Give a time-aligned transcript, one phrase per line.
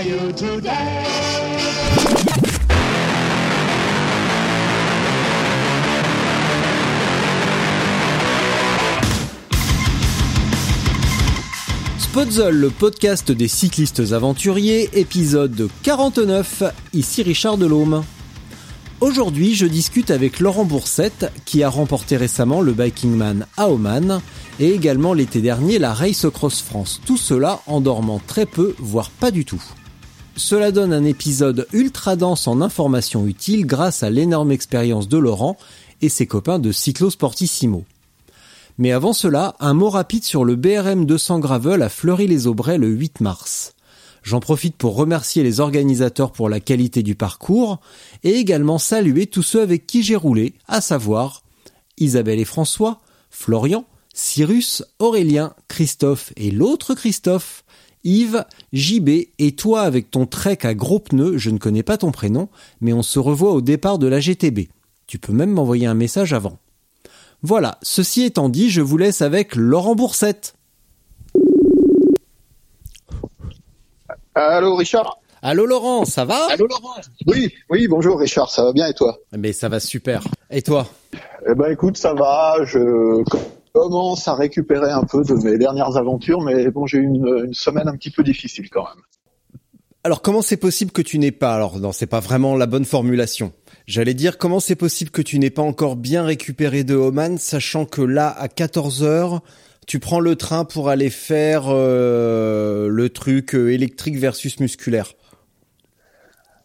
[0.00, 0.06] are
[12.50, 16.62] le podcast des cyclistes aventuriers, épisode 49,
[16.94, 18.02] ici Richard Delhomme.
[19.00, 24.22] Aujourd'hui, je discute avec Laurent Boursette, qui a remporté récemment le Biking Man à Oman,
[24.60, 27.02] et également l'été dernier la Race Cross France.
[27.04, 29.62] Tout cela en dormant très peu, voire pas du tout.
[30.40, 35.58] Cela donne un épisode ultra dense en informations utiles grâce à l'énorme expérience de Laurent
[36.00, 37.84] et ses copains de Cyclo Sportissimo.
[38.78, 43.20] Mais avant cela, un mot rapide sur le BRM 200 Gravel à Fleury-les-Aubrais le 8
[43.20, 43.74] mars.
[44.22, 47.78] J'en profite pour remercier les organisateurs pour la qualité du parcours
[48.24, 51.42] et également saluer tous ceux avec qui j'ai roulé, à savoir
[51.98, 57.62] Isabelle et François, Florian, Cyrus, Aurélien, Christophe et l'autre Christophe,
[58.04, 62.12] Yves, JB et toi avec ton trek à gros pneus, je ne connais pas ton
[62.12, 62.48] prénom,
[62.80, 64.68] mais on se revoit au départ de la GTB.
[65.06, 66.58] Tu peux même m'envoyer un message avant.
[67.42, 70.54] Voilà, ceci étant dit, je vous laisse avec Laurent Boursette.
[74.34, 75.18] Allô Richard?
[75.42, 76.48] Allô Laurent, ça va?
[76.50, 76.96] Allô Laurent?
[77.26, 79.18] Oui, oui, bonjour Richard, ça va bien et toi?
[79.36, 80.22] Mais ça va super.
[80.50, 80.86] Et toi?
[81.50, 83.22] Eh ben écoute, ça va, je
[83.72, 87.54] commence à récupérer un peu de mes dernières aventures, mais bon, j'ai eu une, une
[87.54, 89.04] semaine un petit peu difficile quand même.
[90.02, 92.86] Alors comment c'est possible que tu n'aies pas Alors non, c'est pas vraiment la bonne
[92.86, 93.52] formulation.
[93.86, 97.84] J'allais dire comment c'est possible que tu n'aies pas encore bien récupéré de Oman, sachant
[97.84, 99.42] que là à 14 heures,
[99.86, 105.12] tu prends le train pour aller faire euh, le truc euh, électrique versus musculaire?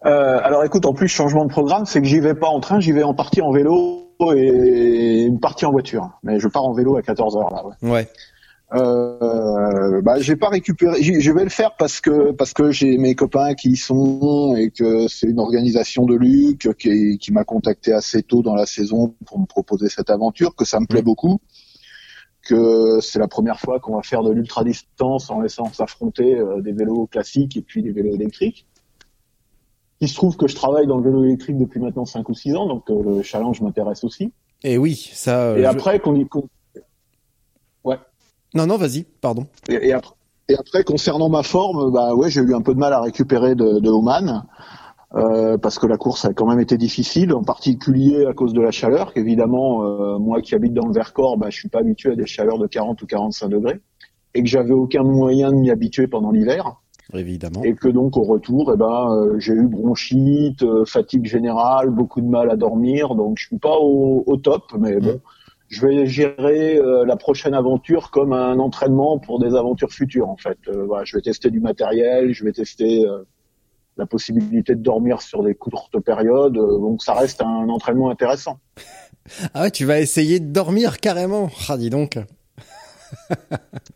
[0.06, 2.80] Euh, alors écoute, en plus changement de programme, c'est que j'y vais pas en train,
[2.80, 4.05] j'y vais en partie en vélo
[4.36, 6.10] et une partie en voiture.
[6.24, 7.66] Mais je pars en vélo à 14 heures là.
[7.66, 7.92] Ouais.
[7.92, 8.10] Ouais.
[8.74, 11.02] Euh, bah, j'ai pas récupéré.
[11.02, 14.72] Je vais le faire parce que parce que j'ai mes copains qui y sont et
[14.72, 19.16] que c'est une organisation de Luc qui, qui m'a contacté assez tôt dans la saison
[19.26, 21.40] pour me proposer cette aventure, que ça me plaît beaucoup,
[22.42, 26.60] que c'est la première fois qu'on va faire de l'ultra distance en laissant s'affronter euh,
[26.62, 28.66] des vélos classiques et puis des vélos électriques.
[30.02, 32.56] Il se trouve que je travaille dans le vélo électrique depuis maintenant 5 ou 6
[32.56, 34.32] ans, donc euh, le challenge m'intéresse aussi.
[34.64, 35.52] Et oui, ça.
[35.52, 36.48] euh, Et je- après qu'on y qu'on-
[38.54, 39.48] Non non, vas-y, pardon.
[39.68, 40.14] Et, et après,
[40.48, 43.54] et après, concernant ma forme, bah ouais, j'ai eu un peu de mal à récupérer
[43.56, 44.46] de, de Oman
[45.16, 48.62] euh, parce que la course a quand même été difficile, en particulier à cause de
[48.62, 49.14] la chaleur.
[49.14, 52.26] Qu'évidemment, euh, moi qui habite dans le Vercors, bah, je suis pas habitué à des
[52.26, 53.82] chaleurs de 40 ou 45 degrés
[54.34, 56.76] et que j'avais aucun moyen de m'y habituer pendant l'hiver.
[57.14, 57.64] Évidemment.
[57.64, 62.22] Et que donc au retour, eh ben, euh, j'ai eu bronchite, euh, fatigue générale, beaucoup
[62.22, 63.16] de mal à dormir.
[63.16, 65.22] Donc je suis pas au, au top, mais bon,
[65.68, 70.38] je vais gérer euh, la prochaine aventure comme un entraînement pour des aventures futures en
[70.38, 70.58] fait.
[70.68, 73.24] Euh, voilà, je vais tester du matériel, je vais tester euh,
[73.98, 76.54] la possibilité de dormir sur des courtes périodes.
[76.54, 78.60] donc ça reste un entraînement intéressant.
[79.56, 81.50] Ah ouais, tu vas essayer de dormir carrément.
[81.68, 82.20] Ah dis donc.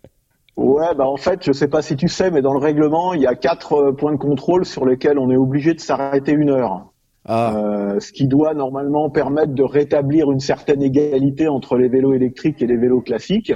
[0.59, 3.21] Ouais, bah en fait, je sais pas si tu sais, mais dans le règlement, il
[3.21, 6.49] y a quatre euh, points de contrôle sur lesquels on est obligé de s'arrêter une
[6.49, 6.91] heure.
[7.23, 7.55] Ah.
[7.55, 12.61] Euh, ce qui doit normalement permettre de rétablir une certaine égalité entre les vélos électriques
[12.61, 13.53] et les vélos classiques.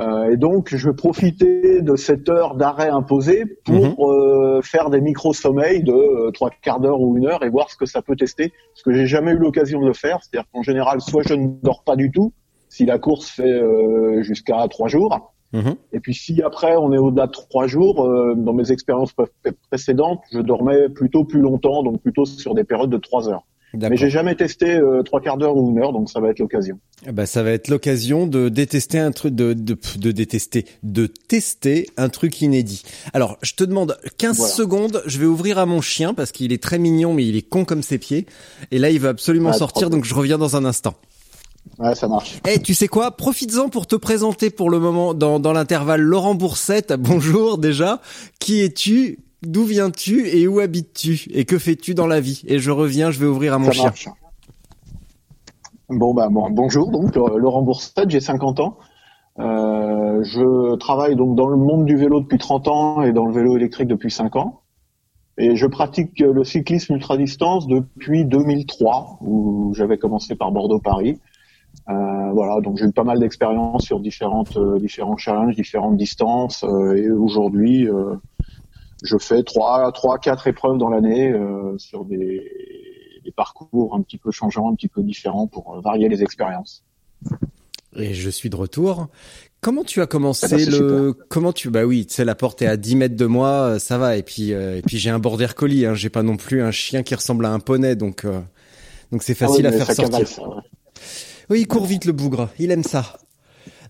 [0.00, 5.00] Euh, et donc, je vais profiter de cette heure d'arrêt imposée pour euh, faire des
[5.00, 8.16] micro-sommeils de euh, trois quarts d'heure ou une heure et voir ce que ça peut
[8.16, 8.52] tester.
[8.72, 10.18] Parce que j'ai jamais eu l'occasion de le faire.
[10.22, 12.32] C'est-à-dire qu'en général, soit je ne dors pas du tout,
[12.68, 15.34] si la course fait euh, jusqu'à trois jours.
[15.52, 15.74] Mhm.
[15.92, 19.26] Et puis si après on est au-delà de trois jours, euh, dans mes expériences pré-
[19.68, 23.42] précédentes, je dormais plutôt plus longtemps, donc plutôt sur des périodes de trois heures.
[23.72, 26.40] Mais j'ai jamais testé euh, trois quarts d'heure ou une heure, donc ça va être
[26.40, 26.80] l'occasion.
[27.06, 31.06] Eh ben, ça va être l'occasion de détester un truc, de, de, de détester, de
[31.06, 32.82] tester un truc inédit.
[33.12, 34.52] Alors, je te demande 15 Voilà.
[34.52, 37.48] secondes, je vais ouvrir à mon chien parce qu'il est très mignon, mais il est
[37.48, 38.26] con comme ses pieds.
[38.72, 40.94] Et là, il va absolument Ah, sortir, donc je reviens dans un instant.
[41.78, 42.40] Ouais, ça marche.
[42.48, 43.10] Eh, tu sais quoi?
[43.16, 46.92] Profites-en pour te présenter pour le moment dans, dans l'intervalle Laurent Boursette.
[46.98, 48.00] Bonjour déjà.
[48.38, 49.20] Qui es-tu?
[49.42, 50.28] D'où viens-tu?
[50.28, 51.28] Et où habites-tu?
[51.32, 52.42] Et que fais-tu dans la vie?
[52.46, 53.84] Et je reviens, je vais ouvrir à mon Ça chien.
[53.84, 54.08] marche.
[55.88, 58.78] Bon, bah, bon, bonjour, donc euh, Laurent Boursette, j'ai 50 ans.
[59.40, 63.32] Euh, je travaille donc dans le monde du vélo depuis 30 ans et dans le
[63.32, 64.60] vélo électrique depuis 5 ans.
[65.38, 71.18] Et je pratique le cyclisme ultra-distance depuis 2003, où j'avais commencé par Bordeaux-Paris.
[71.88, 76.62] Euh, voilà, donc j'ai eu pas mal d'expérience sur différentes, euh, différents challenges, différentes distances.
[76.62, 77.88] euh, et aujourd'hui,
[79.02, 81.34] je fais trois, trois, quatre épreuves dans l'année
[81.78, 82.42] sur des,
[83.24, 86.84] des parcours un petit peu changeants, un petit peu différents pour varier les expériences.
[87.96, 89.08] Et je suis de retour.
[89.60, 92.62] Comment tu as commencé ben, c'est le comment tu bah oui tu sais la porte
[92.62, 95.48] est à 10 mètres de moi ça va et puis et puis j'ai un border
[95.54, 98.24] collie hein, j'ai pas non plus un chien qui ressemble à un poney donc
[99.12, 100.10] donc c'est facile Ah ouais, à faire sortir.
[100.10, 100.62] cavale, ça, ouais.
[101.50, 103.18] Oui il court vite le bougre il aime ça.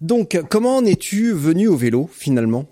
[0.00, 2.64] Donc comment en es-tu venu au vélo finalement?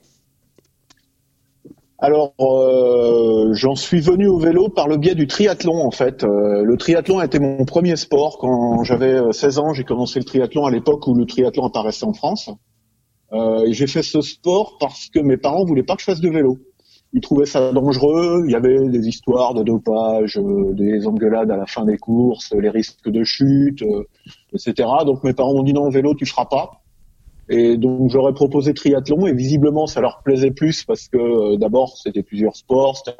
[2.00, 6.22] Alors, euh, j'en suis venu au vélo par le biais du triathlon, en fait.
[6.22, 8.38] Euh, le triathlon a été mon premier sport.
[8.38, 12.04] Quand j'avais euh, 16 ans, j'ai commencé le triathlon à l'époque où le triathlon apparaissait
[12.04, 12.50] en France.
[13.32, 16.30] Euh, j'ai fait ce sport parce que mes parents voulaient pas que je fasse de
[16.30, 16.58] vélo.
[17.14, 18.42] Ils trouvaient ça dangereux.
[18.46, 22.52] Il y avait des histoires de dopage, euh, des engueulades à la fin des courses,
[22.52, 24.04] les risques de chute, euh,
[24.52, 24.88] etc.
[25.06, 26.82] Donc mes parents m'ont dit non, vélo, tu feras pas.
[27.48, 31.96] Et donc j'aurais proposé triathlon et visiblement ça leur plaisait plus parce que euh, d'abord
[31.96, 33.16] c'était plusieurs sports, c'était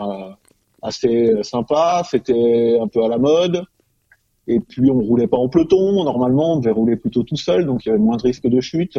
[0.83, 3.65] assez sympa, c'était un peu à la mode.
[4.49, 7.87] Et puis on roulait pas en peloton, normalement on devait rouler plutôt tout seul, donc
[7.87, 8.99] il y avait moins de risques de chute.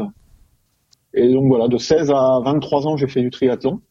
[1.14, 3.82] Et donc voilà, de 16 à 23 ans j'ai fait du triathlon.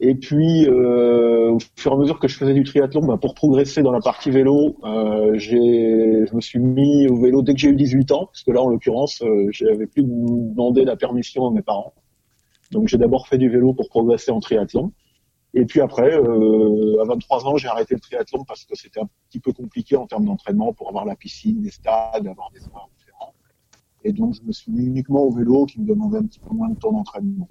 [0.00, 3.34] Et puis euh, au fur et à mesure que je faisais du triathlon, bah, pour
[3.34, 7.60] progresser dans la partie vélo, euh, j'ai, je me suis mis au vélo dès que
[7.60, 11.46] j'ai eu 18 ans, parce que là en l'occurrence, euh, j'avais plus demandé la permission
[11.46, 11.94] à mes parents.
[12.72, 14.92] Donc j'ai d'abord fait du vélo pour progresser en triathlon.
[15.54, 19.08] Et puis après, euh, à 23 ans, j'ai arrêté le triathlon parce que c'était un
[19.30, 22.88] petit peu compliqué en termes d'entraînement pour avoir la piscine, des stades, avoir des horaires
[22.98, 23.32] différents.
[24.04, 26.54] Et donc je me suis mis uniquement au vélo qui me demandait un petit peu
[26.54, 27.48] moins de temps d'entraînement.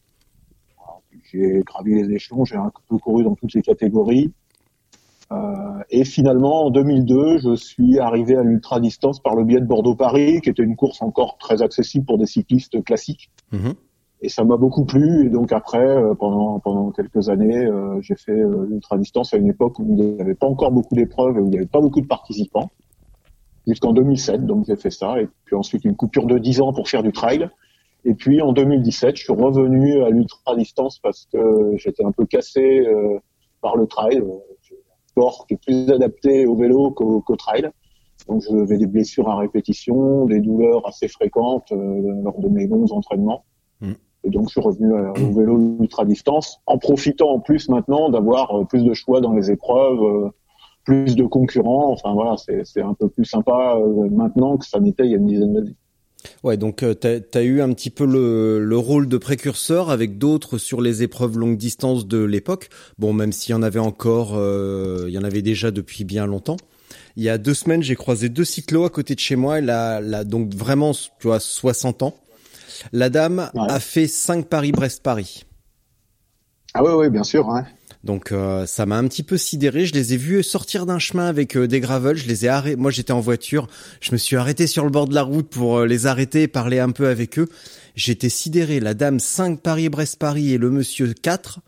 [1.31, 4.33] J'ai gravi les échelons, j'ai un peu couru dans toutes les catégories.
[5.31, 5.53] Euh,
[5.89, 10.41] et finalement, en 2002, je suis arrivé à l'ultra distance par le biais de Bordeaux-Paris,
[10.41, 13.31] qui était une course encore très accessible pour des cyclistes classiques.
[13.51, 13.73] Mhm.
[14.21, 15.25] Et ça m'a beaucoup plu.
[15.25, 19.37] Et donc après, euh, pendant pendant quelques années, euh, j'ai fait euh, l'ultra distance à
[19.37, 21.67] une époque où il n'y avait pas encore beaucoup d'épreuves et où il n'y avait
[21.67, 22.71] pas beaucoup de participants.
[23.67, 25.19] Jusqu'en 2007, donc j'ai fait ça.
[25.19, 27.49] Et puis ensuite une coupure de 10 ans pour faire du trail.
[28.05, 32.25] Et puis en 2017, je suis revenu à l'ultra distance parce que j'étais un peu
[32.25, 33.19] cassé euh,
[33.61, 34.23] par le trail.
[34.61, 37.67] J'ai un sport qui est plus adapté au vélo qu'au qu'au trail.
[38.27, 42.91] Donc j'avais des blessures à répétition, des douleurs assez fréquentes euh, lors de mes longs
[42.91, 43.43] entraînements.
[43.81, 43.93] Mm.
[44.23, 48.09] Et donc je suis revenu euh, au vélo ultra distance, en profitant en plus maintenant
[48.09, 50.31] d'avoir plus de choix dans les épreuves,
[50.83, 51.91] plus de concurrents.
[51.91, 53.79] Enfin voilà, c'est un peu plus sympa
[54.11, 55.75] maintenant que ça n'était il y a une dizaine d'années.
[56.43, 60.17] Ouais, donc euh, t'as as eu un petit peu le, le rôle de précurseur avec
[60.17, 62.69] d'autres sur les épreuves longue distance de l'époque.
[62.97, 66.25] Bon, même s'il y en avait encore, euh, il y en avait déjà depuis bien
[66.25, 66.57] longtemps.
[67.17, 69.59] Il y a deux semaines, j'ai croisé deux cyclos à côté de chez moi.
[69.59, 72.15] Elle a, elle a donc vraiment, tu vois, 60 ans.
[72.91, 73.61] La dame Ouais.
[73.69, 75.45] a fait 5 Paris-Brest-Paris.
[76.73, 77.49] Ah oui, oui, bien sûr.
[77.49, 77.65] Hein.
[78.05, 79.87] Donc euh, ça m'a un petit peu sidéré.
[79.87, 82.17] Je les ai vus sortir d'un chemin avec euh, des gravels.
[82.17, 82.75] Je les ai arrêtés.
[82.75, 83.67] Moi j'étais en voiture.
[83.99, 86.47] Je me suis arrêté sur le bord de la route pour euh, les arrêter et
[86.47, 87.47] parler un peu avec eux.
[87.95, 88.79] J'étais sidéré.
[88.79, 91.59] La dame 5 Paris-Brest-Paris et le monsieur 4.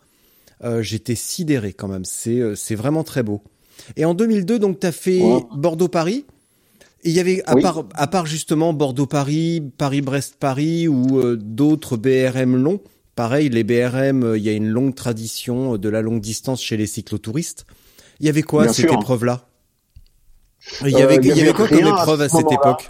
[0.64, 2.06] Euh, J'étais sidéré quand même.
[2.06, 3.42] C'est euh, c'est vraiment très beau.
[3.96, 5.22] Et en 2002 donc t'as fait.
[5.56, 6.26] Bordeaux-Paris.
[7.04, 7.64] Il y avait à Oui.
[7.64, 12.80] part à part justement Bordeaux-Paris, Paris-Brest-Paris ou d'autres BRM longs.
[13.18, 16.62] Pareil, les BRM, euh, il y a une longue tradition euh, de la longue distance
[16.62, 17.66] chez les cyclotouristes.
[18.20, 19.42] Il y avait quoi à cette épreuve-là?
[20.82, 22.30] Il y Euh, avait, il y il y avait avait quoi comme à épreuve à,
[22.30, 22.90] ce cette époque?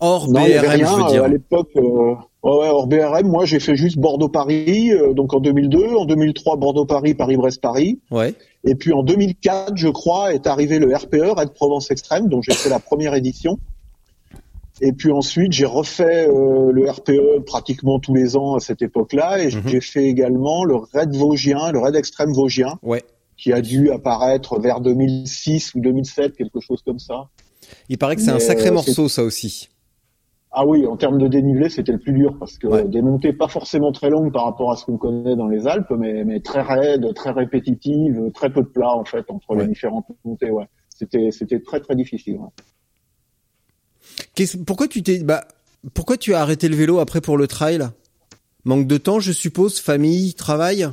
[0.00, 1.24] Hors Non, il BRM, rien, je veux dire.
[1.24, 1.70] à l'époque.
[1.76, 1.80] euh,
[2.42, 6.56] ouais, ouais, hors BRM, moi j'ai fait juste Bordeaux-Paris, euh, donc en 2002, en 2003
[6.56, 8.34] Bordeaux-Paris, Paris-Brest-Paris, Ouais.
[8.64, 12.52] et puis en 2004, je crois, est arrivé le RPE, Red Provence Extrême, dont j'ai
[12.52, 13.58] fait la première édition.
[14.80, 19.38] Et puis ensuite, j'ai refait euh, le RPE pratiquement tous les ans à cette époque-là,
[19.42, 19.62] et Mhm.
[19.68, 23.02] j'ai fait également le Red Vosgien, le Red Extrême Vosgien, Ouais.
[23.38, 27.28] qui a dû apparaître vers 2006 ou 2007, quelque chose comme ça.
[27.88, 29.68] Il paraît que c'est un Mais, sacré euh, morceau, ça aussi.
[30.58, 32.84] Ah oui, en termes de dénivelé, c'était le plus dur parce que Ouais.
[32.88, 35.90] des montées pas forcément très longues par rapport à ce qu'on connaît dans les Alpes,
[35.98, 39.62] mais, mais très raides, très répétitives, très peu de plats en fait entre Ouais.
[39.62, 40.50] les différentes montées.
[40.50, 42.36] Ouais, c'était c'était très très difficile.
[42.36, 42.48] ouais.
[44.66, 45.46] Pourquoi tu t'es, bah,
[45.94, 47.88] pourquoi tu as arrêté le vélo après pour le trail?
[48.64, 50.88] Manque de temps, je suppose, famille, travail?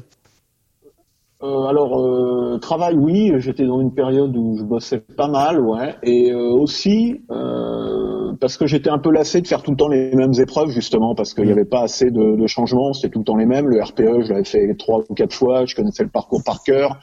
[1.44, 5.94] Euh, alors euh, travail, oui, j'étais dans une période où je bossais pas mal, ouais,
[6.02, 9.90] et euh, aussi euh, parce que j'étais un peu lassé de faire tout le temps
[9.90, 13.20] les mêmes épreuves justement parce qu'il n'y avait pas assez de, de changements, c'était tout
[13.20, 13.68] le temps les mêmes.
[13.68, 16.98] Le RPE, je l'avais fait trois ou quatre fois, je connaissais le parcours par cœur.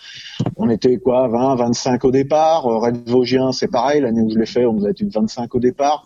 [0.56, 2.62] On était quoi, 20, 25 au départ.
[2.62, 5.61] Red Vosgien, c'est pareil, l'année où je l'ai fait, on nous a été 25 au
[5.61, 6.04] départ.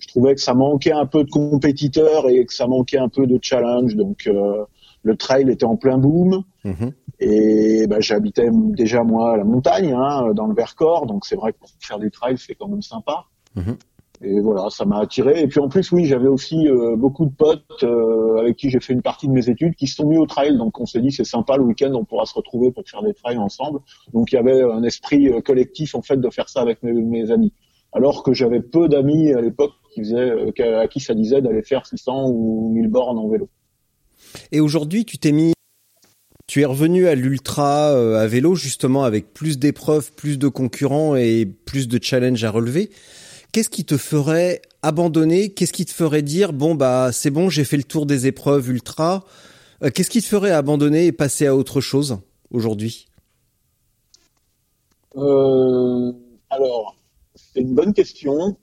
[0.00, 3.26] Je trouvais que ça manquait un peu de compétiteurs et que ça manquait un peu
[3.26, 4.64] de challenge, donc euh,
[5.02, 6.42] le trail était en plein boom.
[6.64, 6.92] Mhm.
[7.18, 11.52] Et bah, j'habitais déjà moi à la montagne, hein, dans le Vercors, donc c'est vrai
[11.52, 13.24] que pour faire du trail, c'est quand même sympa.
[13.54, 13.76] Mhm.
[14.22, 15.42] Et voilà, ça m'a attiré.
[15.42, 18.80] Et puis en plus, oui, j'avais aussi euh, beaucoup de potes euh, avec qui j'ai
[18.80, 20.56] fait une partie de mes études qui se sont mis au trail.
[20.56, 23.12] Donc on s'est dit c'est sympa le week-end, on pourra se retrouver pour faire des
[23.12, 23.80] trails ensemble.
[24.14, 26.92] Donc il y avait un esprit euh, collectif en fait de faire ça avec mes,
[26.92, 27.52] mes amis.
[27.92, 30.32] Alors que j'avais peu d'amis à l'époque qui faisaient,
[30.62, 33.48] à qui ça disait d'aller faire 600 ou 1000 bornes en vélo.
[34.50, 35.52] Et aujourd'hui, tu t'es mis,
[36.46, 41.16] tu es revenu à l'ultra euh, à vélo justement avec plus d'épreuves, plus de concurrents
[41.16, 42.90] et plus de challenges à relever.
[43.52, 45.50] Qu'est-ce qui te ferait abandonner?
[45.54, 48.68] Qu'est-ce qui te ferait dire bon bah c'est bon, j'ai fait le tour des épreuves
[48.70, 49.24] ultra
[49.82, 52.18] Euh, Qu'est-ce qui te ferait abandonner et passer à autre chose
[52.50, 53.08] aujourd'hui?
[55.16, 56.12] Euh,
[56.50, 56.96] alors,
[57.34, 58.56] c'est une bonne question.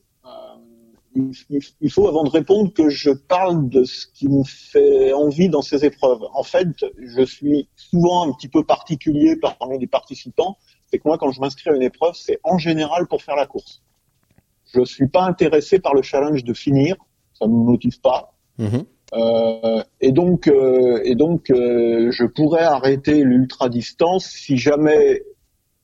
[1.16, 5.62] Il, faut, avant de répondre, que je parle de ce qui me fait envie dans
[5.62, 6.22] ces épreuves.
[6.34, 6.68] En fait,
[6.98, 10.58] je suis souvent un petit peu particulier parmi les participants.
[10.88, 13.46] C'est que moi, quand je m'inscris à une épreuve, c'est en général pour faire la
[13.46, 13.84] course.
[14.74, 16.96] Je suis pas intéressé par le challenge de finir.
[17.34, 18.34] Ça me motive pas.
[18.58, 18.86] Mhm.
[19.14, 25.22] Euh, et donc, euh, et donc, euh, je pourrais arrêter l'ultra distance si jamais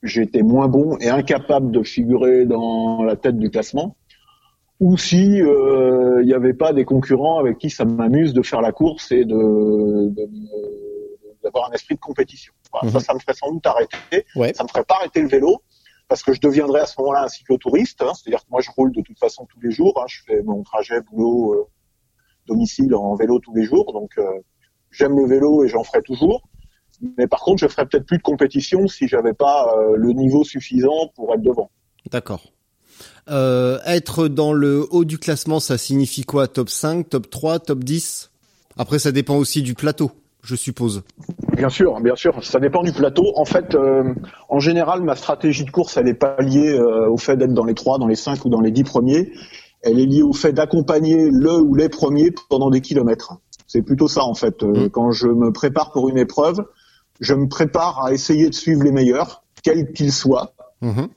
[0.02, 3.96] j'étais moins bon et incapable de figurer dans la tête du classement,
[4.80, 8.62] ou si euh, il n'y avait pas des concurrents avec qui ça m'amuse de faire
[8.62, 9.36] la course et de
[10.10, 10.30] de-
[11.44, 12.54] d'avoir un esprit de compétition.
[12.72, 12.94] Voilà, Mhm.
[12.94, 14.26] Ça, ça me ferait sans doute arrêter.
[14.36, 14.54] Ouais.
[14.54, 15.62] Ça me ferait pas arrêter le vélo
[16.10, 18.02] parce que je deviendrais à ce moment-là un cyclotouriste.
[18.02, 18.12] hein.
[18.14, 19.94] C'est-à-dire que moi, je roule de toute façon tous les jours.
[20.02, 20.06] hein.
[20.08, 21.64] Je fais mon trajet boulot euh,
[22.48, 23.92] domicile en vélo tous les jours.
[23.94, 24.24] Donc, euh,
[24.92, 26.42] j'aime le vélo et j'en ferai toujours.
[27.18, 30.44] Mais par contre, je ferais peut-être plus de compétition si j'avais pas euh, le niveau
[30.44, 31.70] suffisant pour être devant.
[32.12, 32.44] D'accord.
[33.29, 36.48] Euh, être dans le haut du classement, ça signifie quoi?
[36.48, 38.32] Top 5, top 3, top 10
[38.77, 41.03] Après, ça dépend aussi du plateau, je suppose.
[41.56, 43.34] Bien sûr, bien sûr, ça dépend du plateau.
[43.36, 44.13] En fait, euh,
[44.48, 47.65] en général, ma stratégie de course, elle n'est pas liée euh, au fait d'être dans
[47.65, 49.32] les 3, dans les 5 ou dans les 10 premiers.
[49.82, 53.34] Elle est liée au fait d'accompagner le ou les premiers pendant des kilomètres.
[53.68, 54.63] C'est plutôt ça, en fait.
[54.63, 54.89] Euh, Mm.
[54.89, 56.65] Quand je me prépare pour une épreuve,
[57.20, 60.53] je me prépare à essayer de suivre les meilleurs, quels qu'ils soient.
[60.82, 61.10] Mhm.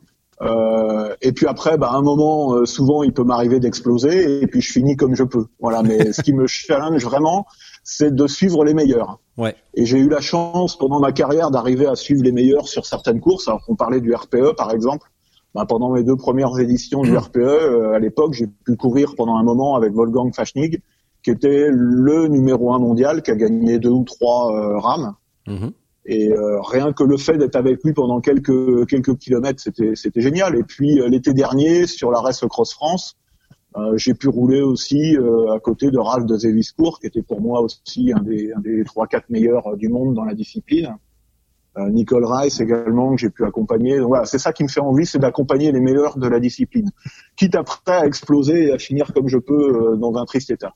[0.43, 4.47] Euh, et puis après, bah, à un moment, euh, souvent, il peut m'arriver d'exploser, et
[4.47, 5.47] puis je finis comme je peux.
[5.61, 5.83] Voilà.
[5.83, 7.47] Mais ce qui me challenge vraiment,
[7.85, 9.21] c'est de suivre les meilleurs.
[9.39, 9.55] Ouais.
[9.75, 13.21] Et j'ai eu la chance pendant ma carrière d'arriver à suivre les meilleurs sur certaines
[13.21, 13.49] courses.
[13.49, 15.09] Alors qu'on parlait du RPE, par exemple.
[15.55, 19.37] Bah, pendant mes deux premières éditions du RPE, euh, à l'époque, j'ai pu courir pendant
[19.37, 20.81] un moment avec Wolfgang Fachnig,
[21.23, 25.15] qui était le numéro un mondial, qui a gagné deux ou trois euh, rames.
[25.47, 25.73] Mhm.
[26.05, 30.21] Et euh, rien que le fait d'être avec lui pendant quelques quelques kilomètres, c'était c'était
[30.21, 30.57] génial.
[30.57, 33.17] Et puis euh, l'été dernier, sur la Race Cross France,
[33.77, 37.41] euh, j'ai pu rouler aussi euh, à côté de Ralph de Zéviscourt, qui était pour
[37.41, 40.97] moi aussi un des un des trois quatre meilleurs euh, du monde dans la discipline.
[41.79, 43.99] Euh, Nicole Rice également que j'ai pu accompagner.
[43.99, 46.91] Donc voilà, c'est ça qui me fait envie, c'est d'accompagner les meilleurs de la discipline,
[47.37, 50.75] quitte après à exploser et à finir comme je peux dans un triste état.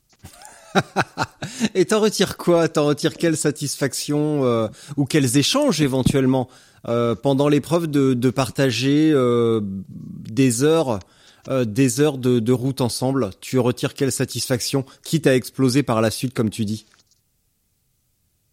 [1.74, 2.68] Et t'en retires quoi?
[2.68, 6.48] T'en retires quelle satisfaction euh, ou quels échanges éventuellement
[6.88, 11.00] euh, pendant l'épreuve de, partager euh, des heures,
[11.48, 13.30] des heures de, route ensemble?
[13.40, 16.86] Tu retires quelle satisfaction, quitte à exploser par la suite, comme tu dis?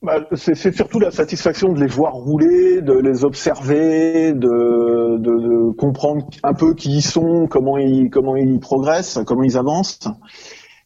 [0.01, 6.53] Bah, c'est surtout la satisfaction de les voir rouler, de les observer, de, comprendre un
[6.53, 10.09] peu qui ils sont, comment ils progressent, comment ils avancent.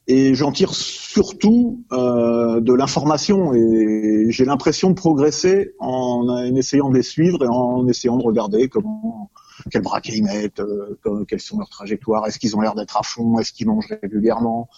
[0.09, 3.53] Et j'en tire surtout euh, de l'information.
[3.53, 8.69] Et j'ai l'impression de progresser en, essayant de les suivre et en essayant de regarder
[8.69, 9.29] comment
[9.69, 13.03] quel braquet ils mettent, euh, quelles sont leurs trajectoires, est-ce qu'ils ont l'air d'être à
[13.03, 14.69] fond, est-ce qu'ils mangent régulièrement?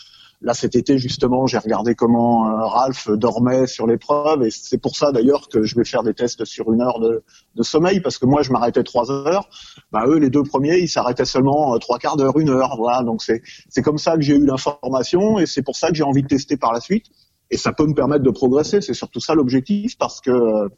[0.42, 4.96] Là cet été justement, j'ai regardé comment euh, Ralph dormait sur l'épreuve et c'est pour
[4.96, 7.24] ça d'ailleurs que je vais faire des tests sur une heure de,
[7.62, 9.50] sommeil parce que moi je m'arrêtais trois heures,
[9.92, 13.04] bah eux les deux premiers ils s'arrêtaient seulement euh, trois quarts d'heure, une heure, voilà.
[13.04, 16.04] Donc c'est c'est comme ça que j'ai eu l'information et c'est pour ça que j'ai
[16.04, 17.08] envie de tester par la suite.
[17.52, 20.70] Et ça peut me permettre de progresser, c'est surtout ça l'objectif parce que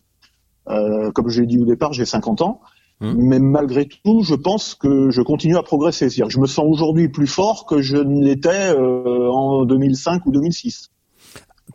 [0.69, 2.61] euh, comme je l'ai dit au départ, j'ai 50 ans.
[3.01, 3.15] Mhm.
[3.17, 6.09] Mais malgré tout, je pense que je continue à progresser.
[6.09, 10.25] C'est-à-dire que je me sens aujourd'hui plus fort que je ne l'étais euh, en 2005
[10.27, 10.89] ou 2006.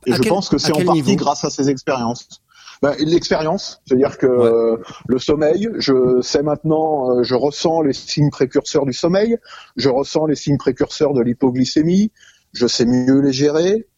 [0.06, 2.28] Et À je quel- pense que à c'est en partie grâce à ces expériences.
[2.80, 4.47] bah, L'expérience, c'est-à-dire que Ouais.
[4.47, 4.76] euh,
[5.09, 9.37] le sommeil, je sais maintenant, euh, je ressens les signes précurseurs du sommeil,
[9.76, 12.12] je ressens les signes précurseurs de l'hypoglycémie,
[12.52, 13.88] je sais mieux les gérer,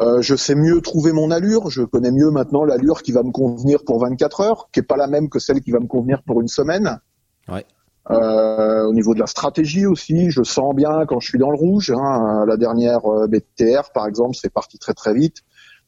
[0.00, 3.32] Euh, je sais mieux trouver mon allure, je connais mieux maintenant l'allure qui va me
[3.32, 6.22] convenir pour 24 heures, qui est pas la même que celle qui va me convenir
[6.22, 7.00] pour une semaine.
[7.48, 7.64] Ouais.
[8.10, 11.56] Euh, au niveau de la stratégie aussi, je sens bien quand je suis dans le
[11.56, 11.90] rouge.
[11.90, 12.44] hein.
[12.46, 15.38] la dernière euh, BTR, par exemple, c'est parti très très vite.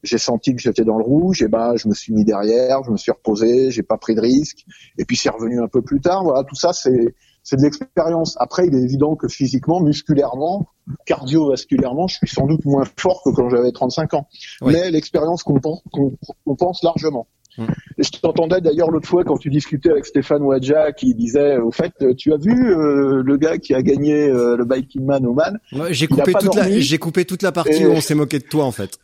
[0.02, 2.90] J'ai senti que j'étais dans le rouge, et ben je me suis mis derrière, je
[2.92, 4.64] me suis reposé, j'ai pas pris de risque,
[4.96, 6.22] et puis c'est revenu un peu plus tard.
[6.22, 7.14] Voilà, tout ça c'est
[7.48, 8.36] c'est de l'expérience.
[8.40, 10.68] Après, il est évident que physiquement, musculairement,
[11.06, 14.28] cardiovasculairement, je suis sans doute moins fort que quand j'avais 35 ans.
[14.60, 14.74] Oui.
[14.74, 16.14] Mais l'expérience compense, com-
[16.44, 17.26] compense largement.
[17.56, 17.64] Mm.
[17.98, 21.70] Et je t'entendais d'ailleurs l'autre fois quand tu discutais avec Stéphane Wadja qui disait au
[21.72, 25.26] fait euh, tu as vu euh, le gars qui a gagné euh, le Biking Man
[25.26, 25.58] au Man?
[25.72, 26.80] Ouais, j'ai coupé toute la, dormi.
[26.82, 28.98] j'ai coupé toute la partie Et- où on s'est moqué de toi en fait.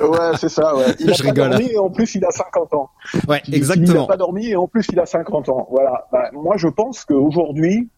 [0.00, 0.74] Ouais, c'est ça.
[0.76, 0.94] Ouais.
[1.00, 1.50] Il a Je pas rigole.
[1.50, 2.90] dormi et en plus il a 50 ans.
[3.28, 4.00] Ouais, Il- Il exactement.
[4.02, 5.66] n'a pas dormi et en plus il a 50 ans.
[5.70, 6.06] Voilà.
[6.12, 7.88] Bah, moi je pense qu'aujourd'hui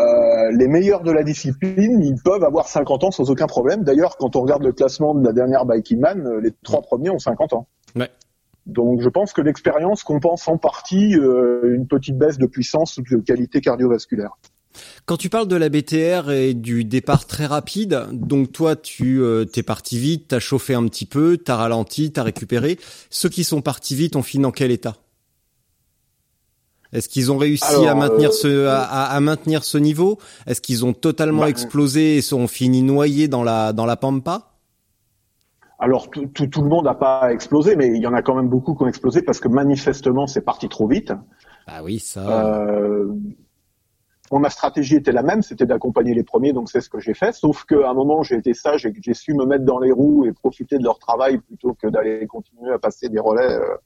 [0.00, 3.84] euh, les meilleurs de la discipline, ils peuvent avoir 50 ans sans aucun problème.
[3.84, 7.10] D'ailleurs, quand on regarde le classement de la dernière Biking Man, euh, les trois premiers
[7.10, 7.66] ont 50 ans.
[7.94, 8.08] Ouais.
[8.64, 13.02] Donc je pense que l'expérience compense en partie euh, une petite baisse de puissance ou
[13.02, 14.30] de qualité cardiovasculaire.
[15.04, 19.44] Quand tu parles de la BTR et du départ très rapide, donc toi tu euh,
[19.44, 22.78] t'es parti vite, t'as chauffé un petit peu, t'as ralenti, t'as récupéré.
[23.10, 24.96] Ceux qui sont partis vite ont fini dans quel état?
[26.92, 30.18] Est-ce qu'ils ont réussi Alors, à maintenir euh, ce à, à- maintenir ce niveau?
[30.46, 34.50] Est-ce qu'ils ont totalement Bah, explosé et sont finis noyés dans la dans la pampa?
[35.78, 38.34] Alors tout, tout, tout le monde n'a pas explosé, mais il y en a quand
[38.34, 41.12] même beaucoup qui ont explosé parce que manifestement c'est parti trop vite.
[41.66, 42.52] Ah oui, ça.
[42.52, 43.12] Euh,
[44.32, 47.12] bon, ma stratégie était la même, c'était d'accompagner les premiers, donc c'est ce que j'ai
[47.12, 47.32] fait.
[47.34, 49.92] Sauf qu'à un moment, j'ai été sage et que j'ai su me mettre dans les
[49.92, 53.76] roues et profiter de leur travail plutôt que d'aller continuer à passer des relais euh,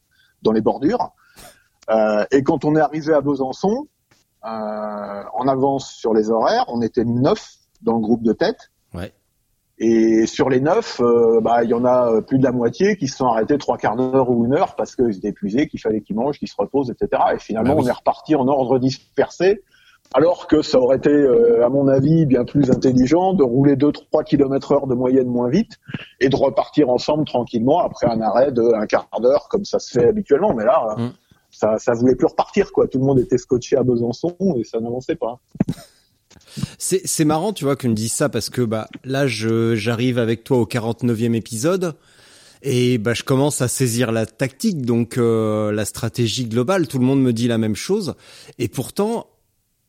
[0.43, 1.11] dans les bordures.
[1.91, 3.89] Euh, et quand on est arrivé à Besançon,
[4.45, 8.71] euh, en avance sur les horaires, on était neuf dans le groupe de tête.
[8.95, 9.13] Ouais.
[9.79, 13.09] Et sur les neuf, euh, bah, il y en a plus de la moitié qui
[13.09, 16.03] se sont arrêtés trois quarts d'heure ou une heure parce qu'ils étaient épuisés, qu'il fallait
[16.03, 17.21] qu'ils mangent, qu'ils se reposent, etc.
[17.35, 17.87] Et finalement, Bah oui.
[17.87, 19.65] on est reparti en ordre dispersé,
[20.15, 24.25] alors que ça aurait été, euh, à mon avis, bien plus intelligent de rouler 2-3
[24.25, 25.73] km heure de moyenne moins vite
[26.21, 29.99] et de repartir ensemble tranquillement après un arrêt de un quart d'heure comme ça se
[29.99, 30.55] fait habituellement.
[30.55, 31.11] Mais là, Mm.
[31.51, 32.87] ça, ça voulait plus repartir, quoi.
[32.87, 35.41] Tout le monde était scotché à Besançon et ça n'avançait pas.
[36.79, 40.59] C'est marrant, tu vois, que me dise ça parce que bah là, j'arrive avec toi
[40.59, 41.95] au 49e épisode
[42.63, 46.89] et bah je commence à saisir la tactique, donc euh, la stratégie globale.
[46.89, 48.15] Tout le monde me dit la même chose
[48.59, 49.27] et pourtant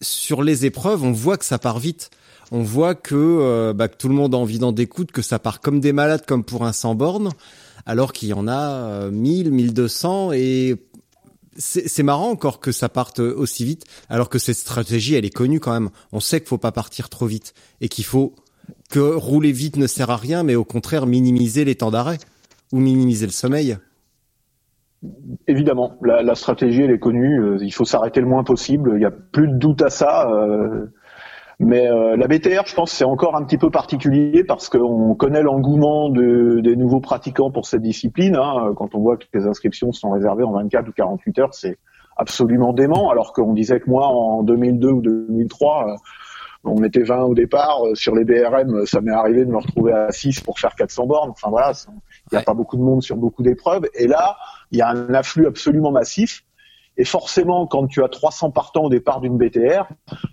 [0.01, 2.09] sur les épreuves, on voit que ça part vite.
[2.51, 5.37] On voit que euh, bah, que tout le monde a envie d'en découdre, que ça
[5.37, 7.31] part comme des malades, comme pour un sans borne,
[7.85, 10.75] alors qu'il y en a euh, 1000, 1200 et
[11.59, 15.59] c'est marrant encore que ça parte aussi vite, alors que cette stratégie, elle est connue
[15.59, 15.89] quand même.
[16.11, 18.35] On sait qu'il faut pas partir trop vite et qu'il faut
[18.91, 22.19] que rouler vite ne sert à rien, mais au contraire minimiser les temps d'arrêt
[22.71, 23.77] ou minimiser le sommeil.
[25.47, 27.39] Évidemment, la, la stratégie elle est connue.
[27.41, 28.91] euh, il faut s'arrêter le moins possible.
[28.95, 30.29] Il n'y a plus de doute à ça.
[30.31, 30.87] euh,
[31.59, 35.41] mais euh, la BTR, je pense, c'est encore un petit peu particulier parce qu'on connaît
[35.41, 38.35] l'engouement de- des nouveaux pratiquants pour cette discipline.
[38.35, 38.73] hein.
[38.75, 41.77] Quand on voit que les inscriptions sont réservées en 24 ou 48 heures, c'est
[42.15, 43.09] absolument dément.
[43.09, 45.95] Alors qu'on disait que moi, en 2002 ou 2003, euh,
[46.63, 47.79] on était 20 au départ.
[47.93, 51.29] Sur les BRM, ça m'est arrivé de me retrouver à 6 pour faire 400 bornes.
[51.31, 51.71] Enfin voilà,
[52.31, 52.45] il n'y a Ouais.
[52.45, 53.87] pas beaucoup de monde sur beaucoup d'épreuves.
[53.95, 54.37] Et là,
[54.71, 56.43] il y a un afflux absolument massif.
[56.99, 59.85] Et forcément, quand tu as 300 partants au départ d'une BTR,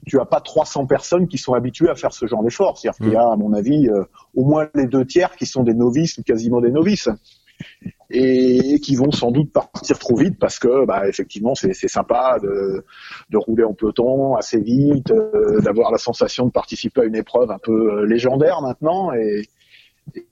[0.07, 2.79] tu as pas 300 personnes qui sont habituées à faire ce genre d'effort.
[2.79, 4.05] C'est-à-dire qu'il y a, à mon avis, euh,
[4.35, 7.09] au moins les deux tiers qui sont des novices ou quasiment des novices.
[8.11, 12.39] Et qui vont sans doute partir trop vite parce que, bah, effectivement, c'est c'est sympa
[12.43, 12.85] de,
[13.31, 17.51] de rouler en peloton assez vite, euh, d'avoir la sensation de participer à une épreuve
[17.51, 19.49] un peu euh, légendaire maintenant et,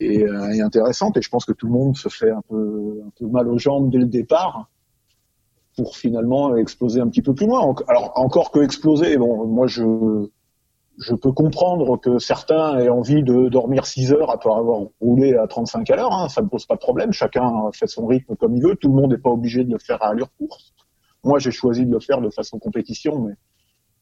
[0.00, 1.16] et, euh, et intéressante.
[1.16, 3.58] Et je pense que tout le monde se fait un peu, un peu mal aux
[3.58, 4.68] jambes dès le départ
[5.76, 7.74] pour finalement exploser un petit peu plus loin.
[7.88, 10.28] Alors encore que exploser, bon, moi je
[10.98, 15.46] je peux comprendre que certains aient envie de dormir 6 heures après avoir roulé à
[15.46, 17.12] 35 à l'heure, hein, ça ne pose pas de problème.
[17.12, 18.76] Chacun fait son rythme comme il veut.
[18.76, 20.74] Tout le monde n'est pas obligé de le faire à allure course.
[21.24, 23.35] Moi, j'ai choisi de le faire de façon compétition, mais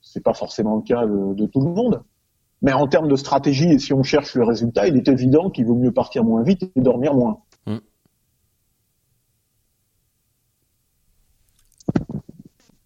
[0.00, 2.02] c'est pas forcément le cas de tout le monde.
[2.62, 5.66] Mais en termes de stratégie, et si on cherche le résultat, il est évident qu'il
[5.66, 7.40] vaut mieux partir moins vite et dormir moins.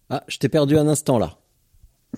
[0.09, 1.37] Ah, je t'ai perdu un instant là.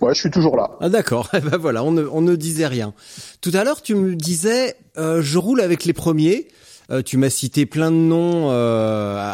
[0.02, 0.78] Ouais, je suis toujours là.
[0.80, 2.93] Ah d'accord, eh ben voilà, on ne, on ne disait rien.
[3.41, 6.50] Tout à l'heure, tu me disais, euh, je roule avec les premiers.
[6.89, 9.34] Euh, tu m'as cité plein de noms euh,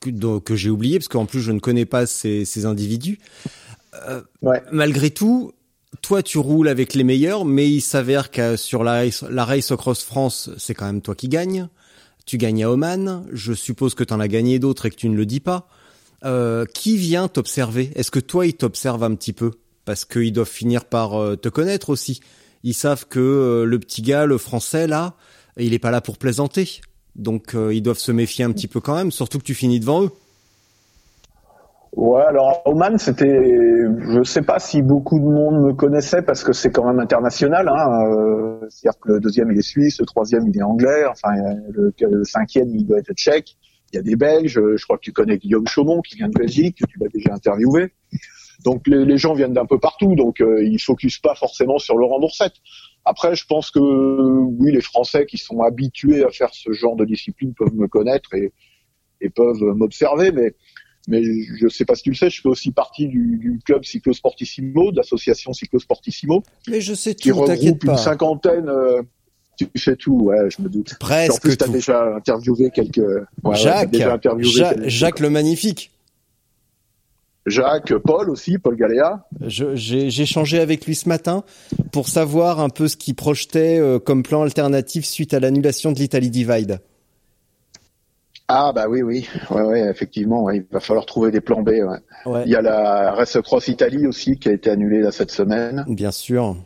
[0.00, 3.18] que, que j'ai oubliés parce qu'en plus je ne connais pas ces, ces individus.
[4.42, 4.62] Ouais.
[4.72, 5.52] Malgré tout,
[6.00, 9.72] toi tu roules avec les meilleurs, mais il s'avère que sur la race, la race
[9.76, 11.68] Cross France, c'est quand même toi qui gagnes.
[12.24, 13.26] Tu gagnes à Oman.
[13.32, 15.68] Je suppose que tu en as gagné d'autres et que tu ne le dis pas.
[16.24, 17.90] Euh, qui vient t'observer?
[17.96, 19.50] Est-ce que toi ils t'observent un petit peu?
[19.84, 22.20] Parce qu'ils doivent finir par euh, te connaître aussi.
[22.62, 25.16] Ils savent que euh, le petit gars, le français là,
[25.58, 26.80] il est pas là pour plaisanter.
[27.16, 30.04] Donc ils doivent se méfier un petit peu quand même, surtout que tu finis devant
[30.04, 30.10] eux.
[31.94, 36.54] Ouais, alors Oman, c'était, je sais pas si beaucoup de monde me connaissait parce que
[36.54, 37.68] c'est quand même international.
[37.68, 41.28] Hein, euh, C'est-à-dire que le deuxième il est suisse, le troisième il est anglais, enfin
[41.68, 43.56] le, cinquième il doit être tchèque.
[43.92, 46.38] Il y a des Belges, je crois que tu connais Guillaume Chaumont qui vient de
[46.38, 47.92] Belgique, que tu l'as déjà interviewé.
[48.64, 52.20] Donc les, gens viennent d'un peu partout, donc euh, ils focusent pas forcément sur Laurent
[52.20, 52.54] Doursette.
[53.04, 57.04] Après, je pense que oui, les Français qui sont habitués à faire ce genre de
[57.04, 58.52] discipline peuvent me connaître et,
[59.20, 60.54] et peuvent m'observer, mais
[61.08, 63.84] mais je sais pas si tu le sais, je fais aussi partie du, du club
[63.84, 67.96] Cyclosportissimo, de l'association Cyclosportissimo, Mais je sais qui tout, t'inquiète regroupe une pas.
[67.96, 68.68] cinquantaine.
[68.68, 69.02] euh,
[69.56, 70.92] tu sais tout, ouais, je me doute.
[70.94, 71.72] en Presque plus, t'as tout.
[71.72, 72.96] déjà interviewé quelques.
[72.98, 75.90] ouais, ouais, t'as Jacques, déjà interviewé Ja- quelques- Jacques le magnifique.
[77.44, 79.26] Jacques, Paul aussi, Paul Galéa.
[79.46, 81.42] J'ai échangé avec lui ce matin
[81.90, 85.98] pour savoir un peu ce qu'il projetait euh, comme plan alternatif suite à l'annulation de
[85.98, 86.78] l'Italie Divide.
[88.48, 91.68] Ah bah oui, oui, ouais, ouais, effectivement, ouais, il va falloir trouver des plans B.
[91.68, 91.84] Ouais.
[92.26, 95.30] Ouais, Il y a la Race Cross Italie aussi qui a été annulée là cette
[95.30, 95.84] semaine.
[95.88, 96.56] bien sûr.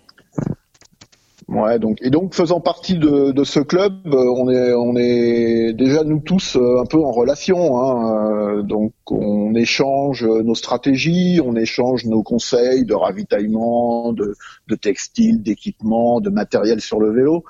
[1.49, 5.73] Ouais, donc et donc faisant partie de, de ce club, euh, on est on est
[5.75, 7.79] déjà nous tous euh, un peu en relation.
[7.81, 14.35] Hein, euh, donc on échange nos stratégies, on échange nos conseils de ravitaillement, de,
[14.67, 17.45] de textiles, d'équipements, de matériel sur le vélo.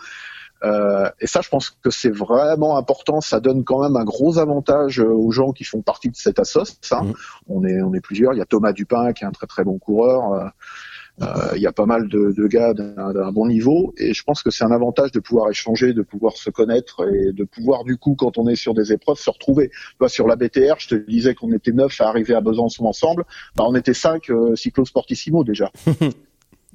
[0.64, 3.20] Euh, et ça, je pense que c'est vraiment important.
[3.20, 6.38] Ça donne quand même un gros avantage euh, aux gens qui font partie de cette
[6.38, 6.78] assoce.
[6.92, 7.04] Hein.
[7.04, 7.14] Mhm.
[7.48, 8.32] On est on est plusieurs.
[8.32, 10.32] Il y a Thomas Dupin qui est un très très bon coureur.
[10.32, 10.48] Euh,
[11.22, 14.42] euh, il y a pas mal de, de gars d'un bon niveau et je pense
[14.42, 17.96] que c'est un avantage de pouvoir échanger, de pouvoir se connaître et de pouvoir du
[17.96, 19.70] coup quand on est sur des épreuves se retrouver.
[19.70, 22.84] Tu vois, sur la BTR, je te disais qu'on était neuf à arriver à Besançon
[22.84, 23.24] ensemble,
[23.56, 25.72] bah, on était cinq euh, cyclosportissimo déjà.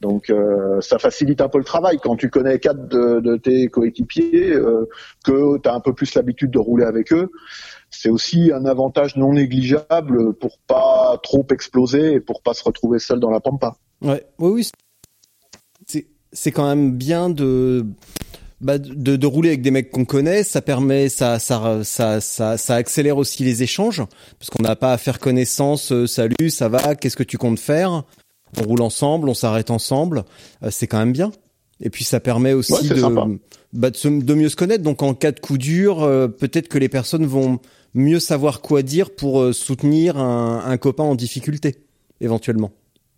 [0.01, 3.67] Donc euh, ça facilite un peu le travail quand tu connais quatre de, de tes
[3.67, 4.89] coéquipiers, euh,
[5.23, 7.29] que tu as un peu plus l'habitude de rouler avec eux.
[7.91, 12.97] C'est aussi un avantage non négligeable pour pas trop exploser et pour pas se retrouver
[12.97, 13.75] seul dans la pampa.
[14.01, 16.05] Ouais, oui, oui.
[16.33, 17.85] C'est quand même bien de
[18.61, 20.43] bah, de, de rouler avec des mecs qu'on connaît.
[20.43, 24.01] Ça permet, ça ça ça ça, ça accélère aussi les échanges
[24.39, 25.91] parce qu'on n'a pas à faire connaissance.
[25.91, 28.03] euh, salut, ça va Qu'est-ce que tu comptes faire?
[28.59, 30.23] On roule ensemble, on s'arrête ensemble.
[30.63, 31.31] Euh, c'est quand même bien.
[31.81, 33.39] Et puis ça permet aussi Ouais, de,
[33.73, 34.83] bah, de, se- de mieux se connaître.
[34.83, 37.59] Donc en cas de coup dur, euh, peut-être que les personnes vont
[37.93, 41.77] mieux savoir quoi dire pour euh, soutenir un, un copain en difficulté,
[42.21, 42.71] éventuellement.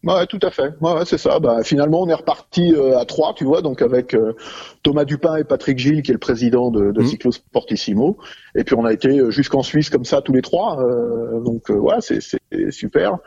[0.06, 0.74] Ouais, tout à fait.
[0.82, 1.40] Ouais, c'est ça.
[1.40, 4.14] Bah, finalement, on est reparti euh, à trois, tu vois, donc avec
[4.84, 7.08] Thomas Dupin et Patrick Gilles, qui est le président de, de Mhm.
[7.08, 8.18] Cyclosportissimo.
[8.56, 10.78] Et puis on a été jusqu'en Suisse comme ça tous les trois.
[11.46, 12.20] donc euh, ouais, c'est
[12.72, 13.18] super.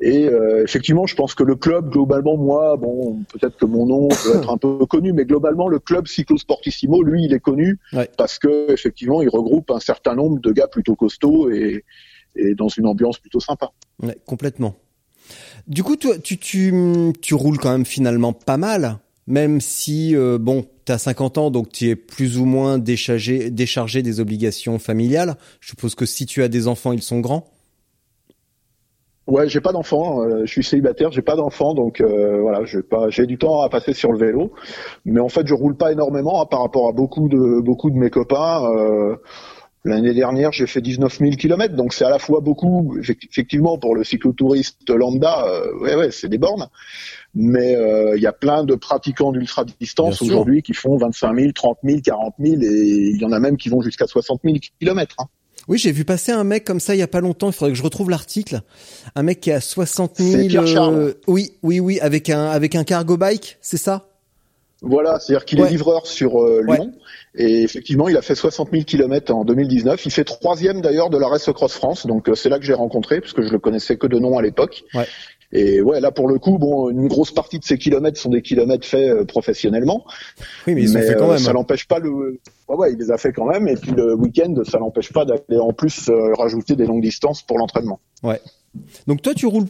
[0.00, 4.08] Et euh, effectivement, je pense que le club, globalement, moi, bon, peut-être que mon nom
[4.08, 8.08] peut être un peu connu, mais globalement, le club Cyclosportissimo, lui, il est connu Ouais.
[8.16, 11.84] parce que effectivement, il regroupe un certain nombre de gars plutôt costauds et,
[12.36, 13.70] et dans une ambiance plutôt sympa.
[14.02, 14.74] Ouais, complètement.
[15.68, 16.74] Du coup, toi, tu, tu,
[17.20, 21.70] tu roules quand même finalement pas mal, même si, euh, bon, t'as 50 ans, donc
[21.70, 25.36] tu es plus ou moins déchargé, déchargé des obligations familiales.
[25.60, 27.46] Je suppose que si tu as des enfants, ils sont grands.
[29.28, 32.82] Ouais, j'ai pas d'enfant, euh, je suis célibataire, j'ai pas d'enfant, donc euh, voilà, j'ai
[32.82, 34.52] pas, j'ai du temps à passer sur le vélo,
[35.04, 37.96] mais en fait, je roule pas énormément hein, par rapport à beaucoup de beaucoup de
[37.96, 38.64] mes copains.
[38.64, 39.16] euh,
[39.84, 43.78] L'année dernière, j'ai fait 19 000 kilomètres, donc c'est à la fois beaucoup, effect- effectivement,
[43.78, 46.68] pour le cyclotouriste lambda, euh, ouais, ouais, c'est des bornes,
[47.34, 50.36] mais euh, il y a plein de pratiquants d'ultra distance Bien sûr.
[50.36, 53.56] aujourd'hui qui font 25 000, 30 000, 40 000, et il y en a même
[53.56, 55.16] qui vont jusqu'à 60 000 kilomètres.
[55.18, 55.24] hein.
[55.68, 57.48] Oui, j'ai vu passer un mec comme ça il y a pas longtemps.
[57.48, 58.62] Il faudrait que je retrouve l'article.
[59.14, 60.30] Un mec qui a 60 000.
[60.42, 61.14] C'est Pierre Charles.
[61.26, 64.08] oui, oui, oui, avec un avec un cargo bike, c'est ça?
[64.84, 65.68] Voilà, c'est-à-dire qu'il Ouais.
[65.68, 66.76] est livreur sur euh, Ouais.
[66.76, 66.92] Lyon.
[67.36, 70.04] Et effectivement, il a fait 60 000 kilomètres en 2019.
[70.04, 72.06] Il fait troisième d'ailleurs de la Race Cross France.
[72.06, 74.36] Donc euh, c'est là que j'ai rencontré, parce que je le connaissais que de nom
[74.38, 74.82] à l'époque.
[74.94, 75.06] Ouais.
[75.54, 78.40] Et ouais, là pour le coup, bon, une grosse partie de ces kilomètres sont des
[78.42, 80.04] kilomètres faits euh, professionnellement.
[80.66, 81.38] Oui, mais ils ont fait quand euh, même.
[81.38, 82.40] Ça l'empêche pas le.
[82.68, 83.68] Ouais, ouais, il les a fait quand même.
[83.68, 87.42] Et puis le week-end, ça l'empêche pas d'aller en plus euh, rajouter des longues distances
[87.42, 88.00] pour l'entraînement.
[89.06, 89.66] Donc toi, tu roules.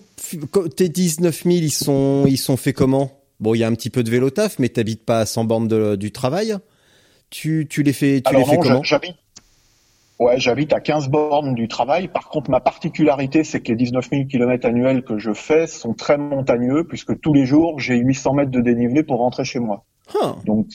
[0.76, 3.10] Tes 19 000, ils sont ils sont faits comment?
[3.40, 5.44] Bon, il y a un petit peu de vélo taf, mais t'habites pas à 100
[5.44, 6.54] bornes de- du travail.
[7.30, 8.82] tu, tu les fais, tu Alors les fais non, comment?
[8.84, 9.16] j'habite.
[10.22, 12.06] Ouais, j'habite à 15 bornes du travail.
[12.06, 15.94] Par contre, ma particularité, c'est que les 19 000 km annuels que je fais sont
[15.94, 19.84] très montagneux, puisque tous les jours, j'ai 800 mètres de dénivelé pour rentrer chez moi.
[20.46, 20.68] Donc,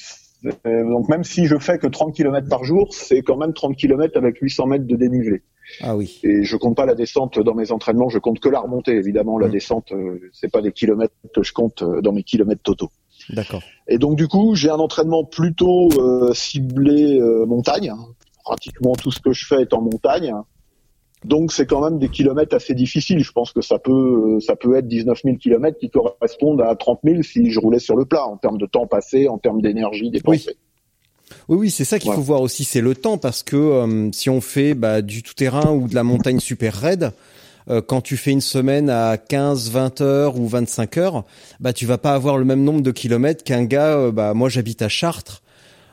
[0.64, 4.18] donc même si je fais que 30 km par jour, c'est quand même 30 km
[4.18, 5.44] avec 800 mètres de dénivelé.
[5.82, 6.20] Ah oui.
[6.24, 8.94] Et je compte pas la descente dans mes entraînements, je compte que la remontée.
[8.94, 9.52] Évidemment, la Mm.
[9.52, 12.90] descente, euh, c'est pas des kilomètres que je compte euh, dans mes kilomètres totaux.
[13.30, 13.62] D'accord.
[13.88, 17.92] Et donc du coup, j'ai un entraînement plutôt euh, ciblé euh, montagne.
[18.48, 20.32] Pratiquement tout ce que je fais est en montagne.
[21.26, 23.24] Donc c'est quand même des kilomètres assez difficiles.
[23.24, 26.76] Je pense que ça peut euh, ça peut être 19 000 kilomètres qui correspondent à
[26.76, 29.62] 30 000 si je roulais sur le plat en termes de temps passé, en termes
[29.62, 30.56] d'énergie dépensée.
[31.50, 32.16] Oui, oui, c'est ça qu'il Ouais.
[32.16, 35.72] faut voir aussi, c'est le temps, parce que euh, si on fait bah, du tout-terrain
[35.72, 37.12] ou de la montagne super raide,
[37.70, 41.26] euh, quand tu fais une semaine à 15, 20 heures ou 25 heures,
[41.60, 43.98] bah tu vas pas avoir le même nombre de kilomètres qu'un gars.
[43.98, 45.42] euh, bah moi, j'habite à Chartres.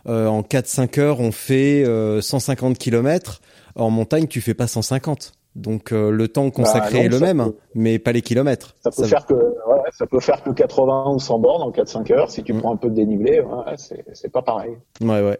[0.06, 3.40] Euh, en 4-5 heures, on fait euh, 150 kilomètres.
[3.74, 5.32] En montagne, tu fais pas 150.
[5.56, 8.76] Donc euh, le temps consacré Bah non, est le même, peut- mais pas les kilomètres.
[8.82, 11.70] Ça peut Ça- faire que ouais, ça peut faire que 80 ou 100 bornes en
[11.70, 12.58] 4-5 heures si tu Mm.
[12.60, 13.40] prends un peu de dénivelé.
[13.40, 14.72] Ouais, c'est c'est pas pareil.
[15.00, 15.38] Ouais, ouais.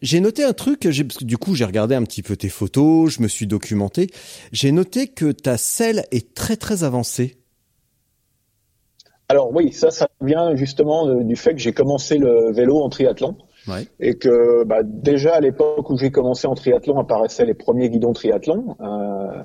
[0.00, 2.48] J'ai noté un truc, j'ai, parce que du coup j'ai regardé un petit peu tes
[2.48, 4.08] photos, je me suis documenté.
[4.52, 7.36] J'ai noté que ta selle est très très avancée.
[9.28, 13.36] Alors oui, ça, ça vient justement du fait que j'ai commencé le vélo en triathlon.
[13.68, 13.86] Ouais.
[13.98, 18.12] et que bah, déjà à l'époque où j'ai commencé en triathlon apparaissaient les premiers guidons
[18.12, 19.42] triathlon euh,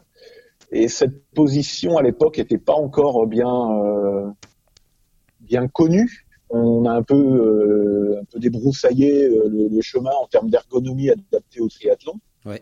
[0.71, 4.27] et cette position à l'époque n'était pas encore bien euh,
[5.39, 6.27] bien connue.
[6.49, 11.59] On a un peu euh, un peu débroussaillé le, le chemin en termes d'ergonomie adaptée
[11.59, 12.13] au triathlon.
[12.45, 12.61] Ouais.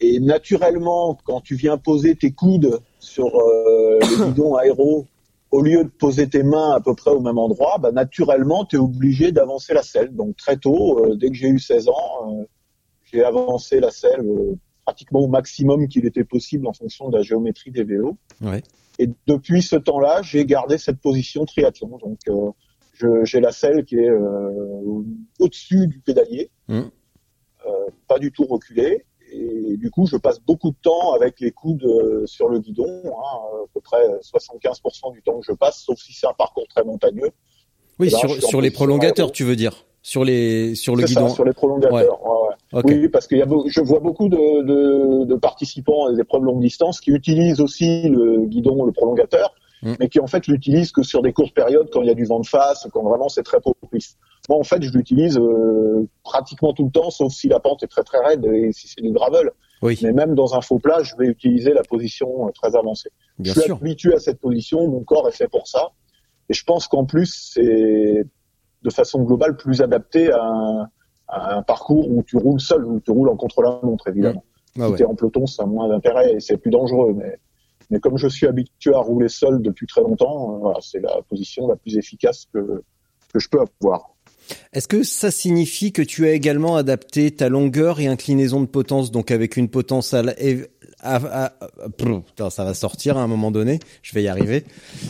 [0.00, 5.06] Et naturellement, quand tu viens poser tes coudes sur euh, le guidon aéro,
[5.52, 8.76] au lieu de poser tes mains à peu près au même endroit, bah, naturellement, tu
[8.76, 10.16] es obligé d'avancer la selle.
[10.16, 12.44] Donc très tôt, euh, dès que j'ai eu 16 ans, euh,
[13.04, 14.54] j'ai avancé la selle euh,
[14.86, 18.16] pratiquement au maximum qu'il était possible en fonction de la géométrie des vélos.
[18.40, 18.62] Ouais.
[18.98, 21.98] Et depuis ce temps-là, j'ai gardé cette position triathlon.
[21.98, 22.18] Donc
[23.24, 24.10] j'ai la selle qui est
[25.38, 26.50] au-dessus du pédalier,
[27.66, 29.04] euh, pas du tout reculée.
[29.34, 32.86] Et du coup, je passe beaucoup de temps avec les coudes euh, sur le guidon,
[33.06, 36.66] hein, à peu près 75% du temps que je passe, sauf si c'est un parcours
[36.68, 37.30] très montagneux.
[37.98, 41.28] Oui, Là, sur, sur les prolongateurs, tu veux dire Sur les sur le ça, guidon.
[41.28, 42.20] sur les prolongateurs.
[42.24, 42.82] ouais, ouais.
[42.84, 46.20] Oui, parce qu'il y a, beau- je vois beaucoup de, de, de participants à des
[46.20, 49.94] épreuves longue distance qui utilisent aussi le guidon, le prolongateur, Mm.
[49.98, 52.24] mais qui en fait l'utilisent que sur des courtes périodes quand il y a du
[52.24, 54.16] vent de face, quand vraiment c'est très propice.
[54.48, 57.86] Moi, en fait, je l'utilise euh, pratiquement tout le temps, sauf si la pente est
[57.88, 59.50] très très raide et si c'est du gravel.
[59.82, 63.10] Oui, Mais même dans un faux plat, je vais utiliser la position euh, très avancée.
[63.38, 63.76] bien je suis sûr.
[63.76, 65.88] habitué à cette position, mon corps est fait pour ça.
[66.48, 68.24] Et je pense qu'en plus, c'est
[68.82, 70.88] de façon globale plus adapté à un,
[71.28, 74.44] à un parcours où tu roules seul, où tu roules en contre-la-montre, évidemment.
[74.78, 74.98] Ah Si ouais.
[74.98, 77.12] t'es en peloton, ça a moins d'intérêt et c'est plus dangereux.
[77.16, 77.38] Mais,
[77.90, 81.20] mais comme je suis habitué à rouler seul depuis très longtemps, euh, voilà, c'est la
[81.28, 82.82] position la plus efficace que,
[83.32, 84.14] que je peux avoir.
[84.72, 89.10] Est-ce que ça signifie que tu as également adapté ta longueur et inclinaison de potence,
[89.10, 90.34] donc avec une potence à, la-
[91.02, 94.64] à- à- ça va sortir à un moment donné, je vais y arriver,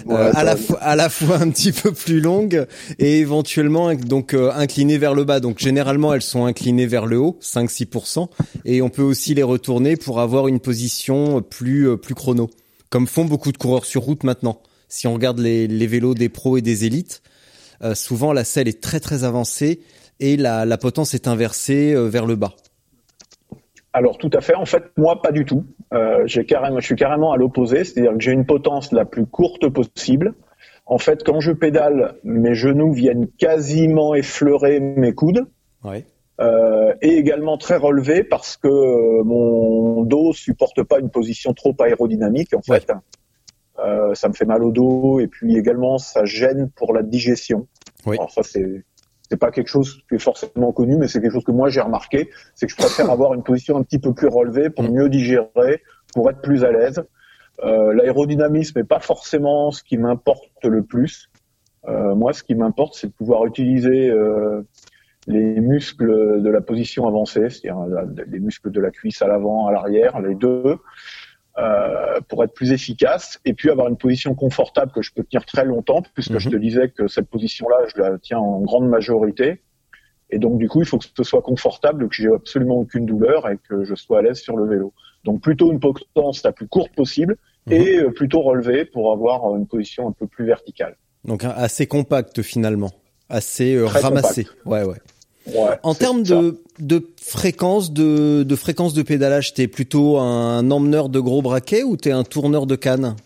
[0.07, 2.67] Ouais, Euh, à la fois à la fois un petit peu plus longue
[2.99, 5.41] et éventuellement donc euh, inclinée vers le bas.
[5.41, 8.29] Donc généralement elles sont inclinées vers le haut, 5-6%,
[8.65, 12.51] et on peut aussi les retourner pour avoir une position plus euh, plus chrono,
[12.91, 14.61] comme font beaucoup de coureurs sur route maintenant.
[14.89, 17.23] Si on regarde les, les vélos des pros et des élites,
[17.83, 19.81] euh, souvent la selle est très très avancée
[20.21, 22.55] et la, la potence est inversée euh, vers le bas.
[23.93, 24.55] Alors tout à fait.
[24.55, 25.65] En fait, moi, pas du tout.
[25.93, 29.27] Euh, j'ai carrément, je suis carrément à l'opposé, c'est-à-dire que j'ai une potence la plus
[29.27, 30.35] courte possible.
[30.87, 35.47] En fait, quand je pédale, mes genoux viennent quasiment effleurer mes coudes.
[35.85, 36.07] Ouais.
[36.41, 42.55] euh, et également très relevé parce que mon dos supporte pas une position trop aérodynamique
[42.55, 42.91] en fait.
[43.79, 47.67] Euh, ça me fait mal au dos et puis également ça gêne pour la digestion.
[48.07, 48.17] Oui.
[48.19, 48.85] Alors ça c'est
[49.31, 51.81] c'est pas quelque chose qui est forcément connu, mais c'est quelque chose que moi j'ai
[51.81, 55.09] remarqué, c'est que je préfère avoir une position un petit peu plus relevée pour mieux
[55.09, 55.83] digérer,
[56.15, 57.03] pour être plus à l'aise.
[57.65, 61.31] Euh, L'aérodynamisme n'est pas forcément ce qui m'importe le plus.
[61.89, 64.63] Euh, moi, ce qui m'importe, c'est de pouvoir utiliser euh,
[65.27, 69.67] les muscles de la position avancée, c'est-à-dire la- les muscles de la cuisse à l'avant,
[69.67, 70.77] à l'arrière, les deux,
[71.59, 75.45] euh, pour être plus efficace, et puis avoir une position confortable que je peux tenir
[75.45, 76.39] très longtemps, puisque Mhm.
[76.41, 79.61] je te disais que cette position-là, je la tiens en grande majorité.
[80.31, 83.51] Et donc, du coup, il faut que ce soit confortable, que j'ai absolument aucune douleur
[83.51, 84.95] et que je sois à l'aise sur le vélo.
[85.25, 87.37] Donc, plutôt une potence la plus courte possible
[87.67, 87.73] Mhm.
[87.75, 90.97] et euh, plutôt relevée pour avoir euh, une position un peu plus verticale.
[91.25, 92.91] Donc assez compact finalement,
[93.29, 94.49] assez euh, ramassé.
[94.65, 94.97] Ouais ouais.
[95.47, 101.09] Ouais, En termes de, de fréquence de, de fréquence de pédalage, t'es plutôt un emmeneur
[101.09, 103.17] de gros braquets ou t'es un tourneur de canne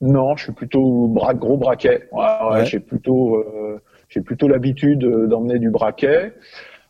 [0.00, 2.08] Non, je suis plutôt bra gros braquet.
[2.12, 2.66] Ouais, ouais, Ouais.
[2.66, 6.34] j'ai plutôt euh, j'ai plutôt l'habitude d'emmener du braquet.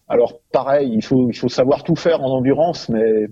[0.08, 3.28] Alors pareil, il faut il faut savoir tout faire en endurance, mais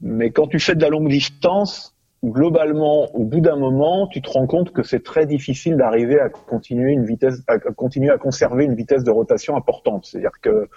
[0.00, 4.30] mais quand tu fais de la longue distance, globalement, au bout d'un moment, tu te
[4.30, 8.64] rends compte que c'est très difficile d'arriver à continuer une vitesse, à continuer à conserver
[8.64, 10.06] une vitesse de rotation importante.
[10.06, 10.68] C'est-à-dire que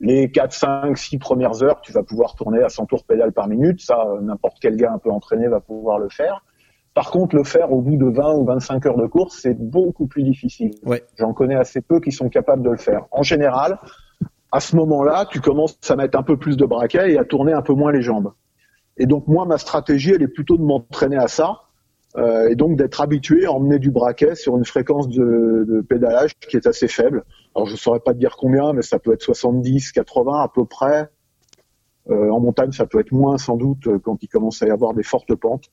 [0.00, 3.48] les 4, 5, 6 premières heures, tu vas pouvoir tourner à 100 tours pédale par
[3.48, 3.80] minute.
[3.80, 6.44] Ça, n'importe quel gars un peu entraîné va pouvoir le faire.
[6.94, 10.06] Par contre, le faire au bout de 20 ou 25 heures de course, c'est beaucoup
[10.06, 10.72] plus difficile.
[10.84, 11.04] Ouais.
[11.16, 13.06] J'en connais assez peu qui sont capables de le faire.
[13.12, 13.78] En général,
[14.50, 17.52] à ce moment-là, tu commences à mettre un peu plus de braquet et à tourner
[17.52, 18.32] un peu moins les jambes.
[18.98, 21.62] Et donc moi, ma stratégie, elle est plutôt de m'entraîner à ça,
[22.16, 26.34] euh, et donc d'être habitué à emmener du braquet sur une fréquence de, de pédalage
[26.34, 27.24] qui est assez faible.
[27.54, 30.64] Alors je saurais pas te dire combien, mais ça peut être 70, 80 à peu
[30.64, 31.10] près.
[32.10, 34.70] Euh, en montagne, ça peut être moins sans doute euh, quand il commence à y
[34.70, 35.70] avoir des fortes pentes.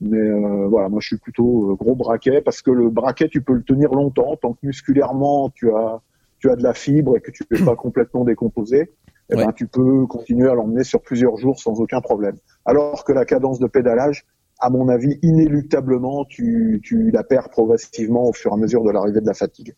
[0.00, 3.54] Mais euh, voilà, moi je suis plutôt gros braquet parce que le braquet, tu peux
[3.54, 6.00] le tenir longtemps tant que musculairement tu as
[6.40, 8.92] tu as de la fibre et que tu n'es pas complètement décomposé.
[9.30, 9.52] Eh ben, Ouais.
[9.56, 12.36] tu peux continuer à l'emmener sur plusieurs jours sans aucun problème.
[12.66, 14.24] Alors que la cadence de pédalage,
[14.60, 18.90] à mon avis, inéluctablement, tu, tu la perds progressivement au fur et à mesure de
[18.90, 19.74] l'arrivée de la fatigue.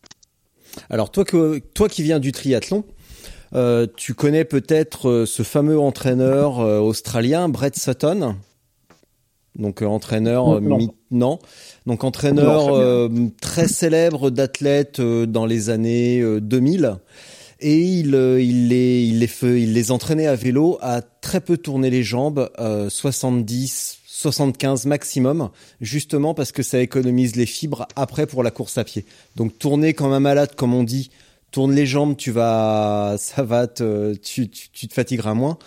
[0.89, 2.83] Alors toi que toi qui viens du triathlon,
[3.55, 8.35] euh, tu connais peut-être euh, ce fameux entraîneur euh, australien Brett Sutton?
[9.55, 10.77] Donc entraîneur Non.
[10.77, 11.39] mi- non.
[11.87, 12.67] Donc entraîneur
[13.09, 16.97] Non, très célèbre d'athlètes dans les années euh, 2000
[17.59, 21.41] et il euh, il les il les fait, il les entraînait à vélo à très
[21.41, 27.87] peu tourner les jambes euh, 70 75 maximum justement parce que ça économise les fibres
[27.95, 29.05] après pour la course à pied.
[29.35, 31.11] Donc tourner comme un malade comme on dit,
[31.51, 35.57] tourne les jambes, tu vas ça va te tu, tu, tu te fatigueras moins.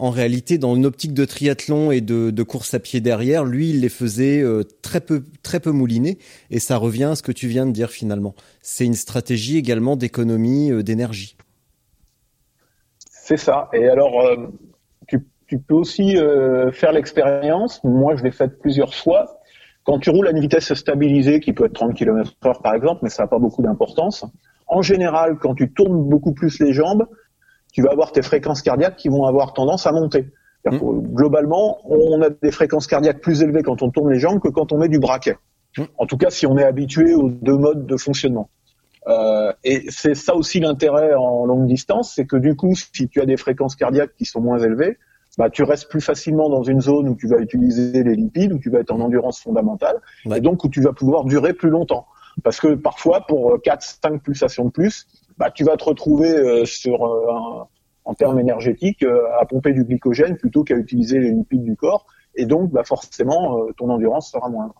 [0.00, 3.68] En réalité, dans une optique de triathlon et de, de course à pied derrière, lui,
[3.68, 6.16] il les faisait euh, très peu, très peu moulinés,
[6.48, 8.34] et ça revient à ce que tu viens de dire finalement.
[8.62, 11.36] C'est une stratégie également d'économie euh, d'énergie.
[13.10, 13.68] C'est ça.
[13.74, 14.36] Et alors, euh,
[15.06, 16.16] tu, tu peux aussi
[16.72, 17.84] faire l'expérience.
[17.84, 19.42] Moi, je l'ai faite plusieurs fois.
[19.84, 23.00] Quand tu roules à une vitesse stabilisée, qui peut être 30 km heure par exemple,
[23.02, 24.24] mais ça n'a pas beaucoup d'importance.
[24.66, 27.06] En général, quand tu tournes beaucoup plus les jambes,
[27.72, 30.28] tu vas avoir tes fréquences cardiaques qui vont avoir tendance à monter.
[30.64, 34.48] Que, Globalement, on a des fréquences cardiaques plus élevées quand on tourne les jambes que
[34.48, 35.36] quand on met du braquet.
[35.78, 35.84] Mm.
[35.98, 38.50] En tout cas, si on est habitué aux deux modes de fonctionnement.
[39.08, 43.20] Euh, et c'est ça aussi l'intérêt en longue distance, c'est que du coup, si tu
[43.20, 44.98] as des fréquences cardiaques qui sont moins élevées,
[45.38, 48.58] bah, tu restes plus facilement dans une zone où tu vas utiliser les lipides, où
[48.58, 50.38] tu vas être en endurance fondamentale, Ouais.
[50.38, 52.06] et donc où tu vas pouvoir durer plus longtemps.
[52.42, 55.06] Parce que parfois, pour 4-5 pulsations de plus,
[55.40, 57.66] bah, tu vas te retrouver euh, sur euh, un-
[58.04, 62.06] en termes énergétiques euh, à pomper du glycogène plutôt qu'à utiliser les lipides du corps,
[62.36, 64.74] et donc bah, forcément, ton endurance sera moindre.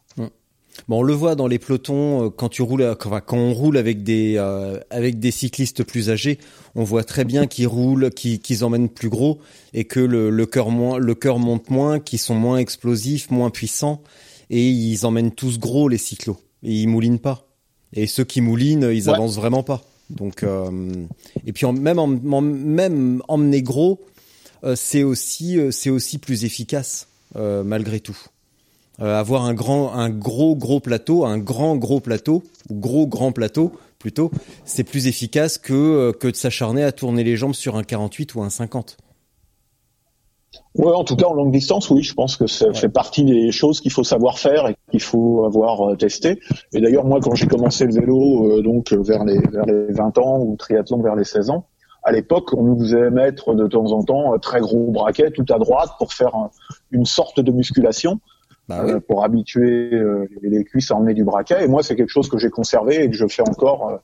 [0.86, 4.04] Bon, on le voit dans les pelotons quand tu roules, enfin, quand on roule avec
[4.04, 6.38] des euh, avec des cyclistes plus âgés,
[6.76, 9.40] on voit très bien qu'ils roulent, qu'ils emmènent plus gros
[9.74, 13.50] et que le, le cœur moins, le cœur monte moins, qu'ils sont moins explosifs, moins
[13.50, 14.00] puissants
[14.48, 17.48] et ils emmènent tous gros les cyclos et ils moulinent pas.
[17.92, 19.14] Et ceux qui moulinent, ils Ouais.
[19.14, 19.82] avancent vraiment pas.
[20.10, 20.70] Donc euh,
[21.46, 22.18] et puis même en,
[23.28, 24.00] emmener gros,
[24.64, 28.18] euh, c'est aussi euh, c'est aussi plus efficace malgré tout.
[28.98, 33.72] Avoir un grand, un gros gros plateau, un grand gros plateau ou gros grand plateau
[34.00, 34.32] plutôt,
[34.64, 38.42] c'est plus efficace que que de s'acharner à tourner les jambes sur un 48 ou
[38.42, 38.98] un 50.
[40.76, 43.52] Ouais, en tout cas en longue distance, oui, je pense que ça fait partie des
[43.52, 46.40] choses qu'il faut savoir faire et qu'il faut avoir euh, testé.
[46.72, 49.92] Et d'ailleurs, moi, quand j'ai commencé le vélo, euh, donc euh, vers les vers les
[49.92, 51.66] 20 ans ou triathlon vers les 16 ans,
[52.02, 55.44] à l'époque, on nous faisait mettre de temps en temps un très gros braquet tout
[55.50, 56.50] à droite pour faire un-
[56.90, 58.18] une sorte de musculation,
[58.68, 58.92] Bah oui.
[58.92, 61.64] euh, pour habituer euh, les cuisses à emmener du braquet.
[61.64, 64.00] Et moi, c'est quelque chose que j'ai conservé et que je fais encore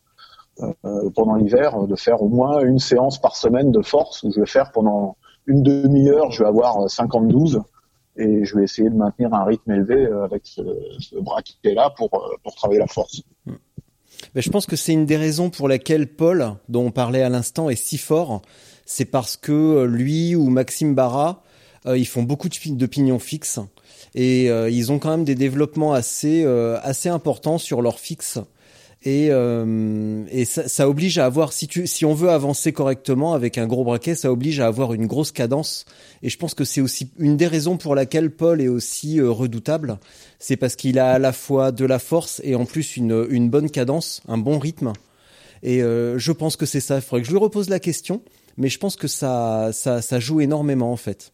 [1.15, 4.47] pendant l'hiver, de faire au moins une séance par semaine de force où je vais
[4.47, 7.61] faire pendant une demi-heure, je vais avoir euh, 50-12
[8.19, 10.63] et je vais essayer de maintenir un rythme élevé euh, avec ce,
[10.99, 13.23] ce braquet-là pour, euh, pour travailler la force.
[14.35, 17.29] Ben, je pense que c'est une des raisons pour laquelle Paul, dont on parlait à
[17.29, 18.43] l'instant, est si fort.
[18.87, 21.43] C'est parce que euh, lui ou Maxime Barra,
[21.87, 23.61] euh, ils font beaucoup de, pi- de pignons fixes
[24.15, 28.39] et euh, ils ont quand même des développements assez euh, assez importants sur leur fixe.
[29.07, 33.35] Et, euh, et ça, ça oblige à avoir, si, tu, si on veut avancer correctement
[33.35, 35.85] avec un gros braquet, ça oblige à avoir une grosse cadence.
[36.25, 39.31] Et je pense que c'est aussi une des raisons pour laquelle Paul est aussi euh,
[39.31, 40.01] redoutable.
[40.41, 43.49] C'est parce qu'il a à la fois de la force et en plus une, une
[43.49, 44.93] bonne cadence, un bon rythme.
[45.63, 46.97] Et je pense que c'est ça.
[46.97, 48.21] Il faudrait que je lui repose la question,
[48.57, 51.33] mais je pense que ça, ça, ça joue énormément en fait.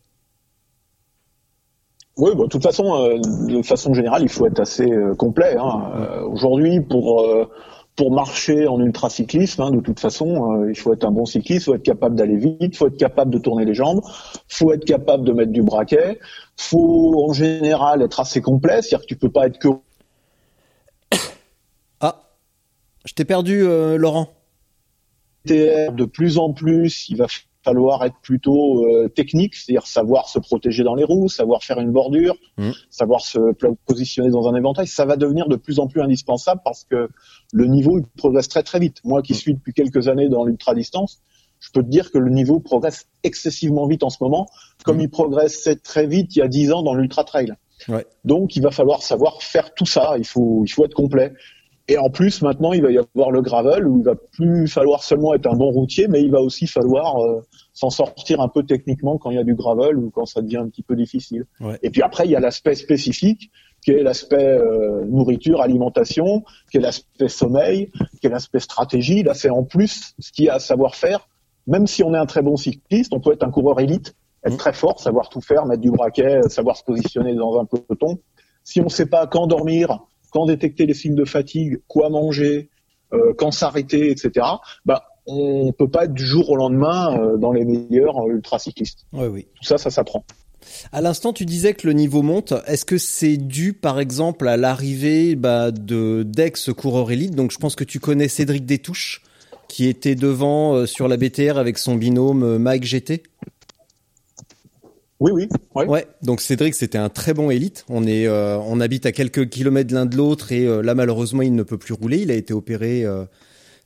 [2.19, 5.57] Oui, bon, de toute façon, euh, de façon générale, il faut être assez euh, complet.
[5.59, 5.93] Hein.
[5.97, 7.27] Euh, aujourd'hui, pour
[7.95, 11.65] pour marcher en ultracyclisme, hein, de toute façon, il faut être un bon cycliste, il
[11.65, 14.01] faut être capable d'aller vite, il faut être capable de tourner les jambes,
[14.49, 16.19] faut être capable de mettre du braquet,
[16.57, 19.69] faut en général être assez complet, c'est-à-dire que tu peux pas être que.
[22.01, 22.23] Ah,
[23.05, 23.63] je t'ai perdu,
[23.99, 24.29] Laurent.
[25.45, 27.27] De plus en plus, il va
[27.65, 31.93] falloir être plutôt euh, technique, c'est-à-dire savoir se protéger dans les roues, savoir faire une
[31.93, 32.71] bordure, mm.
[32.91, 33.39] savoir se
[33.87, 34.87] positionner dans un éventail.
[34.87, 37.09] Ça va devenir de plus en plus indispensable parce que
[37.53, 38.99] le niveau il progresse très très vite.
[39.05, 39.37] Moi qui mm.
[39.37, 41.23] suis depuis quelques années dans l'ultra distance,
[41.61, 44.49] je peux te dire que le niveau progresse excessivement vite en ce moment,
[44.85, 45.03] comme mm.
[45.03, 47.55] il progressait très vite il y a dix ans dans l'ultra trail.
[47.89, 48.07] Ouais.
[48.25, 50.15] Donc il va falloir savoir faire tout ça.
[50.19, 51.33] Il faut il faut être complet.
[51.89, 55.03] Et en plus, maintenant, il va y avoir le gravel où il va plus falloir
[55.03, 57.41] seulement être un bon routier, mais il va aussi falloir euh,
[57.73, 60.59] s'en sortir un peu techniquement quand il y a du gravel ou quand ça devient
[60.59, 61.45] un petit peu difficile.
[61.83, 63.51] Et puis après, il y a l'aspect spécifique
[63.85, 69.25] qui est l'aspect euh, nourriture, alimentation, qui est l'aspect sommeil, qui est l'aspect stratégie.
[69.25, 71.29] Là, c'est en plus ce qu'il y a à savoir faire.
[71.67, 74.15] Même si on est un très bon cycliste, on peut être un coureur élite,
[74.45, 74.57] être mmh.
[74.57, 78.19] très fort, savoir tout faire, mettre du braquet, savoir se positionner dans un peloton.
[78.63, 79.99] Si on ne sait pas quand dormir,
[80.33, 82.71] quand détecter les signes de fatigue, quoi manger,
[83.13, 84.47] euh, quand s'arrêter, etc.
[84.87, 89.07] Bah, on peut pas être du jour au lendemain euh, dans les meilleurs euh, ultracyclistes.
[89.13, 89.47] Oui, oui.
[89.55, 90.25] Tout ça, ça s'apprend.
[90.93, 92.55] À l'instant, tu disais que le niveau monte.
[92.67, 97.35] Est-ce que c'est dû, par exemple, à l'arrivée bah, de d'ex-coureurs élites?
[97.35, 99.23] Donc, je pense que tu connais Cédric Détouche,
[99.69, 103.25] qui était devant sur la BTR avec son binôme Mike GT.
[105.23, 105.49] Oui, oui.
[105.77, 106.09] Ouais.
[106.23, 107.85] Donc Cédric, c'était un très bon élite.
[107.89, 111.43] On est, euh, on habite à quelques kilomètres l'un de l'autre et euh, là malheureusement
[111.43, 112.19] il ne peut plus rouler.
[112.19, 113.25] Il a été opéré euh,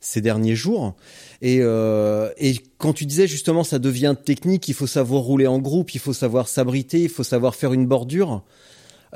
[0.01, 0.95] ces derniers jours.
[1.43, 5.95] Et, et quand tu disais justement ça devient technique, il faut savoir rouler en groupe,
[5.95, 8.43] il faut savoir s'abriter, il faut savoir faire une bordure.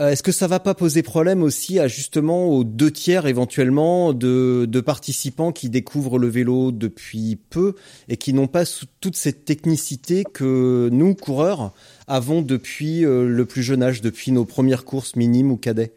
[0.01, 4.15] Euh, est-ce que ça va pas poser problème aussi à justement aux deux tiers éventuellement
[4.15, 7.75] de, participants qui découvrent le vélo depuis peu
[8.09, 8.65] et qui n'ont pas
[9.01, 11.73] toute cette technicité que nous coureurs
[12.07, 15.93] avons depuis euh, le plus jeune âge, depuis nos premières courses minimes ou cadets?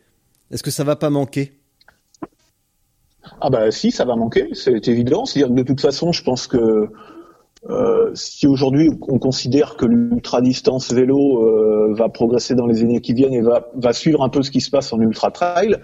[0.52, 1.54] Est-ce que ça va pas manquer?
[3.40, 5.26] Ah bah si, ça va manquer, c'est évident.
[5.26, 6.90] C'est-à-dire de toute façon, je pense que
[7.70, 13.00] euh, si aujourd'hui on considère que l'ultra distance vélo euh, va progresser dans les années
[13.00, 15.78] qui viennent et va, va suivre un peu ce qui se passe en ultra trail,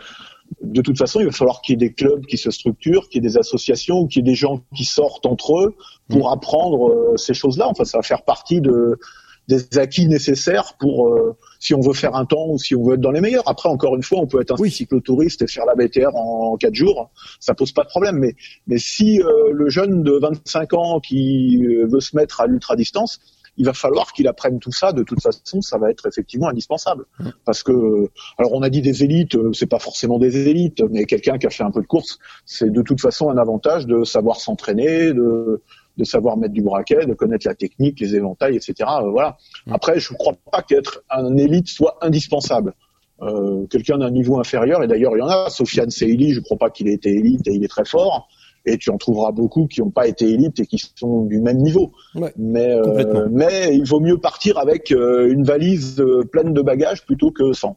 [0.61, 3.23] de toute façon, il va falloir qu'il y ait des clubs qui se structurent, qu'il
[3.23, 5.75] y ait des associations, qu'il y ait des gens qui sortent entre eux
[6.09, 6.33] pour mmh.
[6.33, 7.67] apprendre euh, ces choses-là.
[7.67, 8.99] Enfin, ça va faire partie de,
[9.47, 12.95] des acquis nécessaires pour euh, si on veut faire un temps ou si on veut
[12.95, 13.47] être dans les meilleurs.
[13.47, 14.71] Après, encore une fois, on peut être un oui.
[14.71, 18.17] cyclotouriste et faire la BTR en, quatre jours, ça pose pas de problème.
[18.17, 18.35] Mais
[18.67, 22.75] mais si euh, le jeune de 25 ans qui euh, veut se mettre à l'ultra
[22.75, 23.19] distance,
[23.57, 24.93] il va falloir qu'il apprenne tout ça.
[24.93, 27.05] De toute façon, ça va être effectivement indispensable.
[27.19, 27.29] Mmh.
[27.45, 31.37] Parce que, alors on a dit des élites, c'est pas forcément des élites, mais quelqu'un
[31.37, 34.39] qui a fait un peu de course, c'est de toute façon un avantage de savoir
[34.39, 35.61] s'entraîner, de,
[35.99, 38.73] de savoir mettre du braquet, de connaître la technique, les éventails, etc.
[38.79, 39.37] Euh, voilà.
[39.67, 39.73] Mm.
[39.73, 42.73] Après, je ne crois pas qu'être un élite soit indispensable.
[43.21, 46.43] Euh, quelqu'un d'un niveau inférieur, et d'ailleurs il y en a, Sofiane Seili, je ne
[46.43, 48.29] crois pas qu'il ait été élite et il est très fort,
[48.65, 51.57] et tu en trouveras beaucoup qui n'ont pas été élites et qui sont du même
[51.57, 51.91] niveau.
[52.37, 57.51] mais, euh, mais il vaut mieux partir avec une valise pleine de bagages plutôt que
[57.51, 57.75] sans.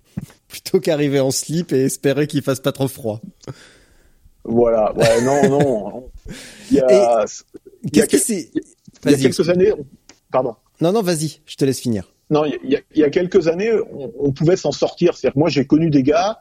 [0.48, 3.20] plutôt qu'arriver en slip et espérer qu'il fasse pas trop froid.
[4.44, 6.10] Voilà, ouais, non, non.
[6.70, 7.24] Il y a,
[7.84, 9.72] il y a, quelques années,
[10.30, 10.54] pardon.
[10.80, 12.12] Non, non, vas-y, je te laisse finir.
[12.30, 13.70] Non, il y a, il y a quelques années,
[14.18, 15.14] on, pouvait s'en sortir.
[15.14, 16.40] C'est-à-dire que moi, j'ai connu des gars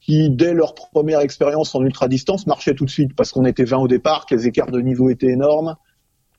[0.00, 3.64] qui, dès leur première expérience en ultra distance, marchaient tout de suite parce qu'on était
[3.64, 5.76] 20 au départ, que les écarts de niveau étaient énormes,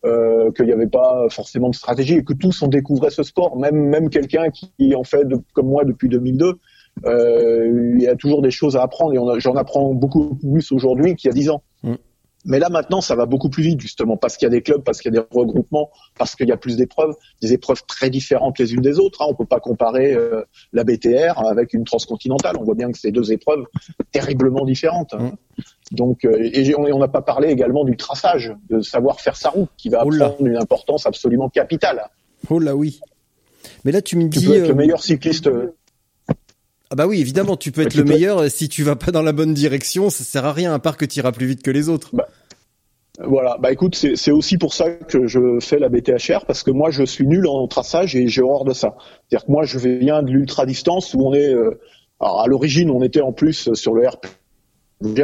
[0.06, 3.58] euh, qu'il n'y avait pas forcément de stratégie et que tous on découvrait ce sport.
[3.58, 6.54] Même même quelqu'un qui en fait comme moi depuis 2002, euh,
[7.06, 11.30] il y a toujours des choses à apprendre et j'en apprends beaucoup plus aujourd'hui qu'il
[11.30, 11.64] y a 10 ans.
[11.84, 11.96] Mm.
[12.46, 14.84] Mais là maintenant, ça va beaucoup plus vite justement parce qu'il y a des clubs,
[14.84, 18.10] parce qu'il y a des regroupements, parce qu'il y a plus d'épreuves, des épreuves très
[18.10, 19.22] différentes les unes des autres.
[19.22, 19.28] Hein.
[19.30, 22.58] On peut pas comparer euh, la BTR avec une transcontinentale.
[22.60, 23.66] On voit bien que c'est deux épreuves
[24.12, 25.14] terriblement différentes.
[25.14, 25.30] Mm.
[25.92, 29.70] Donc, euh, et on n'a pas parlé également du traçage, de savoir faire sa route,
[29.78, 32.10] qui va prendre une importance absolument capitale.
[32.50, 33.00] Oh là oui.
[33.86, 34.42] Mais là, tu me dis.
[34.42, 35.50] Tu peux être le meilleur cycliste
[36.94, 39.32] ah bah oui, évidemment, tu peux être le meilleur si tu vas pas dans la
[39.32, 41.90] bonne direction, ça sert à rien à part que tu iras plus vite que les
[41.90, 42.12] autres.
[42.14, 42.28] Bah,
[43.20, 46.92] voilà, bah écoute, c'est aussi pour ça que je fais la BTHR parce que moi
[46.92, 48.96] je suis nul en traçage et j'ai horreur de ça.
[49.28, 51.80] C'est-à-dire que moi je viens de l'ultra distance où on est, euh,
[52.20, 54.28] alors à l'origine on était en plus sur le RP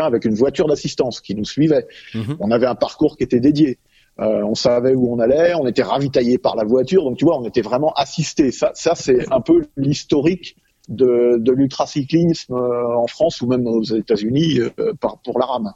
[0.02, 1.86] avec une voiture d'assistance qui nous suivait.
[2.16, 2.38] Mhm.
[2.40, 3.78] On avait un parcours qui était dédié.
[4.20, 7.40] Euh, on savait où on allait, on était ravitaillé par la voiture, donc tu vois,
[7.40, 8.52] on était vraiment assisté.
[8.52, 10.58] Ça, ça c'est un peu l'historique
[10.90, 15.74] de, de l'ultracyclisme euh, en France ou même aux États-Unis euh, pour la rame.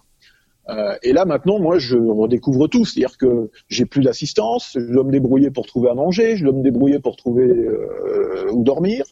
[0.70, 5.04] Euh, et là maintenant, moi, je redécouvre tout, c'est-à-dire que j'ai plus d'assistance, je dois
[5.04, 9.04] me débrouiller pour trouver à manger, je dois me débrouiller pour trouver euh, où dormir.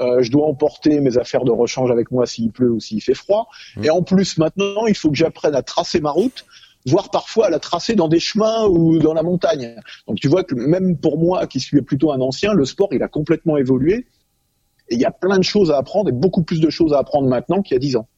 [0.00, 3.14] Euh, je dois emporter mes affaires de rechange avec moi s'il pleut ou s'il fait
[3.14, 3.48] froid.
[3.82, 6.46] Et en plus, maintenant, il faut que j'apprenne à tracer ma route,
[6.86, 9.74] voire parfois à la tracer dans des chemins ou dans la montagne.
[10.06, 13.02] Donc tu vois que même pour moi, qui suis plutôt un ancien, le sport, il
[13.02, 14.06] a complètement évolué.
[14.90, 17.28] Il y a plein de choses à apprendre et beaucoup plus de choses à apprendre
[17.28, 18.08] maintenant qu'il y a dix ans.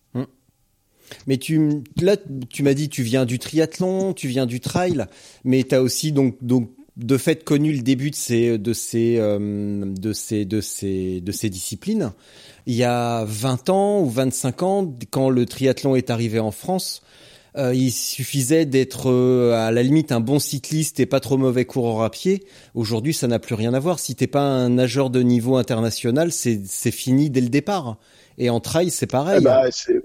[1.27, 2.17] Mais tu là
[2.49, 5.07] tu m'as dit tu viens du triathlon, tu viens du trail,
[5.45, 9.17] mais tu as aussi donc donc de fait connu le début de ces de ces
[9.19, 12.13] euh, de ces de ces de ces disciplines.
[12.67, 17.03] Il y a 20 ans ou 25 ans quand le triathlon est arrivé en France,
[17.57, 21.65] euh, il suffisait d'être euh, à la limite un bon cycliste et pas trop mauvais
[21.65, 22.45] coureur à pied.
[22.75, 23.99] Aujourd'hui, ça n'a plus rien à voir.
[23.99, 27.97] Si t'es pas un nageur de niveau international, c'est c'est fini dès le départ.
[28.39, 29.39] Et en trail, c'est pareil.
[29.41, 30.03] Eh ben, c'est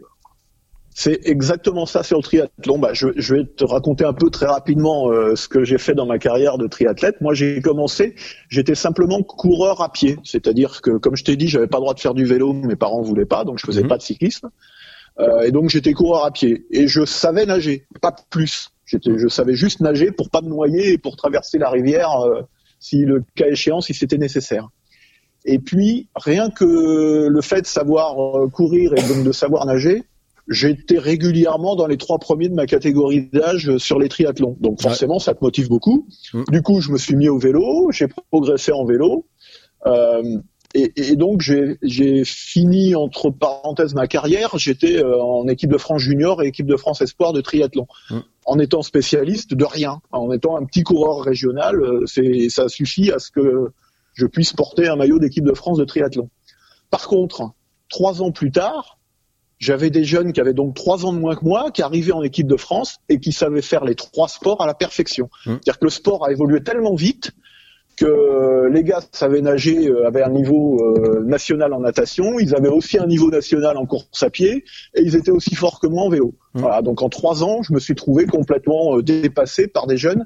[0.98, 2.80] c'est exactement ça sur le triathlon.
[2.80, 5.94] Bah, je, je vais te raconter un peu très rapidement euh, ce que j'ai fait
[5.94, 7.20] dans ma carrière de triathlète.
[7.20, 8.16] Moi, j'ai commencé,
[8.48, 11.94] j'étais simplement coureur à pied, c'est-à-dire que, comme je t'ai dit, j'avais pas le droit
[11.96, 13.90] de faire du vélo, mes parents voulaient pas, donc je faisais Mhm.
[13.90, 14.50] pas de cyclisme.
[15.20, 18.70] Euh, et donc j'étais coureur à pied et je savais nager, pas plus.
[18.86, 22.42] J'étais, je savais juste nager pour pas me noyer et pour traverser la rivière euh,
[22.80, 24.70] si le cas échéant, si c'était nécessaire.
[25.46, 30.04] Et puis rien que le fait de savoir euh, courir et donc de savoir nager,
[30.48, 34.58] j'étais régulièrement dans les trois premiers de ma catégorie d'âge sur les triathlons.
[34.60, 36.08] Donc forcément, ça te motive beaucoup.
[36.34, 36.44] Mm.
[36.52, 39.28] Du coup, je me suis mis au vélo, j'ai progressé en vélo.
[39.86, 40.38] Euh,
[40.76, 44.58] et, et donc j'ai fini entre parenthèses ma carrière.
[44.58, 48.20] J'étais euh, en équipe de France junior et équipe de France espoir de triathlon, Mm.
[48.46, 51.82] en étant spécialiste de rien, en étant un petit coureur régional.
[51.82, 53.72] euh, C'est ça suffit à ce que
[54.14, 56.30] je puisse porter un maillot d'équipe de France de triathlon.
[56.90, 57.52] Par contre,
[57.90, 58.98] trois ans plus tard,
[59.58, 62.22] j'avais des jeunes qui avaient donc trois ans de moins que moi, qui arrivaient en
[62.24, 65.26] équipe de France et qui savaient faire les trois sports à la perfection.
[65.46, 65.52] Mm.
[65.52, 67.32] C'est-à-dire que le sport a évolué tellement vite
[67.96, 72.70] que les gars savaient nager, euh, avaient un niveau euh, national en natation, ils avaient
[72.70, 74.64] aussi un niveau national en course à pied,
[74.96, 76.34] et ils étaient aussi forts que moi en vélo.
[76.54, 76.60] Mm.
[76.62, 80.26] Voilà, donc en trois ans, je me suis trouvé complètement euh, dépassé par des jeunes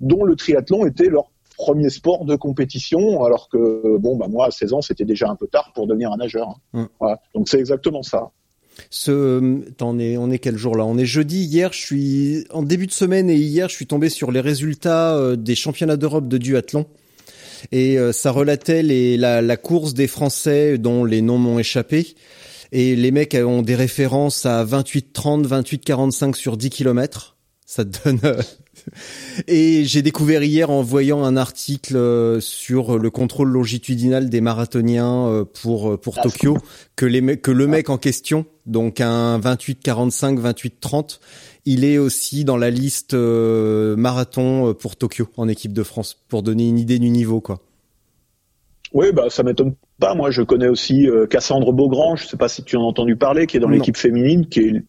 [0.00, 4.50] dont le triathlon était leur premier sport de compétition, alors que bon, bah moi à
[4.50, 6.48] 16 ans, c'était déjà un peu tard pour devenir un nageur.
[6.48, 6.82] hein.
[6.82, 6.84] Mm.
[7.00, 8.30] Voilà, donc c'est exactement ça.
[8.88, 10.86] Ce, on est, on est quel jour là?
[10.86, 11.44] On est jeudi.
[11.44, 15.36] Hier, je suis en début de semaine et hier, je suis tombé sur les résultats
[15.36, 16.86] des championnats d'Europe de duathlon.
[17.72, 22.14] Et euh, ça relatait les, la, la course des Français dont les noms m'ont échappé.
[22.72, 27.36] Et les mecs ont des références à 28-30, 28-45 sur 10 kilomètres.
[27.66, 28.20] Ça te donne.
[28.24, 28.42] euh,
[29.46, 35.44] Et j'ai découvert hier en voyant un article euh, sur le contrôle longitudinal des marathoniens
[35.60, 36.56] pour pour Ah, Tokyo
[36.96, 41.18] que les mecs que le mec en question, donc un 28-45, 28-30,
[41.64, 46.18] il est aussi dans la liste euh, marathon euh, pour Tokyo en équipe de France
[46.28, 47.60] pour donner une idée du niveau quoi.
[48.92, 50.14] Oui, bah ça m'étonne pas.
[50.14, 52.16] Moi, je connais aussi euh, Cassandre Beaugrand.
[52.16, 54.60] Je sais pas si tu en as entendu parler, qui est dans l'équipe féminine, qui
[54.60, 54.82] est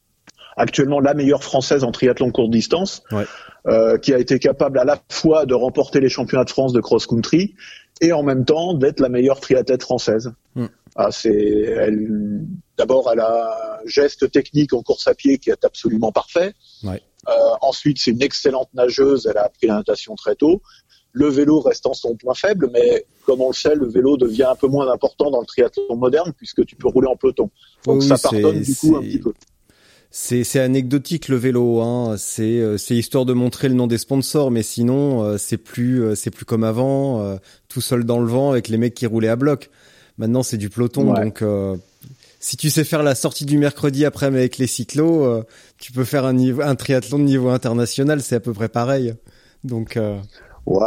[0.58, 3.26] actuellement la meilleure française en triathlon courte distance, Ouais.
[3.68, 6.82] euh, qui a été capable à la fois de remporter les championnats de France de
[6.82, 7.54] cross-country
[8.02, 10.34] et en même temps d'être la meilleure triathlète française.
[10.56, 10.66] Mm.
[10.96, 12.42] Ah, c'est elle.
[12.82, 16.56] D'abord, elle a un geste technique en course à pied qui est absolument parfait.
[16.84, 17.00] Ouais.
[17.30, 19.28] Euh, ensuite, c'est une excellente nageuse.
[19.30, 20.64] Elle a appris la natation très tôt.
[21.12, 24.56] Le vélo restant son point faible, mais comme on le sait, le vélo devient un
[24.56, 27.52] peu moins important dans le triathlon moderne puisque tu peux rouler en peloton.
[27.86, 29.32] Donc Oui, ça pardonne du coup un petit peu.
[30.10, 32.16] C'est anecdotique le vélo, hein.
[32.18, 36.16] C'est euh, c'est histoire de montrer le nom des sponsors, mais sinon euh, c'est plus
[36.16, 37.38] c'est plus comme avant,
[37.70, 39.70] tout seul dans le vent avec les mecs qui roulaient à bloc.
[40.18, 41.24] Maintenant c'est du peloton, Ouais.
[41.24, 41.76] donc euh,
[42.42, 45.44] si tu sais faire la sortie du mercredi après mais avec les cyclos, euh,
[45.78, 49.14] tu peux faire un niveau un triathlon de niveau international, c'est à peu près pareil.
[49.64, 50.18] Donc euh,
[50.66, 50.78] Ouais,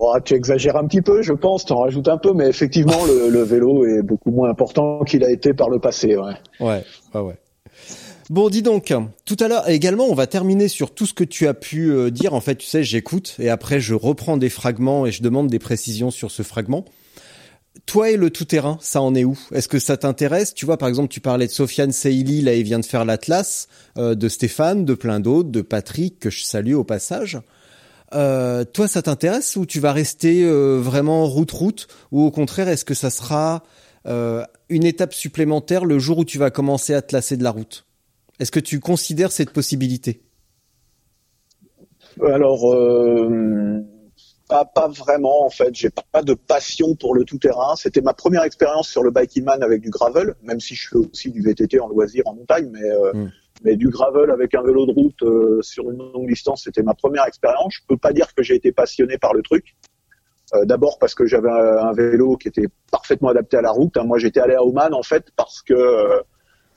[0.00, 3.28] ouais, tu exagères un petit peu, je pense, t'en rajoutes un peu, mais effectivement, le,
[3.28, 6.16] le vélo est beaucoup moins important qu'il a été par le passé.
[6.16, 6.34] Ouais.
[6.60, 6.84] Ouais,
[7.14, 7.34] ouais, ouais.
[8.28, 8.92] Bon, dis donc,
[9.24, 12.10] tout à l'heure également, on va terminer sur tout ce que tu as pu euh,
[12.10, 12.34] dire.
[12.34, 15.60] En fait, tu sais, j'écoute et après je reprends des fragments et je demande des
[15.60, 16.84] précisions sur ce fragment.
[17.84, 19.38] Toi et le tout-terrain, ça en est où?
[19.52, 20.54] Est-ce que ça t'intéresse?
[20.54, 23.68] Tu vois, par exemple, tu parlais de Sofiane Seili, là, il vient de faire l'Atlas,
[23.98, 27.38] euh, de Stéphane, de plein d'autres, de Patrick, que je salue au passage.
[28.14, 31.88] Euh, toi, ça t'intéresse ou tu vas rester euh, vraiment route-route?
[32.12, 33.62] Ou au contraire, est-ce que ça sera
[34.06, 37.50] euh, une étape supplémentaire le jour où tu vas commencer à te lasser de la
[37.50, 37.84] route?
[38.38, 40.22] Est-ce que tu considères cette possibilité?
[42.22, 43.82] Alors, euh,
[44.48, 45.74] pas, pas vraiment en fait.
[45.74, 47.74] J'ai pas de passion pour le tout-terrain.
[47.76, 50.96] C'était ma première expérience sur le biking man avec du gravel, même si je fais
[50.96, 53.32] aussi du VTT en loisir en montagne, mais euh, Mm.
[53.64, 56.94] mais du gravel avec un vélo de route euh, sur une longue distance, c'était ma
[56.94, 57.74] première expérience.
[57.74, 59.74] Je peux pas dire que j'ai été passionné par le truc.
[60.54, 63.96] Euh, D'abord parce que j'avais un, vélo qui était parfaitement adapté à la route.
[63.96, 64.04] hein.
[64.04, 66.22] Moi, j'étais allé à Oman en fait parce que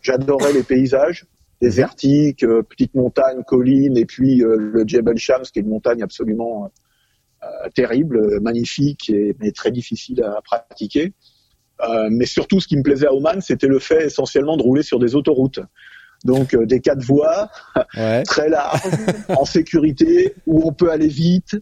[0.01, 1.25] j'adorais les paysages
[1.61, 6.71] désertiques, euh, petites montagnes, collines, et puis le Jebel Shams, qui est une montagne absolument
[7.73, 11.13] terrible, euh, magnifique, et, mais très difficile à pratiquer.
[11.81, 14.83] Euh, mais surtout, ce qui me plaisait à Oman, c'était le fait essentiellement de rouler
[14.83, 15.59] sur des autoroutes.
[16.25, 17.49] Donc euh, des quatre voies,
[17.95, 18.23] Ouais.
[18.23, 18.81] très larges,
[19.29, 21.55] en sécurité, où on peut aller vite.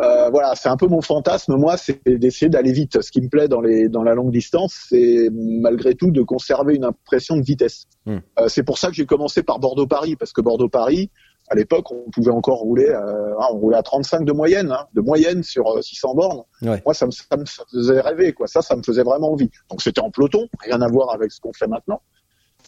[0.00, 3.00] Euh, voilà, c'est un peu mon fantasme, moi, c'est d'essayer d'aller vite.
[3.02, 6.74] Ce qui me plaît dans, les, dans la longue distance, c'est malgré tout de conserver
[6.74, 7.86] une impression de vitesse.
[8.06, 8.18] Hmm.
[8.38, 11.10] Euh, c'est pour ça que j'ai commencé par Bordeaux-Paris, parce que Bordeaux-Paris,
[11.48, 14.86] à l'époque, on pouvait encore rouler, euh, ah, on roulait à 35 de moyenne, hein,
[14.94, 16.42] de moyenne sur euh, 600 bornes.
[16.62, 16.82] Ouais.
[16.84, 18.46] Moi, ça me, ça me faisait rêver, quoi.
[18.46, 19.50] Ça, ça me faisait vraiment envie.
[19.70, 22.00] Donc, c'était en peloton, rien à voir avec ce qu'on fait maintenant.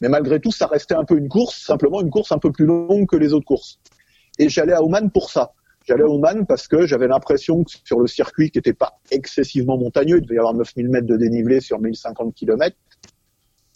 [0.01, 2.65] Mais malgré tout, ça restait un peu une course, simplement une course un peu plus
[2.65, 3.79] longue que les autres courses.
[4.39, 5.53] Et j'allais à Oman pour ça.
[5.87, 9.77] J'allais à Oman parce que j'avais l'impression que sur le circuit qui n'était pas excessivement
[9.77, 12.75] montagneux, il devait y avoir 9000 mètres de dénivelé sur 1050 km,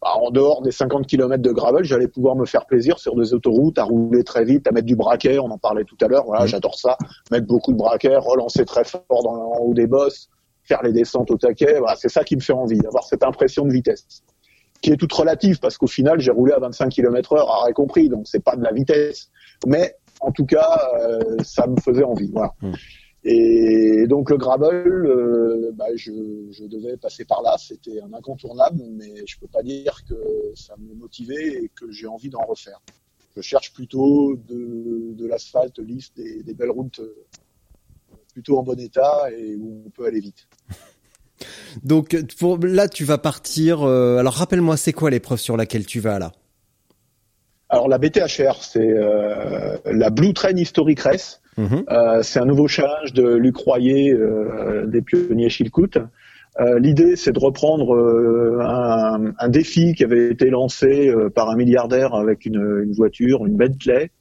[0.01, 3.33] bah, en dehors des 50 km de gravel, j'allais pouvoir me faire plaisir sur des
[3.33, 6.25] autoroutes, à rouler très vite, à mettre du braquet, on en parlait tout à l'heure,
[6.25, 6.47] voilà, Mhm.
[6.49, 6.97] j'adore ça,
[7.31, 10.29] mettre beaucoup de braquet, relancer très fort dans, en haut des bosses,
[10.63, 13.65] faire les descentes au taquet, voilà, c'est ça qui me fait envie, avoir cette impression
[13.65, 14.05] de vitesse
[14.81, 18.07] qui est toute relative parce qu'au final j'ai roulé à 25 km heure à compris
[18.07, 19.29] donc c'est pas de la vitesse
[19.67, 22.71] mais en tout cas euh, ça me faisait envie voilà Mm.
[23.23, 26.11] Et donc le gravel euh, bah, je,
[26.51, 30.15] je devais passer par là c'était un incontournable mais je peux pas dire que
[30.55, 32.79] ça me motivait et que j'ai envie d'en refaire
[33.35, 37.25] je cherche plutôt de, de l'asphalte lisse des, des belles routes euh,
[38.33, 40.47] plutôt en bon état et où on peut aller vite
[41.83, 43.83] Donc pour, là, tu vas partir.
[43.83, 46.31] euh, alors rappelle-moi, c'est quoi l'épreuve sur laquelle tu vas là?
[47.69, 51.41] Alors la BTHR, c'est euh, la Blue Train Historic Race.
[51.59, 55.97] Euh, c'est un nouveau challenge de Luc Royer, euh, des pionniers Chilcoot.
[56.59, 61.49] Euh, L'idée, c'est de reprendre euh, un, un défi qui avait été lancé euh, par
[61.49, 64.11] un milliardaire avec une, une voiture, une Bentley,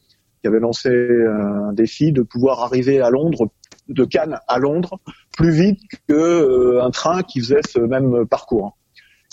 [0.41, 3.51] qui avait lancé un défi de pouvoir arriver à Londres,
[3.89, 5.01] de Cannes à Londres,
[5.37, 8.77] plus vite que euh, un train qui faisait ce même parcours.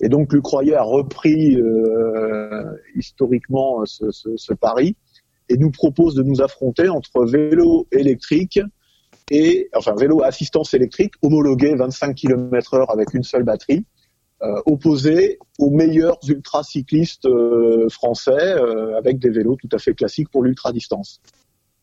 [0.02, 2.64] Et donc Luc Royer a repris euh,
[2.96, 4.96] historiquement ce, ce, ce pari
[5.50, 8.60] et nous propose de nous affronter entre vélo électrique
[9.32, 13.86] et enfin vélo à assistance électrique homologué 25 km heure avec une seule batterie,
[14.42, 20.30] euh, opposé aux meilleurs ultracyclistes euh, français euh, avec des vélos tout à fait classiques
[20.30, 21.22] pour l'ultra distance.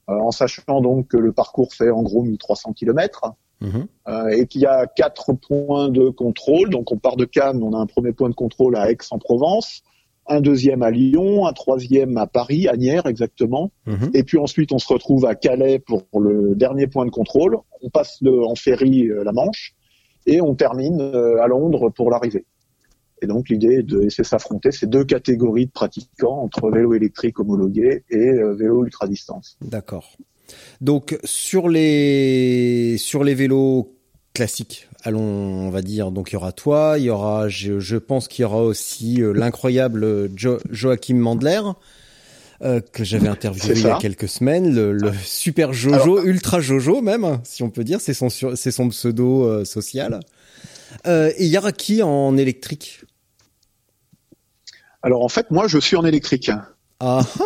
[0.08, 4.60] Euh, en sachant donc que le parcours fait en gros 1300 km euh, et qu'il
[4.60, 6.70] y a quatre points de contrôle.
[6.70, 9.82] Donc on part de Cannes, on a un premier point de contrôle à Aix-en-Provence,
[10.29, 14.11] un deuxième à Lyon, un troisième à Paris, à Nières exactement, Mhm.
[14.14, 17.59] et puis ensuite on se retrouve à Calais pour le dernier point de contrôle.
[17.83, 19.75] On passe le- en ferry euh, la Manche
[20.27, 22.45] et on termine euh, à Londres pour l'arrivée.
[23.20, 27.39] Et donc l'idée est de laisser s'affronter ces deux catégories de pratiquants entre vélo électrique
[27.41, 29.57] homologué et euh, vélo ultra distance.
[29.61, 30.16] D'accord.
[30.81, 33.95] Donc sur les sur les vélos
[34.35, 36.11] classiques, allons, on va dire.
[36.11, 39.22] Donc il y aura toi, il y aura, je, je pense qu'il y aura aussi
[39.22, 41.61] euh, l'incroyable Jo- Joachim Mandler.
[42.62, 47.00] euh, que j'avais interviewé il y a quelques semaines, le, le super Jojo, ultra Jojo
[47.03, 50.20] même, si on peut dire, c'est son sur- c'est son pseudo euh, social.
[51.09, 53.00] Euh, et il y aura qui en électrique
[55.03, 56.50] Alors en fait moi je suis en électrique.
[57.00, 57.44] Ah ah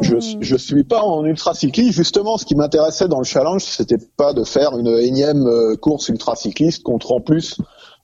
[0.00, 1.92] Je, je suis pas en ultracycliste.
[1.92, 6.08] Justement, ce qui m'intéressait dans le challenge, c'était pas de faire une énième euh, course
[6.08, 7.58] ultracycliste contre en plus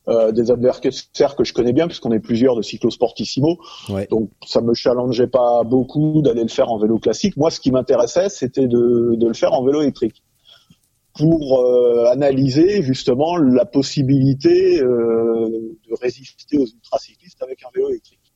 [0.09, 3.59] euh, des adversaires que je connais bien, puisqu'on est plusieurs de cyclosportissimo.
[3.89, 4.07] Ouais.
[4.11, 7.36] Donc, ça me challengeait pas beaucoup d'aller le faire en vélo classique.
[7.36, 10.22] Moi, ce qui m'intéressait, c'était de, de le faire en vélo électrique
[11.14, 15.49] pour euh, analyser justement la possibilité euh,
[15.89, 18.32] de résister aux ultracyclistes avec un vélo électrique.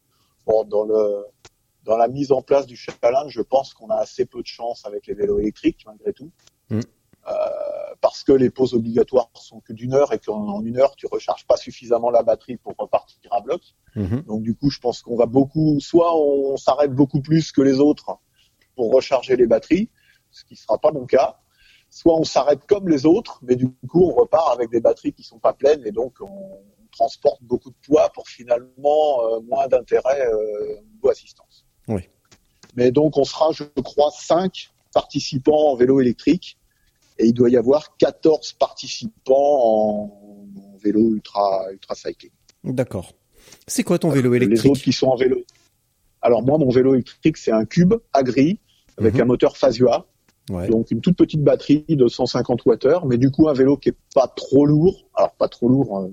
[0.46, 1.24] Bon, dans le
[1.84, 4.84] dans la mise en place du challenge, je pense qu'on a assez peu de chance
[4.86, 6.30] avec les vélos électriques, malgré tout.
[6.70, 6.80] Mm.
[7.28, 7.32] Euh,
[8.00, 11.06] parce que les pauses obligatoires sont que d'une heure et qu'en en une heure, tu
[11.06, 13.62] recharges pas suffisamment la batterie pour repartir à bloc.
[13.94, 14.22] Mhm.
[14.22, 17.78] Donc du coup, je pense qu'on va beaucoup, soit on s'arrête beaucoup plus que les
[17.78, 18.18] autres
[18.74, 19.88] pour recharger les batteries,
[20.32, 21.38] ce qui sera pas mon cas,
[21.90, 25.22] soit on s'arrête comme les autres, mais du coup on repart avec des batteries qui
[25.22, 26.58] sont pas pleines et donc on
[26.90, 31.61] transporte beaucoup de poids pour finalement euh, moins d'intérêt euh, niveau assistance.
[31.88, 32.02] Oui.
[32.76, 36.58] Mais donc on sera, je crois, 5 participants en vélo électrique
[37.18, 40.12] et il doit y avoir 14 participants en,
[40.56, 42.30] en vélo ultra ultra cycling.
[42.64, 43.12] D'accord.
[43.66, 45.38] C'est quoi ton vélo électrique Les autres qui sont en vélo?
[46.20, 48.58] Alors moi, mon vélo électrique, c'est un cube agri
[48.98, 49.20] avec Mhm.
[49.22, 50.06] un moteur Fazua,
[50.50, 50.68] Ouais.
[50.68, 53.96] donc une toute petite batterie de 150 Wh, mais du coup un vélo qui est
[54.14, 55.08] pas trop lourd.
[55.14, 55.98] Alors pas trop lourd.
[55.98, 56.08] euh,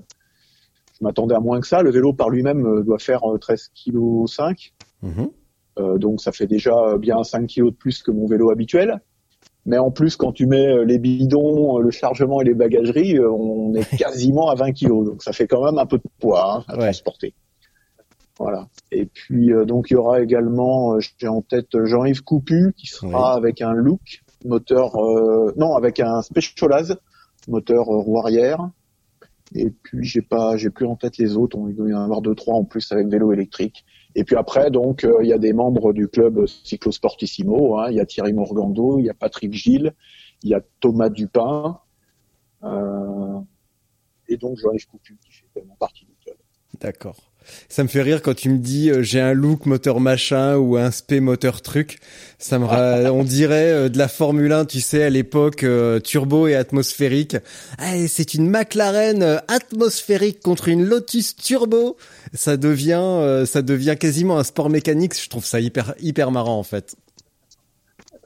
[0.99, 1.82] je m'attendais à moins que ça.
[1.82, 4.74] Le vélo par lui-même euh, doit faire euh, 13 kg 5.
[5.01, 5.20] Mhm.
[5.20, 5.26] Euh,
[5.97, 9.01] donc ça fait déjà euh, bien 5 kilos de plus que mon vélo habituel.
[9.65, 13.17] Mais en plus, quand tu mets euh, les bidons, euh, le chargement et les bagageries,
[13.17, 15.05] euh, on est quasiment à 20 kilos.
[15.05, 16.84] Donc ça fait quand même un peu de poids hein, à Ouais.
[16.86, 17.34] transporter.
[18.39, 18.67] Voilà.
[18.91, 22.73] Et puis euh, donc il y aura également, euh, j'ai en tête euh, Jean-Yves Coupu
[22.77, 26.97] qui sera avec un look moteur, euh, non avec un Specialized
[27.49, 28.69] moteur euh, roue arrière.
[29.53, 31.57] Et puis j'ai pas, j'ai plus en tête les autres.
[31.57, 33.84] On il doit y en avoir deux trois en plus avec vélo électrique.
[34.16, 37.78] Et puis après, donc, euh, il y a des membres du club Cyclosportissimo.
[37.78, 37.91] Hein.
[37.91, 39.93] Il y a Thierry Morgando, il y a Patrick Gilles,
[40.43, 41.80] il y a Thomas Dupin,
[42.64, 43.39] euh,
[44.28, 44.57] et donc
[44.89, 46.38] Coutu qui fait tellement partie du club.
[46.80, 47.18] D'accord.
[47.70, 50.78] Ça me fait rire quand tu me dis euh, j'ai un look moteur machin ou
[50.78, 52.00] un spé moteur truc.
[52.38, 56.00] Ça me ra- on dirait euh, de la Formule 1, tu sais, à l'époque euh,
[56.00, 57.38] turbo et atmosphérique.
[57.95, 61.97] Et c'est une McLaren atmosphérique contre une Lotus turbo.
[62.34, 65.14] Ça devient ça devient quasiment un sport mécanique.
[65.22, 66.95] Je trouve ça hyper hyper marrant en fait.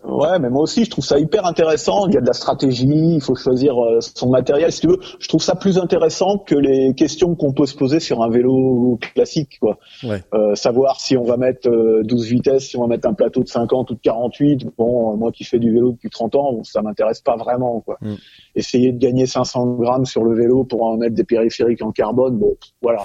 [0.03, 2.07] Ouais, mais moi aussi, je trouve ça hyper intéressant.
[2.07, 4.71] Il y a de la stratégie, il faut choisir euh, son matériel.
[4.71, 7.99] Si tu veux, je trouve ça plus intéressant que les questions qu'on peut se poser
[8.01, 9.77] sur un vélo classique, quoi.
[10.03, 10.21] Ouais.
[10.33, 13.43] Euh, savoir si on va mettre euh, 12 vitesses, si on va mettre un plateau
[13.43, 14.67] de 50 ou de 48.
[14.77, 17.97] Bon, euh, moi qui fais du vélo depuis 30 ans, ça m'intéresse pas vraiment, quoi.
[18.01, 18.15] Mm.
[18.55, 22.37] Essayer de gagner 500 grammes sur le vélo pour en mettre des périphériques en carbone,
[22.37, 23.03] bon, voilà.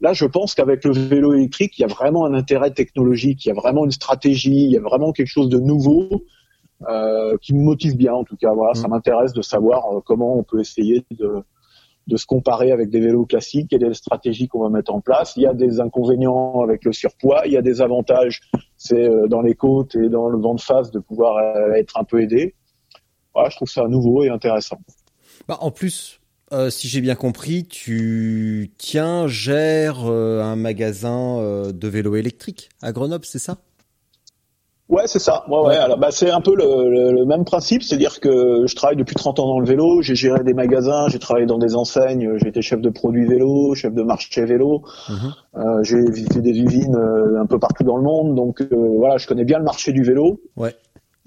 [0.00, 3.48] Là, je pense qu'avec le vélo électrique, il y a vraiment un intérêt technologique, il
[3.48, 6.24] y a vraiment une stratégie, il y a vraiment quelque chose de nouveau
[6.88, 8.12] euh, qui me motive bien.
[8.12, 8.90] En tout cas, voilà, ça Mm.
[8.90, 11.42] m'intéresse de savoir euh, comment on peut essayer de,
[12.06, 13.68] de se comparer avec des vélos classiques.
[13.70, 16.84] Quelle est la stratégie qu'on va mettre en place Il y a des inconvénients avec
[16.84, 18.42] le surpoids, il y a des avantages,
[18.76, 21.38] c'est euh, dans les côtes et dans le vent de face de pouvoir
[21.74, 22.54] être un peu aidé.
[23.34, 24.78] Voilà, je trouve ça nouveau et intéressant.
[25.48, 26.20] Bah, en plus,
[26.52, 32.68] euh, si j'ai bien compris, tu tiens, gères euh, un magasin euh, de vélos électriques
[32.82, 33.58] à Grenoble, c'est ça?
[34.88, 35.44] Ouais, c'est ça.
[35.48, 35.66] Ouais, ouais.
[35.66, 35.76] Ouais.
[35.76, 39.16] Alors, bah, c'est un peu le, le- le même principe, c'est-à-dire que je travaille depuis
[39.16, 42.48] 30 ans dans le vélo, j'ai géré des magasins, j'ai travaillé dans des enseignes, j'ai
[42.48, 45.82] été chef de produits vélo, chef de marché vélo, Mhm.
[45.82, 49.58] j'ai visité des usines un peu partout dans le monde, donc voilà, je connais bien
[49.58, 50.40] le marché du vélo.
[50.56, 50.76] Ouais.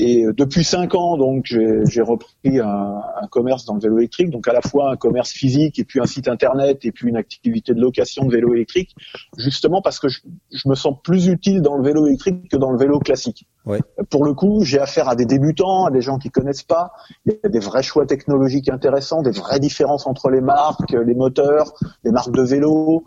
[0.02, 3.98] Et euh, depuis cinq ans, donc j'ai j'ai repris un, un commerce dans le vélo
[3.98, 7.10] électrique, donc à la fois un commerce physique et puis un site internet et puis
[7.10, 8.96] une activité de location de vélo électrique,
[9.38, 10.22] justement parce que je,
[10.54, 13.46] je me sens plus utile dans le vélo électrique que dans le vélo classique.
[13.66, 13.82] Ouais.
[14.10, 16.92] Pour le coup, j'ai affaire à des débutants, à des gens qui connaissent pas.
[17.26, 21.14] Il y a des vrais choix technologiques intéressants, des vraies différences entre les marques, les
[21.14, 21.74] moteurs,
[22.06, 23.04] les marques de vélo.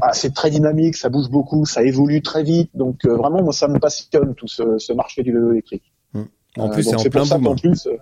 [0.00, 2.70] Ah, c'est très dynamique, ça bouge beaucoup, ça évolue très vite.
[2.74, 5.84] Donc euh, vraiment, moi, ça me passionne tout ce, ce marché du vélo électrique.
[6.58, 7.44] En Euh, plus, c'est en plein boom.
[7.44, 7.96] qu'en plus, euh,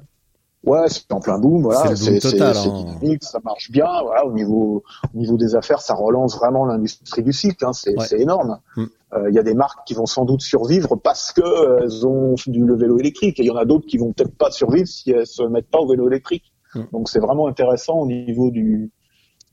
[0.64, 1.62] ouais, c'est en plein boom.
[1.62, 2.84] Voilà, C'est total, c'est- hein.
[2.98, 3.86] dynamique, ça marche bien.
[4.02, 4.82] Voilà, au niveau
[5.14, 7.64] au niveau des affaires, ça relance vraiment l'industrie du cycle.
[7.64, 8.20] Hein, c'est Ouais.
[8.20, 8.58] énorme.
[8.76, 8.84] Mm.
[9.14, 12.34] Euh, Il y a des marques qui vont sans doute survivre parce que elles ont
[12.46, 14.86] du le vélo électrique, et il y en a d'autres qui vont peut-être pas survivre
[14.88, 16.52] si elles se mettent pas au vélo électrique.
[16.74, 16.80] Mm.
[16.92, 18.90] Donc c'est vraiment intéressant au niveau du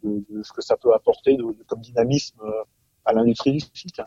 [0.04, 2.40] de, de ce que ça peut apporter de, de- comme dynamisme
[3.04, 4.06] à l'industrie du cycle.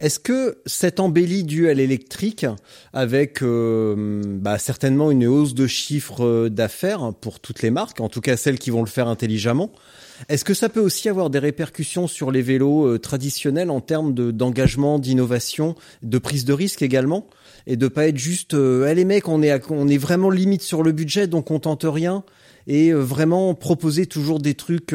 [0.00, 2.46] Est-ce que cette embellie due à l'électrique,
[2.92, 8.08] avec euh, bah, certainement une hausse de chiffre euh, d'affaires pour toutes les marques, en
[8.08, 9.70] tout cas celles qui vont le faire intelligemment,
[10.28, 14.14] est-ce que ça peut aussi avoir des répercussions sur les vélos euh, traditionnels en termes
[14.14, 17.26] de- d'engagement, d'innovation, de prise de risque également?
[17.66, 20.82] Et de pas être juste, euh, les mecs, on est, on est vraiment limite sur
[20.82, 22.22] le budget, donc on tente rien,
[22.66, 24.94] et euh, vraiment proposer toujours des trucs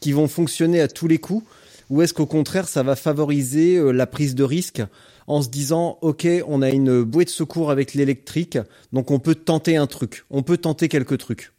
[0.00, 1.44] qui vont fonctionner à tous les coups
[1.92, 4.82] ou est-ce qu'au contraire, ça va favoriser euh, la prise de risque
[5.26, 8.56] en se disant, OK, on a une bouée de secours avec l'électrique,
[8.94, 11.52] donc on peut tenter un truc, on peut tenter quelques trucs?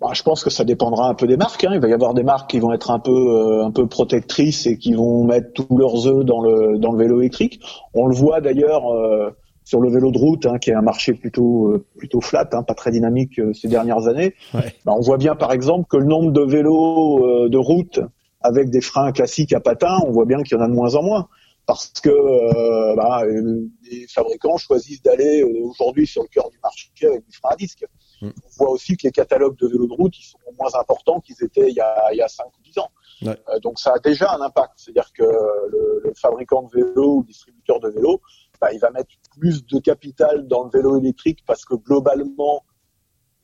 [0.00, 1.62] Bah, je pense que ça dépendra un peu des marques.
[1.62, 1.70] Hein.
[1.74, 4.66] Il va y avoir des marques qui vont être un peu euh, un peu protectrices
[4.66, 7.60] et qui vont mettre tous leurs œufs dans le dans le vélo électrique.
[7.94, 9.30] On le voit d'ailleurs euh,
[9.64, 12.62] sur le vélo de route, hein, qui est un marché plutôt euh, plutôt flat, hein,
[12.62, 14.34] pas très dynamique euh, ces dernières années.
[14.54, 14.74] Ouais.
[14.84, 18.00] Bah, on voit bien par exemple que le nombre de vélos euh, de route
[18.40, 20.94] avec des freins classiques à patins, on voit bien qu'il y en a de moins
[20.94, 21.28] en moins
[21.66, 23.22] parce que bah,
[23.88, 27.84] les fabricants choisissent d'aller aujourd'hui sur le cœur du marché avec des freins à disque.
[28.22, 28.28] Mm.
[28.28, 31.36] On voit aussi que les catalogues de vélos de route ils sont moins importants qu'ils
[31.44, 32.90] étaient il y a, il y a 5 ou 10 ans.
[33.62, 34.72] donc ça a déjà un impact.
[34.78, 38.20] C'est-à-dire que le, le, fabricant de vélo ou le distributeur de vélo,
[38.60, 42.64] bah, il va mettre plus de capital dans le vélo électrique parce que globalement,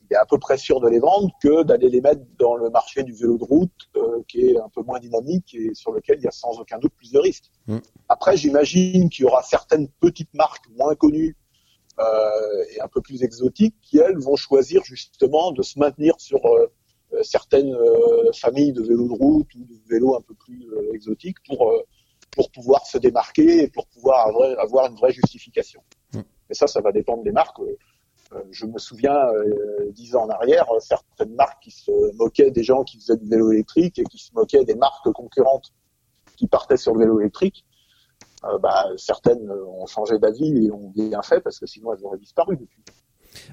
[0.09, 2.71] il est à peu près sûr de les vendre que d'aller les mettre dans le
[2.71, 6.19] marché du vélo de route euh, qui est un peu moins dynamique et sur lequel
[6.19, 7.51] il y a sans aucun doute plus de risques.
[7.67, 7.79] Mm.
[8.09, 11.37] Après, j'imagine qu'il y aura certaines petites marques moins connues
[11.99, 16.45] euh, et un peu plus exotiques qui, elles, vont choisir justement de se maintenir sur
[16.47, 16.67] euh,
[17.23, 17.75] certaines
[18.35, 21.73] familles de vélos de route ou de vélos un peu plus exotiques pour
[22.37, 24.29] pour pouvoir se démarquer et pour pouvoir
[24.59, 25.83] avoir, une vraie justification.
[26.13, 26.21] Mm.
[26.51, 27.59] Et ça, ça va dépendre des marques.
[27.59, 32.63] Euh, je me souviens, euh, dix ans en arrière, certaines marques qui se moquaient des
[32.63, 35.73] gens qui faisaient du vélo électrique et qui se moquaient des marques concurrentes
[36.37, 37.65] qui partaient sur le vélo électrique.
[38.45, 42.19] Euh, bah, certaines ont changé d'avis et ont bien fait parce que sinon elles auraient
[42.19, 42.83] disparu depuis.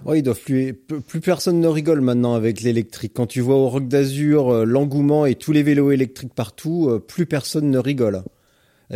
[0.06, 3.14] Oui, ils doivent plus, plus personne ne rigole maintenant avec l'électrique.
[3.16, 7.70] Quand tu vois au Rock d'Azur l'engouement et tous les vélos électriques partout, plus personne
[7.70, 8.24] ne rigole.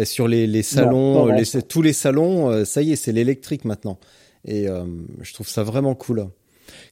[0.06, 1.30] Sur les, les salons,
[1.68, 4.00] tous les salons, ça y est, c'est l'électrique maintenant.
[4.48, 4.86] Et euh,
[5.22, 6.28] je trouve ça vraiment cool.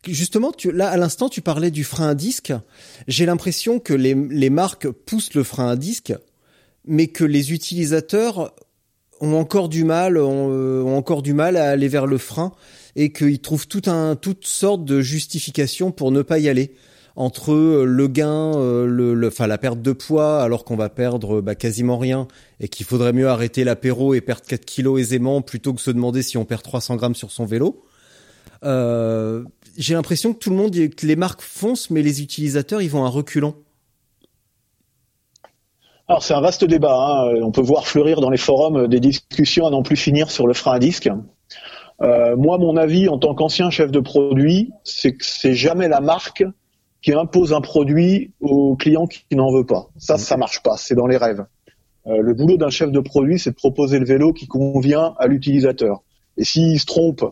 [0.07, 2.53] Justement, tu, là à l'instant, tu parlais du frein à disque.
[3.07, 6.13] J'ai l'impression que les, les marques poussent le frein à disque,
[6.85, 8.53] mais que les utilisateurs
[9.21, 12.51] ont encore du mal, ont, euh, ont encore du mal à aller vers le frein
[12.95, 16.75] et qu'ils trouvent tout un, toutes sortes de justifications pour ne pas y aller
[17.15, 21.97] entre euh, le gain, euh, la perte de poids, alors qu'on va perdre bah, quasiment
[21.97, 22.27] rien,
[22.59, 26.21] et qu'il faudrait mieux arrêter l'apéro et perdre 4 kilos aisément plutôt que se demander
[26.21, 27.83] si on perd 300 grammes sur son vélo.
[28.63, 29.43] Euh,
[29.77, 33.05] j'ai l'impression que tout le monde, que les marques foncent, mais les utilisateurs, ils vont
[33.05, 33.55] à reculons.
[36.07, 36.95] Alors c'est un vaste débat.
[36.95, 37.39] Hein.
[37.41, 40.53] On peut voir fleurir dans les forums des discussions à n'en plus finir sur le
[40.53, 41.09] frein à disque.
[41.99, 46.43] moi, mon avis en tant qu'ancien chef de produit, c'est que c'est jamais la marque
[47.05, 49.89] qui impose un produit au client qui n'en veut pas.
[49.95, 50.75] Ça, ça marche pas.
[50.75, 51.45] C'est dans les rêves.
[52.07, 55.27] Euh, le boulot d'un chef de produit, c'est de proposer le vélo qui convient à
[55.27, 56.01] l'utilisateur.
[56.35, 57.23] Et s'il se trompe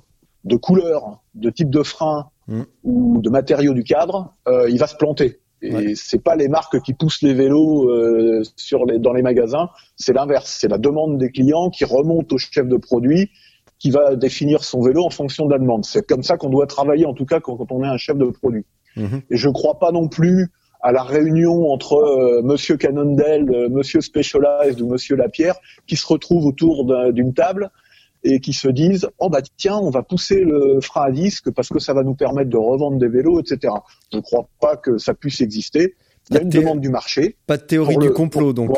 [0.44, 2.62] de couleur, de type de frein mm.
[2.84, 5.40] ou de matériaux du cadre, euh, il va se planter.
[5.64, 9.70] Et c'est pas les marques qui poussent les vélos euh, sur les, dans les magasins,
[9.96, 10.56] c'est l'inverse.
[10.60, 13.32] C'est la demande des clients qui remonte au chef de produit
[13.80, 15.84] qui va définir son vélo en fonction de la demande.
[15.84, 18.26] C'est comme ça qu'on doit travailler, en tout cas, quand on est un chef de
[18.26, 18.66] produit.
[18.96, 19.22] Mhm.
[19.30, 20.50] Et je ne crois pas non plus
[20.82, 25.56] à la réunion entre euh, Monsieur Cannondale, euh, Monsieur Specialized ou Monsieur Lapierre,
[25.88, 27.72] qui se retrouvent autour d'une table
[28.26, 31.70] et qui se disent oh bah tiens on va pousser le frein à disque parce
[31.70, 33.74] que ça va nous permettre de revendre des vélos etc.
[34.12, 35.96] Je ne crois pas que ça puisse exister.
[36.30, 37.36] Il y a une demande du marché.
[37.48, 38.78] Pas de théorie du complot donc.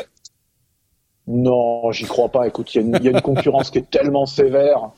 [1.28, 2.48] Non, j'y crois pas.
[2.48, 4.92] Écoute, il y, y, a une concurrence qui est tellement sévère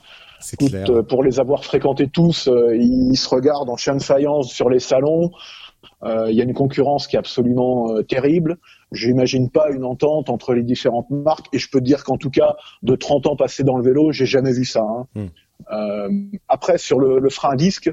[0.61, 4.69] euh, pour les avoir fréquentés tous, euh, ils se regardent en chien de faïence sur
[4.69, 5.31] les salons.
[6.03, 8.57] Euh, il y a une concurrence qui est absolument terrible.
[8.91, 11.47] J'imagine pas une entente entre les différentes marques.
[11.53, 14.11] Et je peux te dire qu'en tout cas, de 30 ans passés dans le vélo,
[14.11, 14.81] j'ai jamais vu ça.
[14.81, 15.29] Hein.
[15.69, 16.29] Hmm.
[16.47, 17.91] après, sur le, le, frein à disque,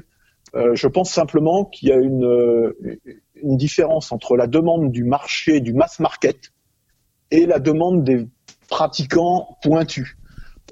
[0.53, 2.73] je pense simplement qu'il y a une,
[3.35, 6.53] une différence entre la demande du marché, du mass market,
[7.31, 8.27] et la demande des
[8.69, 10.15] pratiquants pointus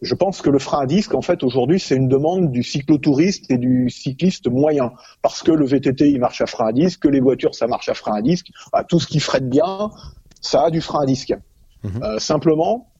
[0.03, 3.49] je pense que le frein à disque, en fait, aujourd'hui, c'est une demande du cyclotouriste
[3.49, 4.91] et du cycliste moyen.
[5.21, 7.89] Parce que le VTT, il marche à frein à disque, que les voitures, ça marche
[7.89, 8.47] à frein à disque.
[8.71, 9.91] Bah, tout ce qui freine bien,
[10.41, 11.33] ça a du frein à disque.
[11.83, 12.03] Mhm.
[12.03, 12.92] Euh, simplement,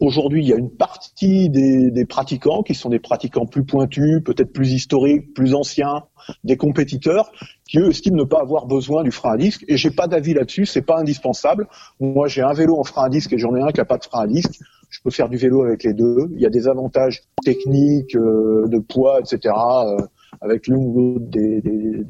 [0.00, 4.22] aujourd'hui, il y a une partie des, des, pratiquants qui sont des pratiquants plus pointus,
[4.24, 6.04] peut-être plus historiques, plus anciens,
[6.44, 7.30] des compétiteurs,
[7.68, 9.64] qui eux estiment ne pas avoir besoin du frein à disque.
[9.68, 11.68] Et j'ai pas d'avis là-dessus, c'est pas indispensable.
[12.00, 13.98] Moi, j'ai un vélo en frein à disque et j'en ai un qui a pas
[13.98, 16.28] de frein à disque je peux faire du vélo avec les deux.
[16.34, 19.54] Il y a des avantages techniques, euh, de poids, etc.
[19.54, 19.96] Euh,
[20.40, 21.62] avec l'une ou l'autre des,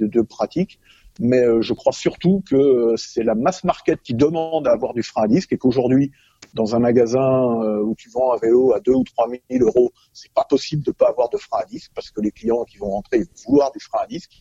[0.08, 0.80] deux pratiques.
[1.20, 5.02] Mais euh, je crois surtout que c'est la mass market qui demande à avoir du
[5.02, 6.12] frein à disque et qu'aujourd'hui,
[6.54, 7.44] dans un magasin
[7.82, 10.92] où tu vends un vélo à 2 ou 3 000 euros, c'est pas possible de
[10.92, 13.70] pas avoir de frein à disque parce que les clients qui vont rentrer vont vouloir
[13.72, 14.32] du frein à disque.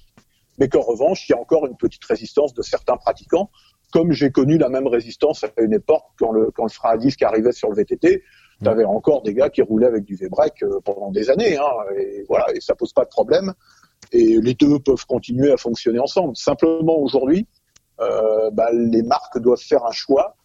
[0.57, 3.49] Mais qu'en revanche, il y a encore une petite résistance de certains pratiquants
[3.91, 6.97] comme j'ai connu la même résistance à une époque quand le, quand le frein à
[6.97, 8.23] disque arrivait sur le VTT,
[8.61, 11.95] tu avais encore des gars qui roulaient avec du V-brake euh, pendant des années, hein,
[11.97, 13.53] et voilà, et ça pose pas de problème.
[14.11, 16.35] Et les deux peuvent continuer à fonctionner ensemble.
[16.35, 17.47] Simplement aujourd'hui,
[17.99, 20.35] euh, bah, les marques doivent faire un choix.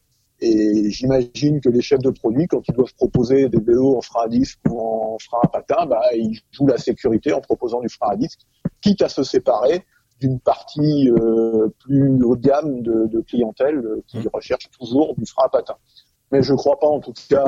[0.47, 4.25] Et j'imagine que les chefs de produits, quand ils doivent proposer des vélos en frein
[4.25, 7.89] à disque ou en frein à patin, bah, ils jouent la sécurité en proposant du
[7.89, 8.41] frein à disque,
[8.83, 9.87] quitte à se séparer
[10.21, 14.31] d'une partie euh, plus haut de gamme de, de clientèle euh, qui mmh.
[14.35, 15.77] recherche toujours du frein à patin.
[16.31, 17.47] Mais je ne crois pas en tout cas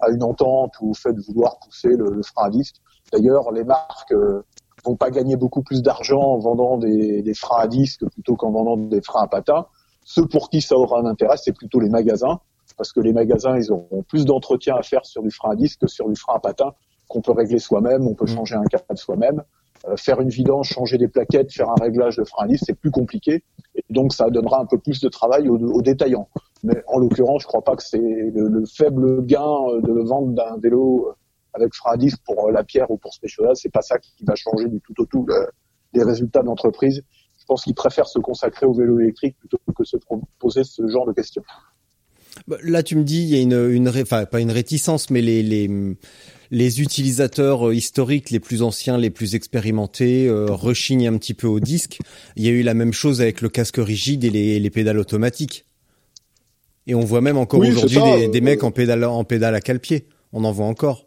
[0.00, 2.76] à, une entente ou au fait de vouloir pousser le, frein à disque.
[3.12, 4.44] D'ailleurs, les marques euh,
[4.84, 8.50] vont pas gagner beaucoup plus d'argent en vendant des, des, freins à disque plutôt qu'en
[8.50, 9.66] vendant des freins à patin.
[10.04, 12.40] Ceux pour qui ça aura un intérêt, c'est plutôt les magasins,
[12.76, 15.80] parce que les magasins, ils auront plus d'entretien à faire sur du frein à disque
[15.80, 16.72] que sur du frein à patin
[17.08, 18.34] qu'on peut régler soi-même, on peut mmh.
[18.34, 19.42] changer un cadre soi-même.
[19.88, 22.78] Euh, faire une vidange, changer des plaquettes, faire un réglage de frein à disque, c'est
[22.78, 23.44] plus compliqué.
[23.74, 26.28] Et donc ça donnera un peu plus de travail aux, détaillants.
[26.62, 31.12] Mais en l'occurrence, je crois pas que c'est le, faible gain de vente d'un vélo
[31.52, 34.34] avec frein à disque pour la pierre ou pour Specialized, c'est pas ça qui va
[34.34, 35.26] changer du tout au tout
[35.92, 37.02] les résultats d'entreprise.
[37.44, 39.98] Je pense qu'ils préfèrent se consacrer au vélo électrique plutôt que se
[40.38, 41.42] poser ce genre de questions.
[42.48, 45.20] Bah, là, tu me dis, il y a une, une enfin, pas une réticence, mais
[45.20, 45.70] les, les,
[46.50, 51.46] les utilisateurs euh, historiques, les plus anciens, les plus expérimentés, euh, rechignent un petit peu
[51.46, 51.98] au disque.
[52.36, 54.98] Il y a eu la même chose avec le casque rigide et les, les pédales
[54.98, 55.66] automatiques.
[56.86, 60.06] Et on voit même encore aujourd'hui des, des, mecs en pédale, en pédale à cale-pied.
[60.32, 61.04] On en voit encore.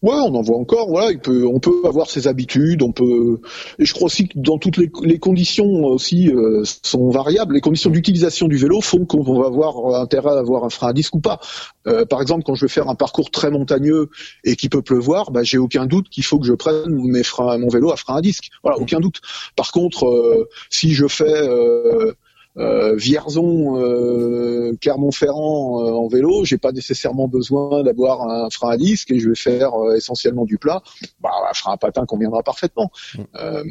[0.00, 0.88] Ouais, on en voit encore.
[0.88, 2.82] Voilà, il peut, on peut avoir ses habitudes.
[2.82, 3.40] On peut.
[3.80, 7.54] Et je crois aussi que dans toutes les, les conditions aussi euh, sont variables.
[7.54, 10.92] Les conditions d'utilisation du vélo font qu'on va avoir intérêt à avoir un frein à
[10.92, 11.40] disque ou pas.
[11.88, 14.10] Euh, par exemple, quand je vais faire un parcours très montagneux
[14.44, 17.58] et qu'il peut pleuvoir, bah, j'ai aucun doute qu'il faut que je prenne mes freins,
[17.58, 18.50] mon vélo à frein à disque.
[18.62, 19.20] Voilà, aucun doute.
[19.56, 22.14] Par contre, euh, si je fais euh, euh,
[22.56, 29.10] Vierzon, euh, Clermont-Ferrand euh, en vélo, j'ai pas nécessairement besoin d'avoir un frein à disque
[29.10, 30.82] et je vais faire euh, essentiellement du plat.
[31.20, 32.90] Bah, un frein à patin conviendra parfaitement.
[33.14, 33.62] Mm.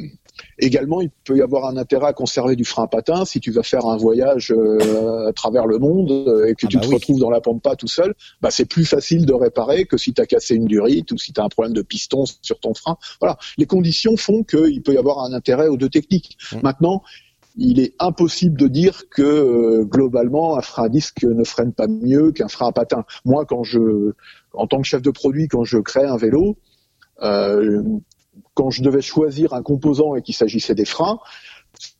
[0.59, 3.51] également, il peut y avoir un intérêt à conserver du frein à patin si tu
[3.51, 4.53] vas faire un voyage
[5.27, 6.11] à travers le monde
[6.47, 8.13] et que ah tu bah te retrouves dans la pampa tout seul.
[8.41, 11.33] Bah, c'est plus facile de réparer que si tu as cassé une durite ou si
[11.33, 12.97] tu as un problème de piston sur ton frein.
[13.19, 16.37] Voilà, les conditions font qu'il peut y avoir un intérêt aux deux techniques.
[16.51, 16.59] Mm.
[16.63, 17.03] Maintenant,
[17.57, 21.87] il est impossible de dire que euh, globalement un frein à disque ne freine pas
[21.87, 23.03] mieux qu'un frein à patin.
[23.25, 24.13] Moi, quand je,
[24.53, 26.57] en tant que chef de produit, quand je crée un vélo,
[27.23, 27.81] euh,
[28.53, 31.19] quand je devais choisir un composant et qu'il s'agissait des freins,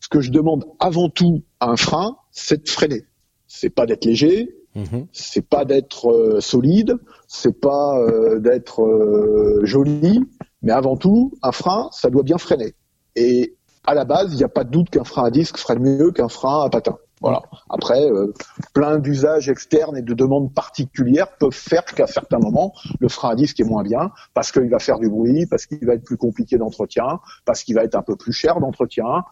[0.00, 3.04] ce que je demande avant tout à un frein, c'est de freiner.
[3.48, 5.06] C'est pas d'être léger, mhm.
[5.12, 6.94] c'est pas d'être euh, solide,
[7.26, 8.00] c'est pas
[8.38, 10.20] d'être joli,
[10.62, 12.74] mais avant tout, un frein, ça doit bien freiner.
[13.16, 13.57] Et
[13.88, 16.12] à la base, il n'y a pas de doute qu'un frein à disque ferait mieux
[16.12, 16.98] qu'un frein à patin.
[17.22, 17.40] Voilà.
[17.70, 18.34] Après, euh,
[18.74, 23.34] plein d'usages externes et de demandes particulières peuvent faire qu'à certains moments, le frein à
[23.34, 26.18] disque est moins bien parce qu'il va faire du bruit, parce qu'il va être plus
[26.18, 29.24] compliqué d'entretien, parce qu'il va être un peu plus cher d'entretien,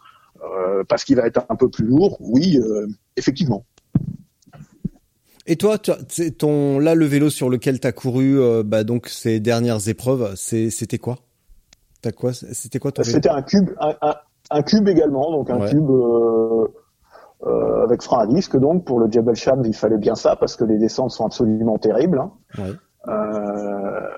[0.43, 2.17] euh, parce qu'il va être un peu plus lourd.
[2.21, 2.87] Oui, euh,
[3.19, 3.67] effectivement.
[5.45, 9.87] Et toi, ton là le vélo sur lequel tu as couru, bah, donc ces dernières
[9.87, 11.19] épreuves, c'était quoi?
[12.01, 14.15] T'as quoi C'était quoi ton C'était un cube, un
[14.63, 16.67] cube également, donc un cube euh,
[17.45, 18.57] euh, avec frein à disque.
[18.57, 21.79] Donc pour le Jebel Shams, il fallait bien ça parce que les descentes sont absolument
[21.79, 22.21] terribles.
[22.21, 22.33] Hein.
[23.09, 24.11] Euh,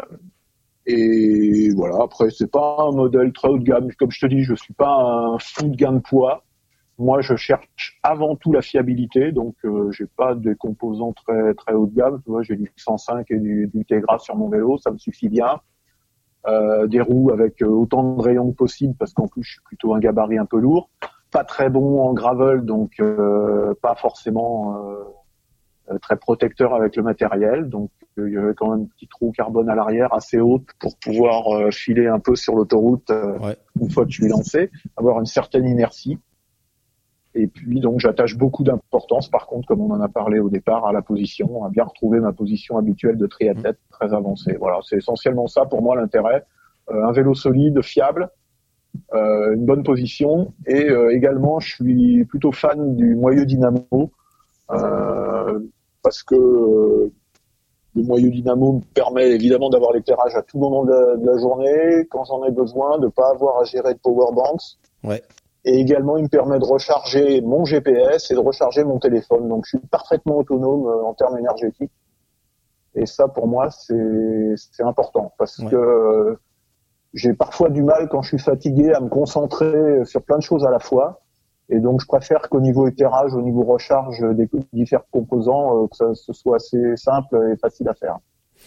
[0.87, 2.03] et voilà.
[2.03, 3.89] Après, c'est pas un modèle très haut de gamme.
[3.99, 6.45] Comme je te dis, je suis pas un fou de gain de poids.
[6.97, 11.73] Moi, je cherche avant tout la fiabilité, donc euh, j'ai pas des composants très très
[11.73, 12.21] haut de gamme.
[12.25, 15.29] Tu vois, j'ai du 105 et du, du Tegra sur mon vélo, ça me suffit
[15.29, 15.61] bien.
[16.49, 19.61] Euh, des roues avec euh, autant de rayons que possible parce qu'en plus je suis
[19.61, 20.89] plutôt un gabarit un peu lourd,
[21.31, 24.75] pas très bon en gravel donc euh, pas forcément
[26.01, 27.69] très protecteur avec le matériel.
[27.69, 30.97] Donc il y avait quand même une petite roue carbone à l'arrière assez haute pour
[30.99, 33.11] pouvoir filer un peu sur l'autoroute
[33.81, 36.19] une fois que tu es lancé, avoir une certaine inertie.
[37.41, 40.85] Et puis donc j'attache beaucoup d'importance, par contre, comme on en a parlé au départ,
[40.87, 44.57] à la position, à bien retrouver ma position habituelle de triathlète très avancée.
[44.59, 46.45] Voilà, c'est essentiellement ça pour moi l'intérêt.
[46.91, 48.29] Euh, un vélo solide, fiable,
[49.15, 54.11] euh, une bonne position, et euh, également je suis plutôt fan du moyeu dynamo
[56.03, 56.35] parce que
[57.95, 62.25] le moyeu dynamo me permet évidemment d'avoir l'éclairage à tout moment de, la journée, quand
[62.25, 64.77] j'en ai besoin, de pas avoir à gérer de power banks.
[65.05, 65.23] Ouais.
[65.69, 69.49] Et également, il me permet de recharger mon GPS et de recharger mon téléphone.
[69.51, 71.93] Donc, je suis parfaitement autonome euh, en termes énergétiques.
[72.95, 76.41] Et ça, pour moi, c'est important parce que euh,
[77.13, 80.65] j'ai parfois du mal quand je suis fatigué à me concentrer sur plein de choses
[80.65, 81.21] à la fois.
[81.69, 85.97] Et donc, je préfère qu'au niveau éclairage, au niveau recharge des différents composants, euh, que
[85.97, 88.17] ça, ce soit assez simple et facile à faire.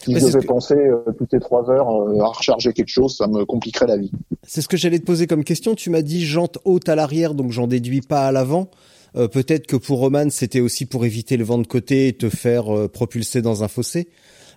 [0.04, 3.28] Si je devais penser euh, toutes les trois heures euh, à recharger quelque chose, ça
[3.28, 4.12] me compliquerait la vie.
[4.43, 5.76] C'est ce que j'allais te poser comme question.
[5.76, 8.70] Tu m'as dit jante haute à l'arrière, donc j'en déduis pas à l'avant.
[9.16, 12.30] Euh, peut-être que pour Roman, c'était aussi pour éviter le vent de côté et te
[12.30, 14.08] faire propulser dans un fossé,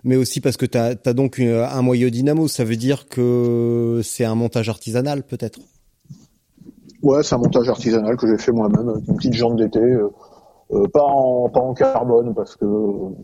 [0.03, 2.47] mais aussi parce que tu as, donc un moyeu dynamo.
[2.47, 5.59] Ça veut dire que c'est un montage artisanal, peut-être?
[7.03, 9.79] Ouais, c'est un montage artisanal que j'ai fait moi-même, une petite jante d'été.
[10.71, 12.65] Euh, pas en pas en carbone parce que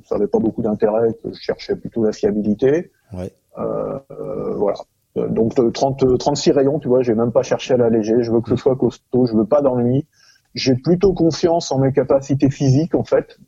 [0.05, 2.91] ça n'avait pas beaucoup d'intérêt, que je cherchais plutôt la fiabilité.
[3.13, 3.33] Ouais.
[3.57, 4.77] Euh, euh voilà.
[5.15, 8.21] Donc 30 36 rayons, tu vois, j'ai même pas cherché à l'alléger.
[8.21, 10.05] Je veux que ce soit costaud, je veux pas d'ennui.
[10.53, 13.39] j'ai plutôt confiance en mes capacités physiques en fait.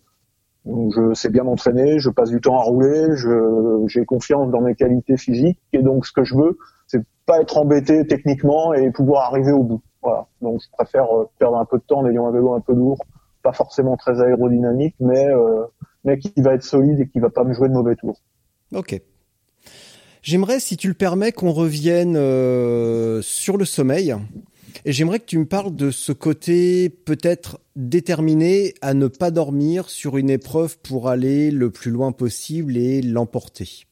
[0.65, 3.15] je sais bien m'entraîner, je passe du temps à rouler,
[3.87, 7.57] j'ai confiance dans mes qualités physiques et donc ce que je veux, c'est pas être
[7.57, 9.81] embêté techniquement et pouvoir arriver au bout.
[10.01, 10.27] Voilà.
[10.41, 12.73] Donc je préfère euh, perdre un peu de temps en ayant un vélo un peu
[12.73, 12.99] lourd,
[13.43, 15.65] pas forcément très aérodynamique, mais euh,
[16.03, 18.19] mais qui va être solide et qui va pas me jouer de mauvais tours.
[18.73, 18.99] Ok.
[20.21, 24.15] J'aimerais, si tu le permets, qu'on revienne euh, sur le sommeil.
[24.85, 29.89] Et j'aimerais que tu me parles de ce côté peut-être déterminé à ne pas dormir
[29.89, 33.85] sur une épreuve pour aller le plus loin possible et l'emporter.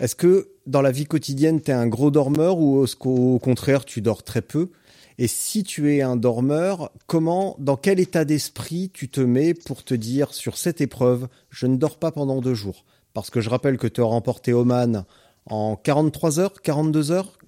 [0.00, 4.00] Est-ce que dans la vie quotidienne, tu es un gros dormeur ou qu'au contraire, tu
[4.00, 4.70] dors très peu?
[5.18, 9.82] Et si tu es un dormeur, comment, dans quel état d'esprit tu te mets pour
[9.82, 12.84] te dire sur cette épreuve, je ne dors pas pendant deux jours?
[13.14, 15.04] Parce que je rappelle que tu as remporté Oman
[15.46, 17.38] en 43 heures, 42 heures?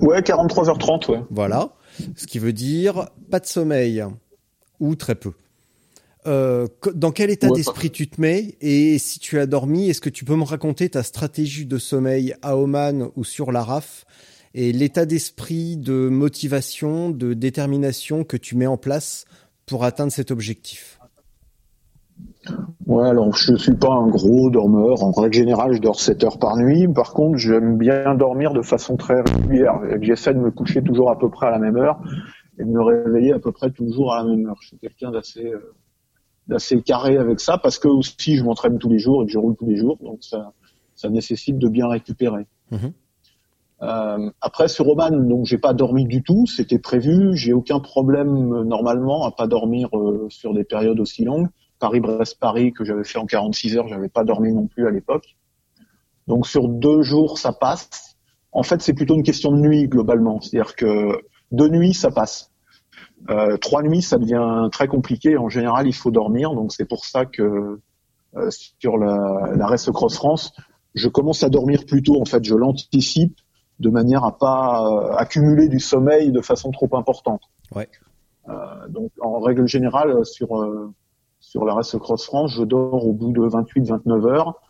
[0.00, 1.20] Ouais, 43h30, ouais.
[1.30, 1.70] Voilà.
[2.14, 4.04] Ce qui veut dire pas de sommeil
[4.78, 5.32] ou très peu.
[6.26, 8.54] Euh, dans quel état d'esprit tu te mets?
[8.60, 12.34] Et si tu as dormi, est-ce que tu peux me raconter ta stratégie de sommeil
[12.42, 14.04] à Oman ou sur la RAF
[14.54, 19.24] et l'état d'esprit de motivation, de détermination que tu mets en place
[19.66, 20.98] pour atteindre cet objectif
[22.86, 25.04] Ouais, alors je suis pas un gros dormeur.
[25.04, 26.88] En règle générale, je dors 7 heures par nuit.
[26.88, 29.80] Par contre, j'aime bien dormir de façon très régulière.
[30.00, 32.00] J'essaie de me coucher toujours à peu près à la même heure
[32.58, 34.56] et de me réveiller à peu près toujours à la même heure.
[34.60, 35.74] Je suis quelqu'un d'assez euh,
[36.48, 39.38] d'assez carré avec ça parce que aussi je m'entraîne tous les jours et que je
[39.38, 40.52] roule tous les jours, donc ça
[40.96, 42.46] ça nécessite de bien récupérer.
[42.70, 42.92] Mhm.
[43.82, 47.36] Euh, après sur Oman, donc j'ai pas dormi du tout, c'était prévu.
[47.36, 51.48] J'ai aucun problème normalement à pas dormir euh, sur des périodes aussi longues.
[51.78, 55.36] Paris-Brest-Paris que j'avais fait en 46 heures, j'avais pas dormi non plus à l'époque.
[56.26, 58.16] Donc sur deux jours, ça passe.
[58.52, 60.40] En fait, c'est plutôt une question de nuit globalement.
[60.40, 61.18] C'est-à-dire que
[61.50, 62.50] deux nuits, ça passe.
[63.30, 65.38] Euh, trois nuits, ça devient très compliqué.
[65.38, 66.52] En général, il faut dormir.
[66.54, 67.80] Donc c'est pour ça que
[68.36, 70.52] euh, sur la, la Race Cross France,
[70.94, 72.20] je commence à dormir plus tôt.
[72.20, 73.40] En fait, je l'anticipe
[73.80, 77.42] de manière à pas euh, accumuler du sommeil de façon trop importante.
[77.74, 77.88] Ouais.
[78.48, 80.92] Euh, donc en règle générale, sur euh,
[81.40, 84.60] sur la race Cross France, je dors au bout de 28-29 heures.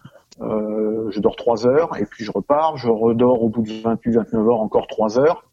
[0.41, 2.77] Euh, je dors 3 heures et puis je repars.
[2.77, 5.45] Je redors au bout de 28-29 heures encore 3 heures.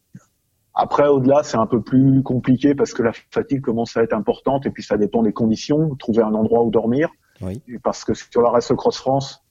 [0.74, 4.64] Après, au-delà, c'est un peu plus compliqué parce que la fatigue commence à être importante
[4.64, 5.96] et puis ça dépend des conditions.
[5.96, 7.10] Trouver un endroit où dormir.
[7.40, 7.60] Oui.
[7.82, 9.44] Parce que sur la race Cross France,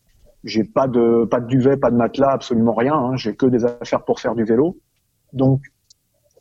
[0.43, 2.95] j'ai pas de pas de duvet, pas de matelas, absolument rien.
[2.95, 3.15] Hein.
[3.15, 4.77] J'ai que des affaires pour faire du vélo.
[5.33, 5.61] Donc,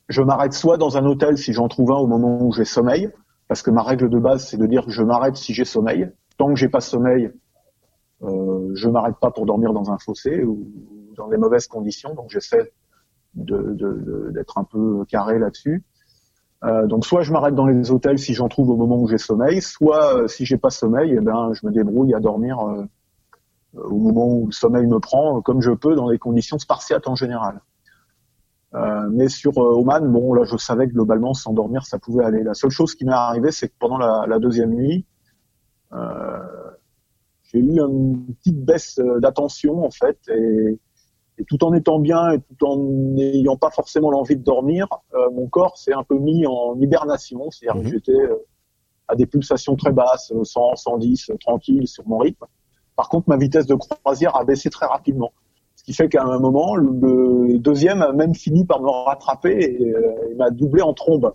[0.09, 3.11] je m'arrête soit dans un hôtel si j'en trouve un au moment où j'ai sommeil,
[3.49, 6.11] parce que ma règle de base, c'est de dire que je m'arrête si j'ai sommeil.
[6.39, 7.31] Tant que j'ai pas sommeil,
[8.23, 10.67] euh, je m'arrête pas pour dormir dans un fossé ou
[11.17, 12.15] dans des mauvaises conditions.
[12.15, 12.73] Donc j'essaie
[13.35, 15.85] d'être de, de, un peu carré là-dessus.
[16.65, 19.19] Euh, donc soit je m'arrête dans les hôtels si j'en trouve au moment où j'ai
[19.19, 22.85] sommeil, soit euh, si j'ai pas sommeil, eh ben je me débrouille à dormir euh,
[23.77, 27.15] au moment où le sommeil me prend, comme je peux, dans des conditions spartiates en
[27.15, 27.61] général.
[28.75, 32.43] Euh, mais sur euh, Oman, bon là je savais que globalement s'endormir ça pouvait aller.
[32.43, 35.07] La seule chose qui m'est arrivée, c'est que pendant la, la deuxième nuit,
[35.93, 36.39] euh,
[37.45, 40.79] j'ai eu une petite baisse d'attention en fait, et,
[41.39, 44.89] et, tout en étant bien et tout en n'ayant pas forcément l'envie de dormir,
[45.33, 47.93] mon corps s'est un peu mis en hibernation, c'est-à-dire que mhm.
[47.93, 48.29] j'étais
[49.07, 52.47] à des pulsations très basses, 100, 110, tranquille sur mon rythme.
[52.97, 55.33] Par contre, ma vitesse de croisière a baissé très rapidement
[55.87, 60.35] qui fait qu'à un moment, le deuxième a même fini par me rattraper et euh,
[60.37, 61.33] m'a doublé en trombe.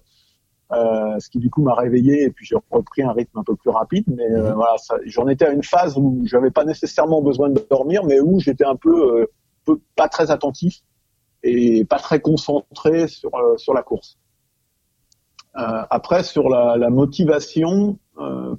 [0.74, 3.56] Euh, ce qui du coup m'a réveillé et puis j'ai repris un rythme un peu
[3.56, 4.04] plus rapide.
[4.08, 4.56] Mais euh, mhm.
[4.56, 4.76] voilà,
[5.06, 8.66] j'en étais à une phase où j'avais pas nécessairement besoin de dormir, mais où j'étais
[8.66, 9.28] un peu,
[9.66, 10.82] peu, pas très attentif
[11.44, 14.18] et pas très concentré sur sur la course.
[15.54, 17.98] après sur la, la motivation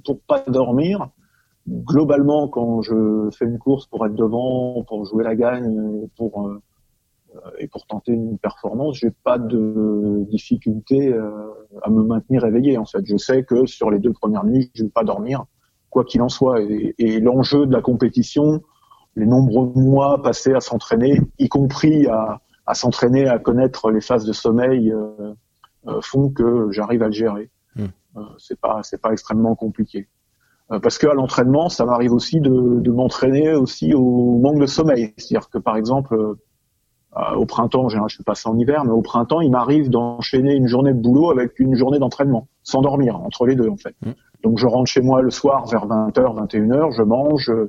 [0.03, 1.09] pour pas dormir,
[1.67, 6.61] globalement, quand je fais une course pour être devant, pour jouer la gagne, pour euh,
[7.57, 11.31] et pour tenter une performance, j'ai pas de difficulté euh,
[11.81, 12.77] à me maintenir éveillé.
[12.77, 15.45] En fait, je sais que sur les deux premières nuits, je vais pas dormir,
[15.89, 16.61] quoi qu'il en soit.
[16.61, 18.61] Et, et l'enjeu de la compétition,
[19.15, 24.25] les nombreux mois passés à s'entraîner, y compris à, à s'entraîner à connaître les phases
[24.25, 25.33] de sommeil, euh,
[26.01, 27.49] font que j'arrive à le gérer.
[27.75, 27.85] Mmh.
[28.37, 30.07] c'est pas c'est pas extrêmement compliqué.
[30.73, 35.13] Euh, parce qu'à l'entraînement, ça m'arrive aussi de, de m'entraîner aussi au manque de sommeil.
[35.17, 39.41] C'est-à-dire que par exemple, euh, au printemps, je suis passé en hiver, mais au printemps,
[39.41, 43.55] il m'arrive d'enchaîner une journée de boulot avec une journée d'entraînement, sans dormir, entre les
[43.55, 43.95] deux en fait.
[44.03, 44.11] Mmh.
[44.43, 47.67] Donc je rentre chez moi le soir vers 20h, 21h, je mange, je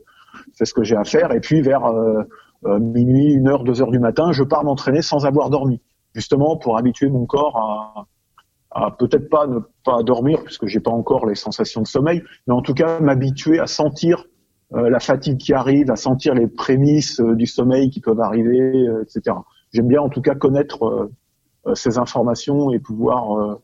[0.57, 2.23] fais ce que j'ai à faire, et puis vers euh,
[2.65, 5.81] euh minuit, 1h, 2h du matin, je pars m'entraîner sans avoir dormi,
[6.15, 8.07] justement pour habituer mon corps à,
[8.75, 12.55] à peut-être pas ne pas dormir puisque j'ai pas encore les sensations de sommeil, mais
[12.55, 14.27] en tout cas m'habituer à sentir
[14.75, 18.87] euh, la fatigue qui arrive, à sentir les prémices euh, du sommeil qui peuvent arriver,
[19.03, 19.37] etc.
[19.73, 21.11] J'aime bien en tout cas connaître
[21.75, 23.59] ces informations et pouvoir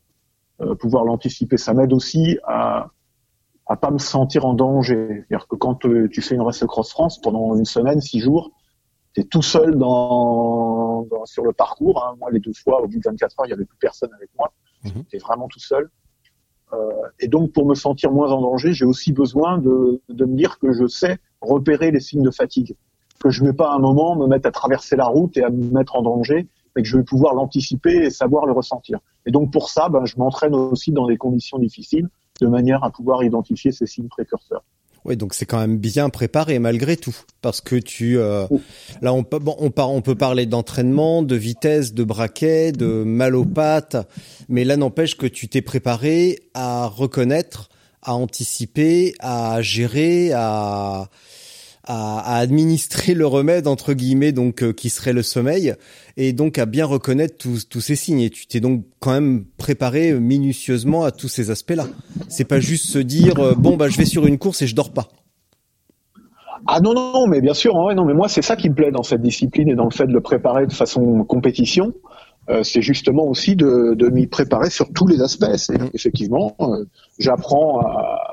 [0.80, 1.56] pouvoir l'anticiper.
[1.56, 2.88] Ça m'aide aussi à
[3.70, 5.24] à pas me sentir en danger.
[5.28, 8.50] C'est-à-dire que quand tu fais une race cross France pendant une semaine, six jours,
[9.14, 12.04] tu es tout seul dans, sur le parcours.
[12.04, 12.16] Hein.
[12.18, 14.28] Moi, les deux fois, au bout de 24 heures, il y avait plus personne avec
[14.36, 14.52] moi.
[14.84, 15.04] Mhm.
[15.08, 15.90] Tu es vraiment tout seul.
[16.72, 20.36] Euh, et donc, pour me sentir moins en danger, j'ai aussi besoin de, de me
[20.36, 22.76] dire que je sais repérer les signes de fatigue.
[23.18, 25.42] Que je ne vais pas à un moment me mettre à traverser la route et
[25.42, 29.00] à me mettre en danger, mais que je vais pouvoir l'anticiper et savoir le ressentir.
[29.26, 32.08] Et donc, pour ça, ben, je m'entraîne aussi dans des conditions difficiles,
[32.40, 34.64] de manière à pouvoir identifier ces signes précurseurs.
[35.04, 38.46] Oui, donc c'est quand même bien préparé malgré tout, parce que tu euh,
[39.00, 43.34] là on peut bon, on, on peut parler d'entraînement, de vitesse, de braquet, de mal
[43.34, 43.96] aux pattes,
[44.48, 47.70] mais là n'empêche que tu t'es préparé à reconnaître,
[48.02, 51.08] à anticiper, à gérer, à
[51.90, 55.74] à, administrer le remède entre guillemets donc euh, qui serait le sommeil
[56.16, 60.12] et donc à bien reconnaître tous, ces signes et tu t'es donc quand même préparé
[60.12, 61.86] minutieusement à tous ces aspects-là.
[62.28, 64.76] C'est pas juste se dire euh, bon bah je vais sur une course et je
[64.76, 65.08] dors pas.
[66.66, 68.92] Ah non non mais bien sûr hein, non mais moi c'est ça qui me plaît
[68.92, 71.92] dans cette discipline et dans le fait de le préparer de façon compétition.
[72.48, 75.44] Euh, c'est justement aussi de m'y préparer sur tous les aspects.
[75.94, 76.56] Effectivement,
[77.18, 78.29] j'apprends à,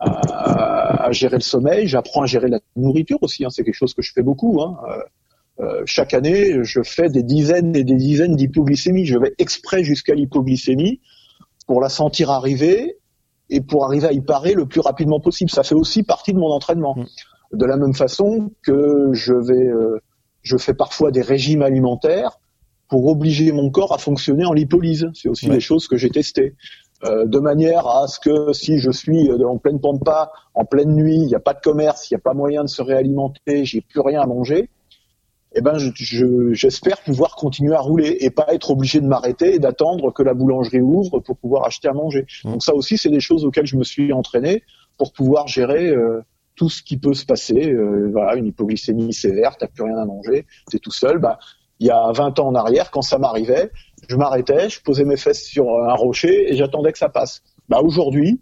[0.00, 3.44] à, à, gérer le sommeil, j'apprends à gérer la nourriture aussi.
[3.44, 4.62] Hein, c'est quelque chose que je fais beaucoup.
[4.62, 4.78] Hein.
[4.88, 9.04] Euh, euh chaque année, je fais des dizaines et des dizaines d'hypoglycémies.
[9.04, 11.00] Je vais exprès jusqu'à l'hypoglycémie
[11.66, 12.96] pour la sentir arriver
[13.50, 15.50] et pour arriver à y parer le plus rapidement possible.
[15.50, 16.96] Ça fait aussi partie de mon entraînement.
[16.96, 17.06] Mm.
[17.58, 20.00] De la même façon que je vais, euh,
[20.42, 22.38] je fais parfois des régimes alimentaires
[22.88, 25.10] pour obliger mon corps à fonctionner en lipolyse.
[25.14, 26.54] C'est aussi des choses que j'ai testées.
[27.04, 31.16] Euh, de manière à ce que si je suis en pleine pampa, en pleine nuit,
[31.16, 33.80] il n'y a pas de commerce, il n'y a pas moyen de se réalimenter, j'ai
[33.80, 34.68] plus rien à manger,
[35.52, 35.78] eh ben
[36.52, 40.22] j'espère je, pouvoir continuer à rouler et pas être obligé de m'arrêter et d'attendre que
[40.22, 42.26] la boulangerie ouvre pour pouvoir acheter à manger.
[42.44, 42.52] Mmh.
[42.52, 44.62] Donc ça aussi, c'est des choses auxquelles je me suis entraîné
[44.96, 46.22] pour pouvoir gérer euh,
[46.54, 47.72] tout ce qui peut se passer.
[47.72, 51.18] Euh, voilà, une hypoglycémie sévère, t'as plus rien à manger, t'es tout seul.
[51.18, 51.38] Bah,
[51.80, 53.72] il y a 20 ans en arrière, quand ça m'arrivait,
[54.10, 57.42] je m'arrêtais, je posais mes fesses sur un rocher et j'attendais que ça passe.
[57.68, 58.40] Bah aujourd'hui,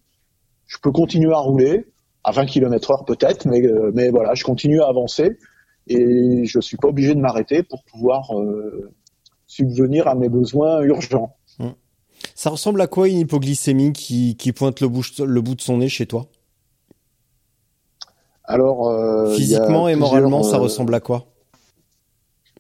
[0.66, 1.84] je peux continuer à rouler
[2.24, 5.38] à 20 km heure peut-être, mais, euh, mais voilà, je continue à avancer
[5.86, 8.90] et je suis pas obligé de m'arrêter pour pouvoir euh,
[9.46, 11.36] subvenir à mes besoins urgents.
[11.58, 11.74] Hum.
[12.34, 15.78] Ça ressemble à quoi une hypoglycémie qui, qui pointe le bout, le bout de son
[15.78, 16.28] nez chez toi?
[18.44, 21.26] Alors, euh, physiquement et moralement, ça ressemble à quoi?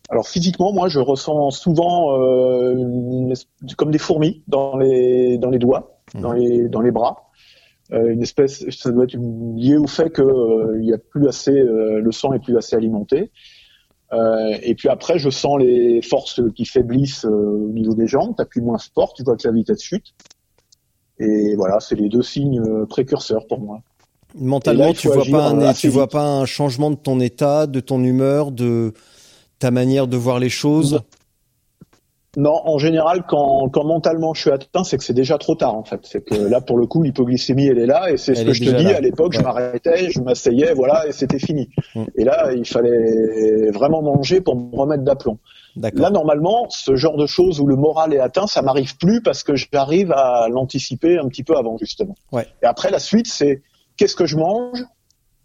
[0.08, 3.34] Alors physiquement, moi, je ressens souvent euh,
[3.76, 6.20] comme des fourmis dans les dans les doigts, mmh.
[6.20, 7.28] dans les dans les bras.
[7.92, 9.16] Euh, une espèce, ça doit être
[9.56, 12.56] lié au fait que euh, il y a plus assez, euh, le sang est plus
[12.56, 13.30] assez alimenté.
[14.12, 18.34] Euh, et puis après, je sens les forces qui faiblissent au niveau des jambes.
[18.36, 20.14] T'appuies moins fort, tu vois que la vitesse chute.
[21.18, 23.80] Et voilà, c'est les deux signes précurseurs pour moi.
[24.34, 28.02] Mentalement, tu vois pas un, tu vois pas un changement de ton état, de ton
[28.04, 28.92] humeur, de
[29.58, 31.00] ta manière de voir les choses?
[32.36, 35.74] Non, en général, quand, quand mentalement je suis atteint, c'est que c'est déjà trop tard
[35.74, 36.00] en fait.
[36.04, 38.64] C'est que là, pour le coup, l'hypoglycémie, elle est là, et c'est ce que je
[38.64, 38.86] te dis.
[38.86, 41.70] À l'époque, je m'arrêtais, je m'asseyais, voilà, et c'était fini.
[41.94, 42.04] Mm.
[42.16, 45.38] Et là, il fallait vraiment manger pour me remettre d'aplomb.
[45.76, 49.42] Là, normalement, ce genre de choses où le moral est atteint, ça m'arrive plus parce
[49.42, 52.14] que j'arrive à l'anticiper un petit peu avant justement.
[52.30, 52.46] Ouais.
[52.62, 53.62] Et après, la suite, c'est
[53.96, 54.84] qu'est-ce que je mange,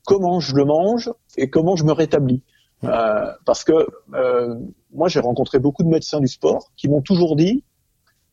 [0.06, 2.41] comment je le mange et comment je me rétablis.
[2.84, 4.55] Euh, parce que euh,
[4.93, 7.64] moi, j'ai rencontré beaucoup de médecins du sport qui m'ont toujours dit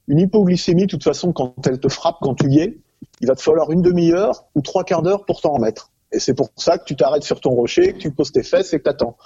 [0.09, 2.79] une hypoglycémie, de toute façon, quand elle te frappe, quand tu y es,
[3.21, 5.93] il va te falloir une demi-heure ou trois quarts d'heure pour t'en remettre.
[6.13, 8.73] Et c'est pour ça que tu t'arrêtes sur ton rocher, que tu poses tes fesses
[8.73, 9.17] et que t'attends.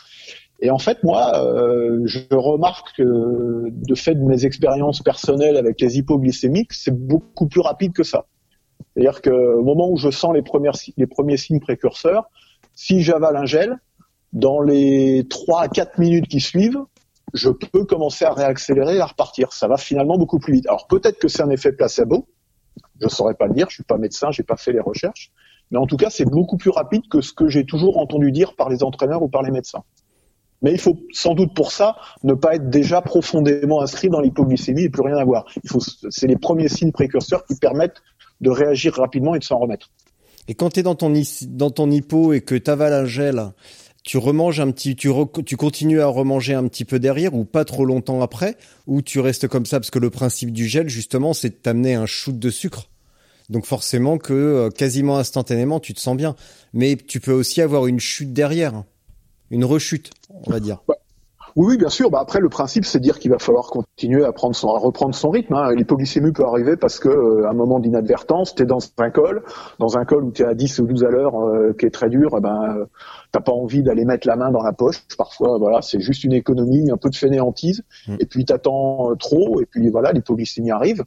[0.61, 5.81] Et en fait, moi, euh, je remarque que de fait de mes expériences personnelles avec
[5.81, 8.27] les hypoglycémiques, c'est beaucoup plus rapide que ça.
[8.95, 10.43] C'est-à-dire qu'au moment où je sens les,
[10.97, 12.29] les premiers signes précurseurs,
[12.75, 13.79] si j'avale un gel,
[14.35, 16.81] dans les 3 à 4 minutes qui suivent,
[17.33, 19.53] je peux commencer à réaccélérer et à repartir.
[19.53, 20.67] Ça va finalement beaucoup plus vite.
[20.67, 22.27] Alors peut-être que c'est un effet placebo,
[23.01, 25.33] je ne saurais pas le dire, je suis pas médecin, j'ai pas fait les recherches,
[25.71, 28.55] mais en tout cas c'est beaucoup plus rapide que ce que j'ai toujours entendu dire
[28.55, 29.85] par les entraîneurs ou par les médecins.
[30.63, 34.85] Mais il faut sans doute pour ça ne pas être déjà profondément inscrit dans l'hypoglycémie
[34.85, 35.47] et plus rien avoir.
[36.11, 38.03] C'est les premiers signes précurseurs qui permettent
[38.41, 39.91] de réagir rapidement et de s'en remettre.
[40.49, 41.13] Et quand tu es dans ton,
[41.49, 43.53] dans ton hypo et que tu avales un gel,
[44.05, 45.11] tu remanges un petit, tu,
[45.47, 48.57] tu continues à remanger un petit peu derrière ou pas trop longtemps après,
[48.87, 51.95] ou tu restes comme ça parce que le principe du gel justement, c'est de t'amener
[51.95, 52.91] un shoot de sucre.
[53.49, 56.37] Donc forcément que euh, quasiment instantanément, tu te sens bien.
[56.75, 58.85] Mais tu peux aussi avoir une chute derrière,
[59.51, 60.83] une rechute, on va dire.
[61.57, 62.11] Oui, oui, bien sûr.
[62.11, 64.79] Bah après, le principe, c'est de dire qu'il va falloir continuer à prendre son, à
[64.79, 65.55] reprendre son rythme.
[65.55, 65.73] Hein.
[65.75, 69.45] L'hypoglycémie peut arriver parce que euh, un moment d'inadvertance, t'es dans un col,
[69.79, 72.09] dans un col où t'es à 10 ou 12 à l'heure, euh, qui est très
[72.09, 72.35] dur.
[72.37, 72.85] Eh ben, euh,
[73.31, 75.03] t'as pas envie d'aller mettre la main dans la poche.
[75.17, 77.85] Parfois, voilà, c'est juste une économie, un peu de fainéantise.
[78.09, 78.17] Mmh.
[78.19, 81.05] Et puis t'attends trop, et puis voilà, l'hypoglycémie arrive.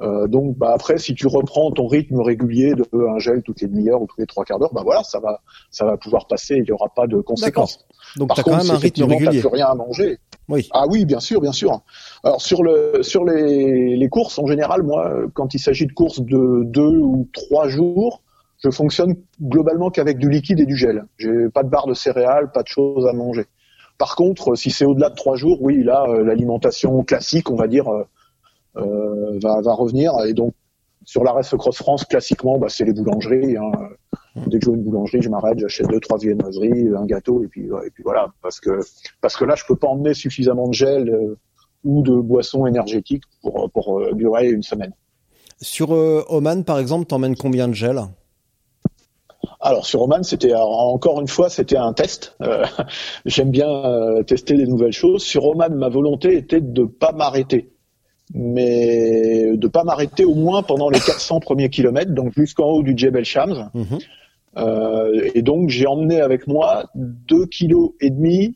[0.00, 3.68] Euh, donc bah après, si tu reprends ton rythme régulier de un gel toutes les
[3.68, 6.56] demi-heures ou tous les trois quarts d'heure, bah voilà, ça va, ça va pouvoir passer.
[6.56, 7.84] Il n'y aura pas de conséquences.
[8.16, 9.40] Donc tu as quand même un rythme régulier.
[9.40, 10.18] plus rien à manger.
[10.48, 10.68] Oui.
[10.72, 11.80] Ah oui, bien sûr, bien sûr.
[12.22, 16.20] Alors sur le sur les, les courses en général, moi, quand il s'agit de courses
[16.20, 18.22] de deux ou trois jours,
[18.62, 21.04] je fonctionne globalement qu'avec du liquide et du gel.
[21.16, 23.46] J'ai pas de barre de céréales, pas de choses à manger.
[23.98, 27.66] Par contre, si c'est au-delà de trois jours, oui, là, euh, l'alimentation classique, on va
[27.66, 28.04] dire, euh,
[28.78, 30.12] va, va revenir.
[30.26, 30.52] Et donc,
[31.04, 33.56] sur la Cross France, classiquement, bah, c'est les boulangeries.
[33.56, 33.72] Hein.
[34.46, 37.48] Dès que je vois une boulangerie, je m'arrête, j'achète deux, trois viennoiseries, un gâteau, et
[37.48, 38.28] puis, et puis voilà.
[38.42, 38.80] Parce que,
[39.20, 41.38] parce que là, je peux pas emmener suffisamment de gel euh,
[41.84, 44.92] ou de boissons énergétiques pour, pour euh, durer une semaine.
[45.60, 48.00] Sur euh, Oman, par exemple, t'emmènes combien de gel?
[49.60, 52.36] Alors sur Oman, c'était encore une fois, c'était un test.
[52.42, 52.64] Euh,
[53.26, 55.22] J'aime bien euh, tester des nouvelles choses.
[55.22, 57.72] Sur Oman, ma volonté était de pas m'arrêter
[58.34, 62.94] mais de pas m'arrêter au moins pendant les 400 premiers kilomètres, donc jusqu'en haut du
[62.96, 63.70] Djebel Shams.
[63.74, 63.98] Mhm.
[64.56, 68.54] Euh, et donc j'ai emmené avec moi deux kilos et demi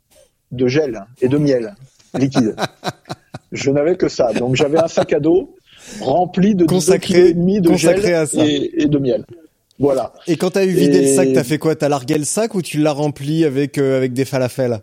[0.50, 1.74] de gel et de miel
[2.18, 2.56] liquide.
[3.52, 5.54] Je n'avais que ça, donc j'avais un sac à dos
[6.00, 8.00] rempli de consacré, kilos et demi de gel
[8.34, 9.26] et, de miel.
[9.78, 10.12] Voilà.
[10.26, 11.76] Et quand t'as eu vidé le sac, t'as fait quoi?
[11.76, 14.80] T'as largué le sac ou tu l'as rempli avec euh, avec des falafels?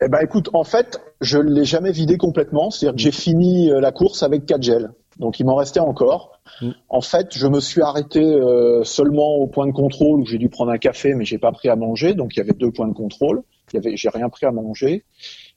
[0.00, 2.70] Eh ben écoute, en fait, je l'ai jamais vidé complètement.
[2.70, 4.90] C'est-à-dire que j'ai fini euh, la course avec quatre gels.
[5.18, 6.40] Donc il m'en restait encore.
[6.62, 6.70] Mm.
[6.88, 10.48] En fait, je me suis arrêté euh, seulement au point de contrôle où j'ai dû
[10.48, 12.14] prendre un café, mais j'ai pas pris à manger.
[12.14, 13.42] Donc il y avait deux points de contrôle.
[13.72, 15.04] Il y avait, j'ai rien pris à manger.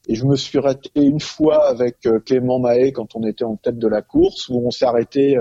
[0.08, 3.58] Et je me suis arrêté une fois avec euh, Clément Mahé quand on était en
[3.58, 5.38] tête de la course, où on s'est arrêté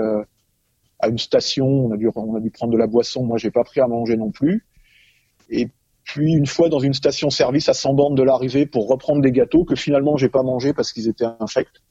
[0.99, 1.65] à une station.
[1.65, 3.23] On a dû, on a dû prendre de la boisson.
[3.23, 4.67] Moi, j'ai pas pris à manger non plus.
[5.49, 5.69] Et
[6.03, 9.65] puis une fois dans une station-service à 100 bandes de l'arrivée pour reprendre des gâteaux
[9.65, 11.81] que finalement j'ai pas mangé parce qu'ils étaient infects.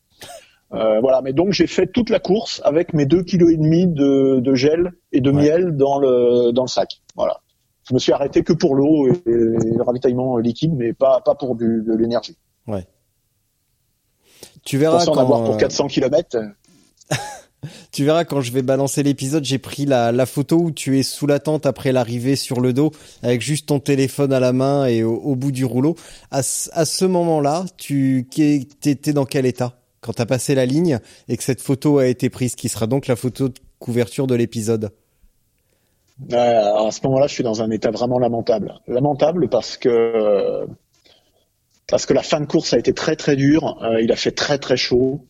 [0.73, 3.87] Euh, voilà, mais donc j'ai fait toute la course avec mes deux kilos et demi
[3.89, 7.03] de, de gel et de miel dans le dans le sac.
[7.17, 7.41] Voilà.
[7.89, 11.57] Je me suis arrêté que pour l'eau et, le ravitaillement liquide, mais pas pas pour
[11.57, 12.37] du, de l'énergie.
[12.69, 12.87] Ouais.
[14.65, 15.13] Tu verras quand...
[15.13, 16.39] en avoir pour 400 km.
[17.93, 21.03] Tu verras quand je vais balancer l'épisode, j'ai pris la, la, photo où tu es
[21.03, 22.93] sous la tente après l'arrivée sur le dos,
[23.23, 25.97] avec juste ton téléphone à la main et au, bout du rouleau.
[26.31, 30.99] À, à ce moment-là, tu étais dans quel état quand t'as passé la ligne
[31.29, 34.35] et que cette photo a été prise, qui sera donc la photo de couverture de
[34.35, 34.93] l'épisode?
[36.33, 38.75] À ce moment-là, je suis dans un état vraiment lamentable.
[38.87, 40.67] Lamentable parce que
[41.89, 43.83] parce que la fin de course a été très très dure.
[43.83, 45.27] Euh, il a fait très très chaud.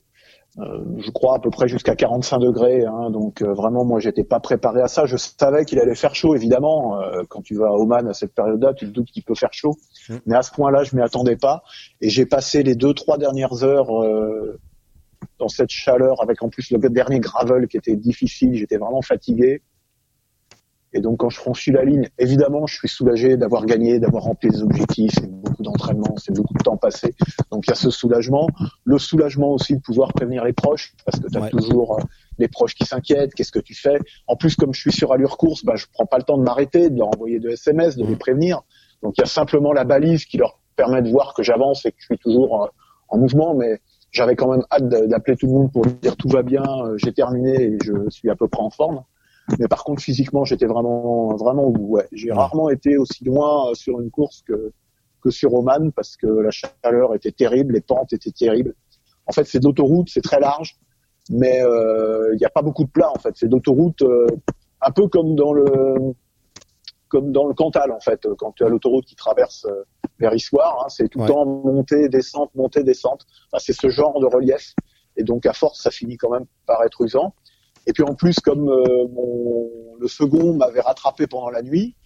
[0.58, 2.84] Euh, je crois à peu près jusqu'à 45 degrés.
[2.84, 5.06] Hein, donc euh, vraiment, moi, j'étais pas préparé à ça.
[5.06, 7.00] Je savais qu'il allait faire chaud, évidemment.
[7.00, 9.52] Euh, quand tu vas à Oman à cette période-là, tu te doutes qu'il peut faire
[9.52, 9.76] chaud.
[10.08, 10.16] Mmh.
[10.26, 11.62] Mais à ce point-là, je m'y attendais pas.
[12.00, 13.90] Et j'ai passé les deux, trois dernières heures
[15.38, 18.54] dans cette chaleur, avec en plus le dernier gravel qui était difficile.
[18.54, 19.62] J'étais vraiment fatigué.
[20.92, 24.48] Et donc quand je franchis la ligne, évidemment, je suis soulagé d'avoir gagné, d'avoir rempli
[24.50, 27.14] les objectifs, c'est beaucoup d'entraînement, c'est beaucoup de temps passé.
[27.50, 28.48] Donc il y a ce soulagement.
[28.84, 32.02] Le soulagement aussi de pouvoir prévenir les proches, parce que tu as toujours euh,
[32.38, 33.98] les proches qui s'inquiètent, qu'est-ce que tu fais?
[34.26, 36.42] En plus, comme je suis sur allure course, bah, je prends pas le temps de
[36.42, 38.62] m'arrêter, de leur envoyer de SMS, de les prévenir.
[39.02, 41.92] Donc il y a simplement la balise qui leur permet de voir que j'avance et
[41.92, 42.68] que je suis toujours euh,
[43.08, 43.80] en mouvement, mais
[44.10, 47.12] j'avais quand même hâte d'appeler tout le monde pour dire tout va bien, euh, j'ai
[47.12, 49.02] terminé et je suis à peu près en forme.
[49.58, 51.96] Mais par contre, physiquement, j'étais vraiment, vraiment au bout.
[51.96, 52.08] Ouais.
[52.12, 54.72] J'ai rarement été aussi loin euh, sur une course que,
[55.22, 58.74] que sur Oman parce que la chaleur était terrible, les pentes étaient terribles.
[59.26, 60.76] En fait, c'est d'autoroute, c'est très large,
[61.30, 63.10] mais euh, il n'y a pas beaucoup de plats.
[63.10, 64.26] En fait, c'est d'autoroute, euh,
[64.80, 66.14] un peu comme dans le
[67.08, 69.66] comme dans le Cantal en fait, quand tu as l'autoroute qui traverse
[70.20, 73.26] vers Issoire, hein, c'est tout le temps montée, descente, montée, descente.
[73.58, 74.76] c'est ce genre de relief,
[75.16, 77.34] et donc à force, ça finit quand même par être usant.
[77.86, 81.96] Et puis en plus, comme euh, mon, le second m'avait rattrapé pendant la nuit,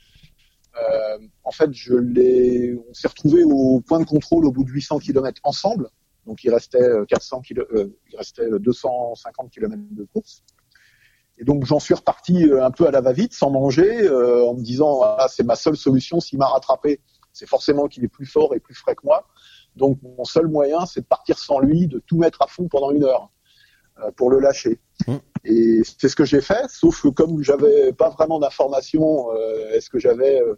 [0.76, 4.70] euh, en fait, je l'ai, on s'est retrouvé au point de contrôle au bout de
[4.70, 5.88] 800 km ensemble.
[6.26, 10.42] Donc il restait 400 km, euh, il restait 250 km de course.
[11.36, 15.02] Et donc j'en suis reparti un peu à la va-vite, sans manger, en me disant
[15.02, 16.20] ah, c'est ma seule solution.
[16.20, 17.00] S'il m'a rattrapé,
[17.32, 19.26] c'est forcément qu'il est plus fort et plus frais que moi.
[19.76, 22.92] Donc mon seul moyen, c'est de partir sans lui, de tout mettre à fond pendant
[22.92, 23.43] une heure euh,
[24.16, 24.80] pour le lâcher.
[25.06, 25.14] Mmh.
[25.44, 29.90] Et c'est ce que j'ai fait, sauf que comme j'avais pas vraiment d'informations, euh, est-ce
[29.90, 30.54] que j'avais euh,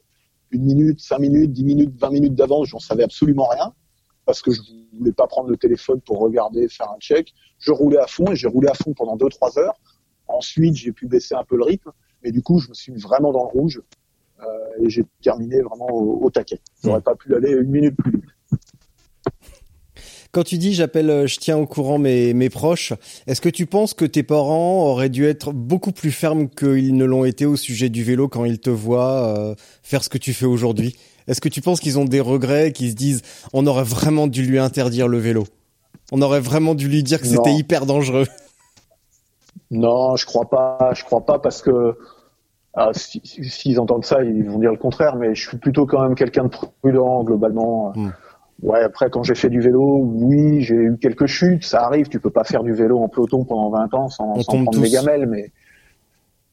[0.52, 3.74] une minute, cinq minutes, dix minutes, vingt minutes d'avance, j'en savais absolument rien,
[4.24, 4.60] parce que je
[4.96, 7.34] voulais pas prendre le téléphone pour regarder, faire un check.
[7.58, 9.78] Je roulais à fond et j'ai roulé à fond pendant deux, trois heures.
[10.28, 11.90] Ensuite, j'ai pu baisser un peu le rythme,
[12.22, 13.82] mais du coup, je me suis mis vraiment dans le rouge
[14.40, 14.44] euh,
[14.82, 16.60] et j'ai terminé vraiment au, au taquet.
[16.82, 18.24] J'aurais pas pu aller une minute plus vite.
[20.36, 22.92] Quand tu dis j'appelle, euh, je tiens au courant mes, mes proches,
[23.26, 27.06] est-ce que tu penses que tes parents auraient dû être beaucoup plus fermes qu'ils ne
[27.06, 30.34] l'ont été au sujet du vélo quand ils te voient euh, faire ce que tu
[30.34, 30.94] fais aujourd'hui?
[31.26, 33.22] Est-ce que tu penses qu'ils ont des regrets, qu'ils se disent
[33.54, 35.46] on aurait vraiment dû lui interdire le vélo?
[36.12, 38.26] On aurait vraiment dû lui dire que c'était hyper dangereux?
[39.70, 40.92] Non, je crois pas.
[40.94, 41.96] Je crois pas parce que
[42.74, 45.16] ah, si- si- s'ils entendent ça, ils vont dire le contraire.
[45.16, 46.50] Mais je suis plutôt quand même quelqu'un de
[46.82, 47.94] prudent globalement.
[47.96, 48.10] Hmm.
[48.62, 48.80] Ouais.
[48.82, 51.64] Après, quand j'ai fait du vélo, oui, j'ai eu quelques chutes.
[51.64, 52.08] Ça arrive.
[52.08, 54.88] Tu peux pas faire du vélo en peloton pendant 20 ans sans, sans prendre des
[54.88, 54.92] tous.
[54.92, 55.50] gamelles, mais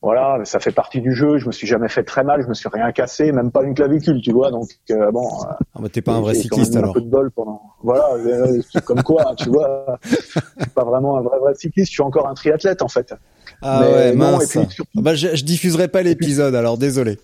[0.01, 1.37] voilà, ça fait partie du jeu.
[1.37, 2.41] Je me suis jamais fait très mal.
[2.43, 4.51] Je me suis rien cassé, même pas une clavicule, tu vois.
[4.51, 5.25] Donc euh, bon.
[5.27, 6.89] euh, ah bah, T'es pas un vrai cycliste alors.
[6.89, 7.61] Un peu de bol pendant.
[7.81, 9.97] Voilà, euh, comme quoi, tu vois.
[10.03, 11.87] Je suis pas vraiment un vrai, vrai cycliste.
[11.87, 13.13] Je suis encore un triathlète en fait.
[13.61, 14.55] Ah Mais ouais, non, mince.
[14.57, 17.17] et puis surtout- Ah bah, je, je diffuserai pas l'épisode alors désolé.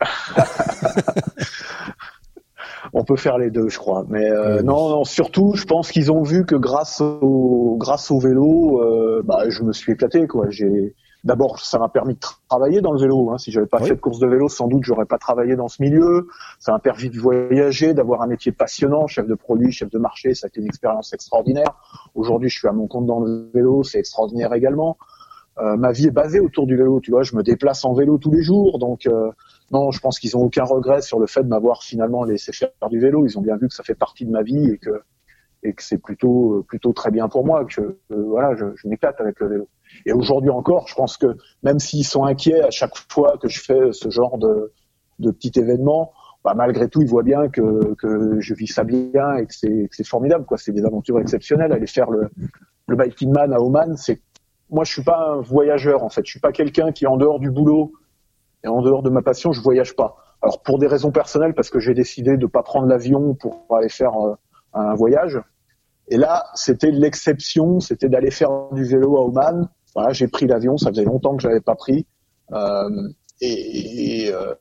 [2.98, 4.06] On peut faire les deux, je crois.
[4.08, 8.18] Mais euh, non, non, surtout, je pense qu'ils ont vu que grâce au grâce au
[8.18, 10.26] vélo, euh, bah, je me suis éclaté.
[10.26, 10.46] Quoi.
[10.48, 13.30] J'ai d'abord, ça m'a permis de tra- travailler dans le vélo.
[13.30, 13.36] Hein.
[13.36, 13.88] Si j'avais pas Oui.
[13.88, 16.28] fait de course de vélo, sans doute, j'aurais pas travaillé dans ce milieu.
[16.58, 20.34] Ça m'a permis de voyager, d'avoir un métier passionnant, chef de produit, chef de marché.
[20.34, 21.74] Ça a été une expérience extraordinaire.
[22.14, 24.96] Aujourd'hui, je suis à mon compte dans le vélo, c'est extraordinaire également.
[25.58, 27.00] Euh, ma vie est basée autour du vélo.
[27.00, 29.06] Tu vois, je me déplace en vélo tous les jours, donc.
[29.06, 29.30] euh,
[29.72, 32.70] non, je pense qu'ils ont aucun regret sur le fait de m'avoir finalement laissé faire
[32.88, 33.26] du vélo.
[33.26, 35.02] Ils ont bien vu que ça fait partie de ma vie et que
[35.62, 37.64] et que c'est plutôt plutôt très bien pour moi.
[37.64, 39.68] Que euh, voilà, je, je m'éclate avec le vélo.
[40.04, 43.60] Et aujourd'hui encore, je pense que même s'ils sont inquiets à chaque fois que je
[43.60, 44.72] fais ce genre de
[45.18, 46.12] de petit événement,
[46.44, 49.88] bah, malgré tout, ils voient bien que que je vis ça bien et que c'est
[49.88, 50.44] que c'est formidable.
[50.44, 51.72] Quoi, c'est des aventures exceptionnelles.
[51.72, 52.28] Aller faire le
[52.86, 54.20] le biking man à Oman, c'est
[54.70, 56.24] moi, je suis pas un voyageur en fait.
[56.24, 57.92] Je suis pas quelqu'un qui en dehors du boulot
[58.64, 60.16] et en dehors de ma passion, je voyage pas.
[60.42, 63.88] Alors pour des raisons personnelles, parce que j'ai décidé de pas prendre l'avion pour aller
[63.88, 64.34] faire euh,
[64.74, 65.40] un voyage.
[66.08, 69.68] Et là, c'était l'exception, c'était d'aller faire du vélo à Oman.
[69.94, 72.06] Voilà, j'ai pris l'avion, ça faisait longtemps que j'avais pas pris.
[72.52, 73.08] Euh,
[73.40, 74.54] et, euh,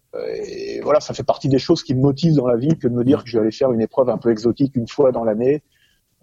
[0.44, 2.94] et voilà, ça fait partie des choses qui me motivent dans la vie que de
[2.94, 5.23] me dire que je vais aller faire une épreuve un peu exotique une fois dans
[5.23, 5.61] l'année.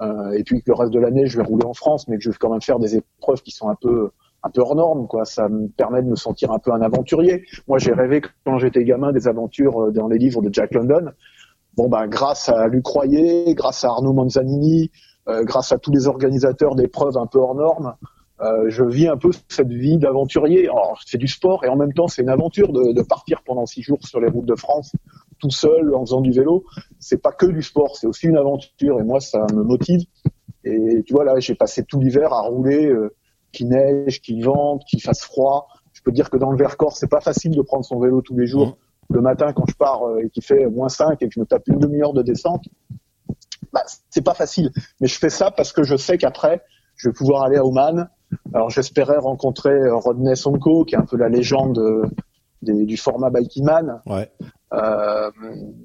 [0.03, 2.23] Euh, et puis que le reste de l'année, je vais rouler en France, mais que
[2.23, 4.11] je vais quand même faire des épreuves qui sont un peu
[4.59, 5.24] hors normes, quoi.
[5.24, 7.45] Ça me permet de me sentir un peu un aventurier.
[7.69, 11.12] Moi, j'ai rêvé quand j'étais gamin des aventures euh, dans les livres de Jack London.
[11.77, 14.91] Bon, ben, grâce à Luc Royer, grâce à Arnaud Manzanini,
[15.29, 17.95] euh, grâce à tous les organisateurs d'épreuves un peu hors normes,
[18.41, 20.65] euh, je vis un peu cette vie d'aventurier.
[20.65, 23.83] Alors, c'est du sport et en même temps, c'est une aventure de partir pendant six
[23.83, 24.93] jours sur les routes de France,
[25.43, 26.64] tout seul, en faisant du vélo.
[27.01, 30.02] C'est pas que du sport, c'est aussi une aventure et moi, ça me motive.
[30.64, 33.14] Et tu vois, là, j'ai passé tout l'hiver à rouler, euh,
[33.51, 35.66] qu'il neige, qu'il vente, qu'il fasse froid.
[35.93, 38.23] Je peux te dire que dans le Vercors, c'est pas facile de prendre son vélo
[38.23, 38.69] tous les jours.
[38.69, 39.16] Mhm.
[39.16, 41.44] Le matin, quand je pars euh, et qu'il fait moins 5 et que je me
[41.44, 42.64] tape une demi-heure de descente,
[43.73, 44.70] bah, c'est pas facile.
[45.01, 46.62] Mais je fais ça parce que je sais qu'après,
[46.94, 48.09] je vais pouvoir aller à Oman.
[48.55, 52.06] Alors j'espérais rencontrer euh, Rodney Sonko, qui est un peu la légende euh,
[52.62, 54.01] des- du format Biking Man.
[54.06, 54.30] Ouais.
[54.72, 55.30] Euh,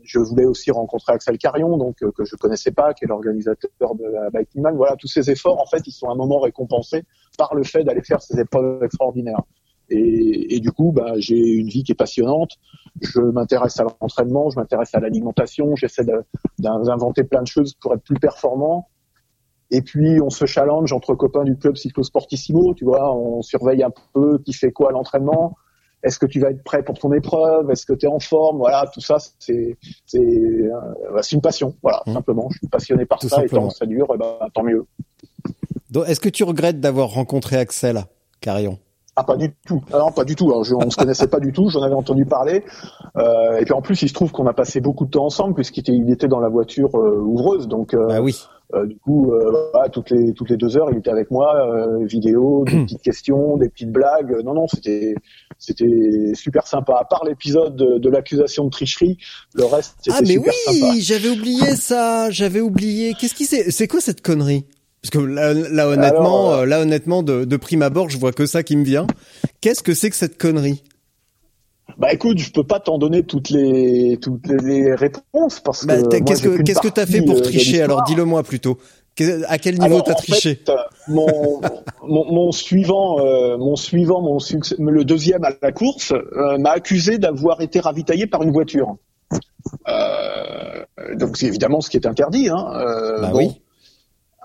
[0.04, 3.96] je voulais aussi rencontrer Axel Carion, donc euh, que je connaissais pas, qui est l'organisateur
[3.96, 4.76] de la Biking Man.
[4.78, 7.04] Voilà, tous ces efforts, en fait, ils sont à un moment récompensés
[7.38, 9.42] par le fait d'aller faire ces épreuves extraordinaires.
[9.90, 12.52] Et, et du coup, bah, j'ai une vie qui est passionnante.
[13.02, 16.06] Je m'intéresse à l'entraînement, je m'intéresse à l'alimentation, j'essaie
[16.60, 18.90] d'inventer plein de choses pour être plus performant.
[19.70, 23.92] Et puis, on se challenge entre copains du club Cyclosportissimo, tu vois, on surveille un
[24.14, 25.58] peu qui fait quoi à l'entraînement.
[26.04, 27.70] Est-ce que tu vas être prêt pour ton épreuve?
[27.72, 28.58] Est-ce que tu es en forme?
[28.58, 30.70] Voilà, tout ça, c'est c'est euh,
[31.14, 31.76] bah, c'est une passion.
[31.82, 32.14] Voilà, Mmh.
[32.14, 32.48] simplement.
[32.52, 34.86] Je suis passionné par Tout ça et tant que ça dure, eh ben, tant mieux.
[36.06, 38.04] Est-ce que tu regrettes d'avoir rencontré Axel
[38.42, 38.78] Carillon
[39.20, 39.82] Ah, pas du tout.
[39.92, 40.46] Ah non, pas du tout.
[40.52, 41.70] Alors, je, on se connaissait pas du tout.
[41.70, 42.64] J'en avais entendu parler.
[43.18, 45.56] Euh, et puis en plus, il se trouve qu'on a passé beaucoup de temps ensemble
[45.56, 47.68] puisqu'il était, il était dans la voiture euh, ouvreuse.
[47.68, 48.36] Donc, euh, Bah oui.
[48.76, 51.52] euh, du coup, euh, voilà, toutes les toutes les deux heures, il était avec moi.
[51.66, 54.40] Euh, vidéo, des petites questions, des petites blagues.
[54.46, 55.16] Non, non, c'était
[55.58, 56.98] c'était super sympa.
[57.00, 59.18] À part l'épisode de, de l'accusation de tricherie,
[59.56, 60.94] le reste c'était Ah mais super oui, sympa.
[61.00, 63.16] j'avais oublié ça, j'avais oublié.
[63.20, 64.66] Qu'est-ce qui c'est C'est quoi cette connerie?
[65.02, 68.32] Parce que là, là, honnêtement, Alors, euh, là honnêtement, de, de prime abord, je vois
[68.34, 69.08] que ça qui me vient.
[69.62, 70.84] Qu'est-ce que c'est que cette connerie?
[71.98, 76.18] Bah écoute, je peux pas t'en donner toutes les toutes les réponses parce Bah, que
[76.20, 77.82] qu'est-ce que qu'est-ce que t'as fait pour euh, tricher?
[77.82, 78.78] Alors dis-le-moi plutôt.
[79.48, 80.56] À quel niveau t'as triché?
[80.56, 80.76] fait, euh,
[81.08, 81.62] mon,
[82.04, 86.72] mon, mon suivant, euh, mon suivant, mon succès, le deuxième à la course, euh, m'a
[86.72, 88.98] accusé d'avoir été ravitaillé par une voiture.
[89.88, 90.84] Euh,
[91.16, 92.50] donc c'est évidemment ce qui est interdit.
[92.50, 92.68] Hein.
[92.76, 93.38] Euh, Bah bon.
[93.40, 93.62] oui.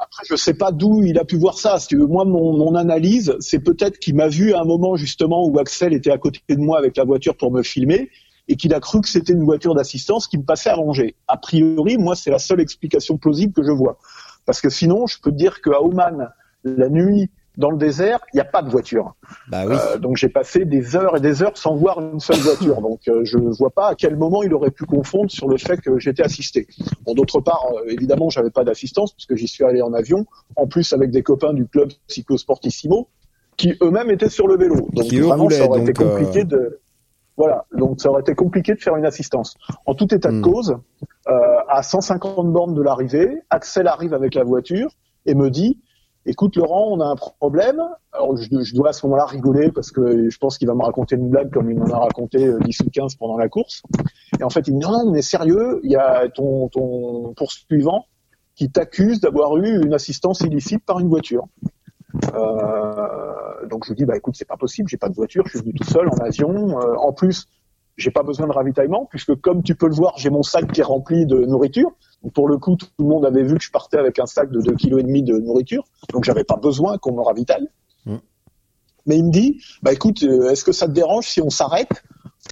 [0.02, 1.78] Après, je sais pas d'où il a pu voir ça.
[1.78, 5.92] Si moi, mon, analyse, c'est peut-être qu'il m'a vu à un moment justement où Axel
[5.92, 8.10] était à côté de moi avec la voiture pour me filmer
[8.48, 11.14] et qu'il a cru que c'était une voiture d'assistance qui me passait à Angers.
[11.28, 13.96] A priori, moi, c'est la seule explication plausible que je vois.
[14.44, 16.30] Parce que sinon, je peux dire qu'à Oman,
[16.64, 19.14] la nuit, dans le désert, il n'y a pas de voiture.
[19.48, 19.76] Bah oui.
[19.78, 22.80] Euh, donc j'ai passé des heures et des heures sans voir une seule voiture.
[22.82, 25.58] Donc euh, je ne vois pas à quel moment il aurait pu confondre sur le
[25.58, 26.66] fait que j'étais assisté.
[27.04, 30.26] Bon, d'autre part, euh, évidemment, j'avais pas d'assistance puisque j'y suis allé en avion,
[30.56, 33.08] en plus avec des copains du club Psycho Sportissimo
[33.56, 34.88] qui eux-mêmes étaient sur le vélo.
[34.92, 36.80] Donc Qui, vraiment, ça aurait été donc, euh, compliqué de
[37.36, 39.56] voilà, donc ça aurait été compliqué de faire une assistance.
[39.86, 40.40] En tout état Hmm.
[40.40, 40.76] de cause,
[41.28, 41.32] euh,
[41.68, 44.90] à 150 bornes de l'arrivée, Axel arrive avec la voiture
[45.24, 45.78] et me dit
[46.24, 47.82] Écoute Laurent, on a un problème.
[48.12, 51.16] Alors je, dois à ce moment-là rigoler parce que je pense qu'il va me raconter
[51.16, 53.82] une blague comme il m'en a raconté euh, 10 ou 15 pendant la course.
[54.38, 57.34] Et en fait, il me dit non, non, mais sérieux, il y a ton, ton
[57.34, 58.06] poursuivant
[58.54, 61.46] qui t'accuse d'avoir eu une assistance illicite par une voiture.
[62.34, 65.52] Euh, donc je lui dis bah écoute, c'est pas possible, j'ai pas de voiture, je
[65.52, 66.78] suis venu tout seul en avion.
[66.78, 67.46] Euh, en plus,
[67.96, 70.80] j'ai pas besoin de ravitaillement puisque comme tu peux le voir, j'ai mon sac qui
[70.80, 71.92] est rempli de nourriture.
[72.34, 74.60] Pour le coup, tout le monde avait vu que je partais avec un sac de
[74.60, 77.68] 2 kg et demi de nourriture, donc j'avais pas besoin qu'on me ravitaille.
[78.06, 78.16] Mm.
[79.06, 82.02] Mais il me dit, bah écoute, euh, est-ce que ça te dérange si on s'arrête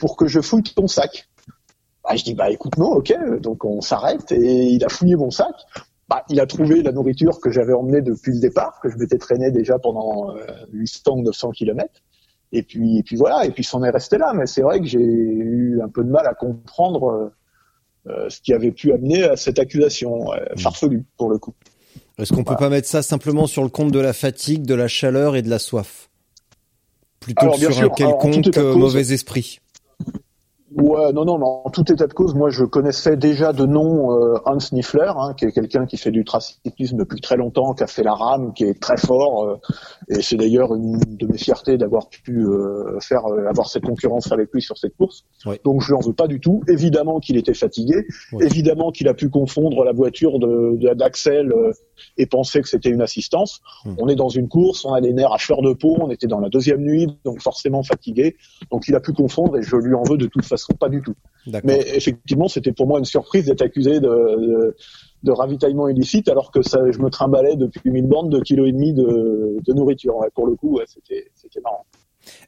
[0.00, 1.28] pour que je fouille ton sac?
[2.02, 3.14] Bah, Je dis, bah écoute, non, ok.
[3.40, 5.54] Donc on s'arrête et il a fouillé mon sac.
[6.08, 9.18] Bah, il a trouvé la nourriture que j'avais emmenée depuis le départ, que je m'étais
[9.18, 12.00] traîné déjà pendant euh, 800 ou 900 kilomètres.
[12.52, 14.32] Et puis, et puis voilà, et puis c'en est resté là.
[14.34, 17.28] Mais c'est vrai que j'ai eu un peu de mal à comprendre euh,
[18.28, 21.54] ce qui avait pu amener à cette accusation euh, farfelue pour le coup.
[22.18, 24.88] Est-ce qu'on peut pas mettre ça simplement sur le compte de la fatigue, de la
[24.88, 26.10] chaleur et de la soif?
[27.18, 29.60] Plutôt Alors, que sur sûr, un quelconque euh, mauvais esprit.
[30.76, 34.12] Ouais, non, non, mais en tout état de cause, moi je connaissais déjà de nom
[34.16, 37.82] euh, Hans Niffler, hein, qui est quelqu'un qui fait du tracyclisme depuis très longtemps, qui
[37.82, 39.56] a fait la rame, qui est très fort, euh,
[40.08, 44.30] et c'est d'ailleurs une de mes fiertés d'avoir pu euh, faire euh, avoir cette concurrence
[44.30, 45.24] avec lui sur cette course.
[45.64, 46.62] Donc je lui en veux pas du tout.
[46.68, 48.06] Évidemment qu'il était fatigué,
[48.40, 51.72] évidemment qu'il a pu confondre la voiture de de- d'Axel euh,
[52.16, 53.60] et penser que c'était une assistance.
[53.84, 53.94] Hmm.
[53.98, 56.28] On est dans une course, on a les nerfs à fleur de peau, on était
[56.28, 58.36] dans la deuxième nuit, donc forcément fatigué.
[58.70, 61.02] Donc il a pu confondre et je lui en veux de toute façon pas du
[61.02, 61.14] tout.
[61.64, 64.76] Mais effectivement, c'était pour moi une surprise d'être accusé de, de,
[65.22, 68.72] de ravitaillement illicite alors que ça, je me trimballais depuis 1000 bornes de kilos et
[68.72, 70.16] demi de, de nourriture.
[70.16, 71.84] Ouais, pour le coup, ouais, c'était marrant.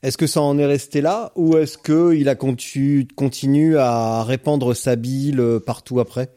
[0.02, 4.22] Est-ce que ça en est resté là ou est-ce que il a continu, continue à
[4.24, 6.28] répandre sa bile euh, partout après?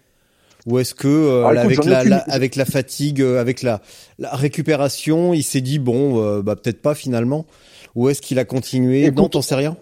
[0.65, 3.61] Ou est-ce que euh, Ah, écoute, avec la, aucune- la- avec la fatigue, euh, avec
[3.61, 3.81] la,
[4.18, 7.45] la récupération, il s'est dit bon euh, bah peut-être pas finalement?
[7.93, 9.03] Ou est-ce qu'il a continué?
[9.03, 9.77] Écoute, Non, t'en sais rien?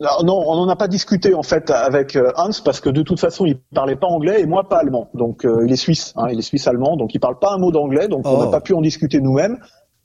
[0.00, 3.02] Alors, non, on n'en a pas discuté en fait avec euh, Hans parce que de
[3.02, 5.10] toute façon, il parlait pas anglais et moi pas allemand.
[5.14, 7.58] Donc euh, il est suisse, hein, il est suisse allemand, donc il parle pas un
[7.58, 8.44] mot d'anglais, donc on Oh.
[8.44, 9.58] n'a pas pu en discuter nous-mêmes.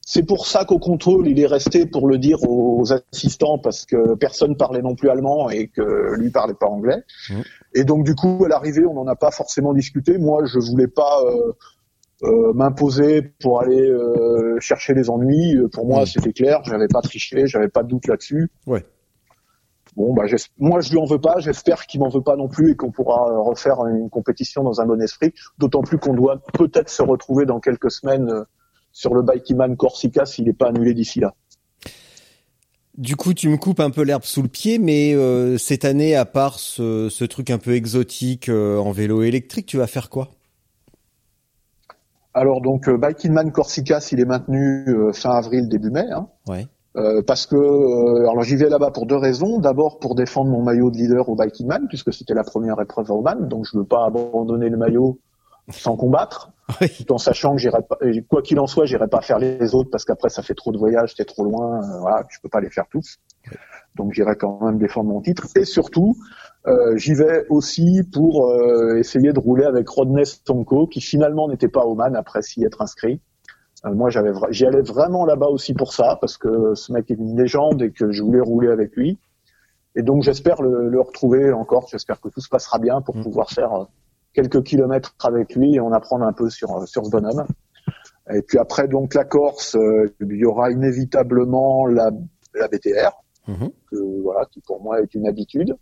[0.07, 4.15] C'est pour ça qu'au contrôle, il est resté pour le dire aux assistants parce que
[4.15, 7.01] personne parlait non plus allemand et que lui parlait pas anglais.
[7.31, 7.43] Mhm.
[7.73, 10.17] Et donc du coup, à l'arrivée, on n'en a pas forcément discuté.
[10.19, 11.53] Moi, je voulais pas euh,
[12.23, 15.57] euh, m'imposer pour aller euh, chercher les ennuis.
[15.73, 16.05] Pour moi, Mhm.
[16.05, 16.59] c'était clair.
[16.65, 18.51] J'avais pas triché, j'avais pas de doute là-dessus.
[18.67, 18.85] Ouais.
[19.95, 20.23] Bon, bah,
[20.57, 21.39] moi, je lui en veux pas.
[21.39, 24.81] J'espère qu'il m'en veut pas non plus et qu'on pourra euh, refaire une compétition dans
[24.81, 25.33] un bon esprit.
[25.57, 28.43] D'autant plus qu'on doit peut-être se retrouver dans quelques semaines euh,
[28.91, 31.33] sur le Bikeman Corsica s'il n'est pas annulé d'ici là.
[32.97, 36.15] Du coup, tu me coupes un peu l'herbe sous le pied, mais euh, cette année,
[36.15, 40.09] à part ce, ce truc un peu exotique euh, en vélo électrique, tu vas faire
[40.09, 40.29] quoi?
[42.33, 46.05] Alors donc, euh, Bikeman Corsica, s'il est maintenu fin avril, début mai.
[46.09, 46.67] Hein, Ouais.
[46.97, 49.59] Euh, parce que euh, alors j'y vais là-bas pour deux raisons.
[49.59, 53.11] D'abord pour défendre mon maillot de leader au Biking Man, puisque c'était la première épreuve
[53.11, 55.19] à Oman, donc je veux pas abandonner le maillot
[55.69, 56.51] sans combattre,
[56.81, 56.89] Oui.
[56.89, 57.97] tout en sachant que j'irai pas,
[58.29, 60.77] quoi qu'il en soit, j'irai pas faire les autres parce qu'après ça fait trop de
[60.77, 63.17] voyages, c'est trop loin, euh, voilà, je peux pas les faire tous.
[63.95, 65.47] Donc j'irai quand même défendre mon titre.
[65.55, 66.15] Et surtout,
[66.67, 71.67] euh, j'y vais aussi pour euh, essayer de rouler avec Rodney Stonko, qui finalement n'était
[71.67, 73.21] pas Oman après s'y être inscrit.
[73.85, 77.15] Euh, moi, j'avais, j'y allais vraiment là-bas aussi pour ça, parce que ce mec est
[77.15, 79.19] une légende et que je voulais rouler avec lui.
[79.95, 81.87] Et donc, j'espère le, le retrouver encore.
[81.89, 83.23] J'espère que tout se passera bien pour Mm.
[83.23, 83.85] pouvoir faire euh,
[84.33, 87.45] quelques kilomètres avec lui et en apprendre un peu sur euh, sur ce bonhomme.
[88.33, 92.11] Et puis après, donc la Corse, euh, il y aura inévitablement la,
[92.55, 93.11] la BTR.
[93.47, 93.69] Mhm.
[93.91, 95.75] que, voilà, qui pour moi est une habitude.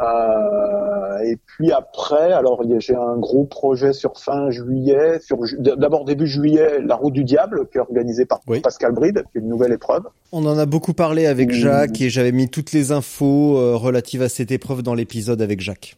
[0.00, 6.26] Euh, et puis après, alors j'ai un gros projet sur fin juillet, sur d'abord début
[6.26, 8.60] juillet, la Route du Diable, qui est organisée par Oui.
[8.60, 10.02] Pascal Bride, qui est une nouvelle épreuve.
[10.32, 11.52] On en a beaucoup parlé avec Mmh.
[11.52, 15.60] Jacques et j'avais mis toutes les infos euh, relatives à cette épreuve dans l'épisode avec
[15.60, 15.96] Jacques.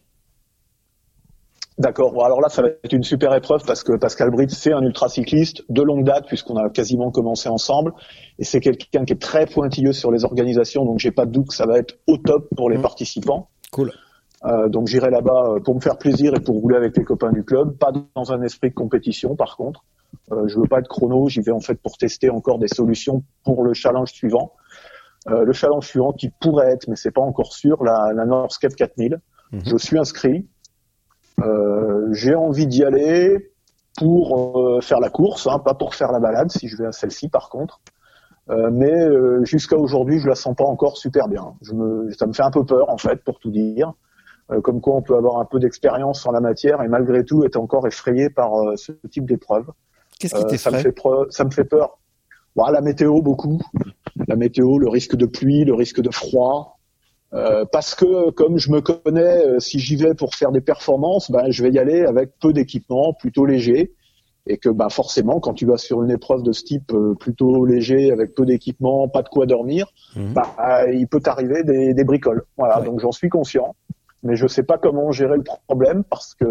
[1.78, 2.12] D'accord.
[2.24, 5.62] Alors là, ça va être une super épreuve parce que Pascal Bride, c'est un ultracycliste
[5.68, 7.92] de longue date puisqu'on a quasiment commencé ensemble.
[8.40, 11.48] Et c'est quelqu'un qui est très pointilleux sur les organisations, donc j'ai pas de doute
[11.48, 12.82] que ça va être au top pour les Mhm.
[12.82, 13.48] participants.
[13.72, 13.92] Cool.
[14.44, 17.32] Euh, donc j'irai là-bas euh, pour me faire plaisir et pour rouler avec les copains
[17.32, 19.84] du club, pas dans un esprit de compétition par contre.
[20.32, 23.24] Euh, je veux pas être chrono, j'y vais en fait pour tester encore des solutions
[23.44, 24.52] pour le challenge suivant.
[25.28, 28.74] Euh, le challenge suivant qui pourrait être, mais c'est pas encore sûr, la, la Norscape
[28.74, 29.20] 4000.
[29.52, 29.60] Mhm.
[29.64, 30.46] Je suis inscrit.
[31.40, 33.52] Euh, J'ai envie d'y aller
[33.96, 37.28] pour faire la course, hein, pas pour faire la balade si je vais à celle-ci
[37.28, 37.80] par contre.
[38.50, 41.54] Euh, mais euh, jusqu'à aujourd'hui, je la sens pas encore super bien.
[41.62, 43.92] Je me, ça me fait un peu peur en fait, pour tout dire.
[44.50, 47.44] Euh, comme quoi, on peut avoir un peu d'expérience en la matière et malgré tout
[47.44, 49.66] être encore effrayé par euh, ce type d'épreuve.
[50.18, 51.98] Qu'est-ce qui Euh, ça me t'effraie fait preu- ça me fait peur.
[52.56, 53.60] Bon, la météo beaucoup,
[54.26, 56.78] la météo, le risque de pluie, le risque de froid.
[57.34, 61.50] Euh, parce que comme je me connais, si j'y vais pour faire des performances, ben
[61.50, 63.92] je vais y aller avec peu d'équipement, plutôt léger,
[64.48, 67.64] et que ben forcément quand tu vas sur une épreuve de ce type euh, plutôt
[67.64, 70.32] léger, avec peu d'équipement, pas de quoi dormir, Mhm.
[70.32, 72.42] bah, il peut t'arriver des, des bricoles.
[72.56, 72.86] Voilà, Ouais.
[72.86, 73.76] donc j'en suis conscient,
[74.22, 76.46] mais je sais pas comment gérer le problème parce que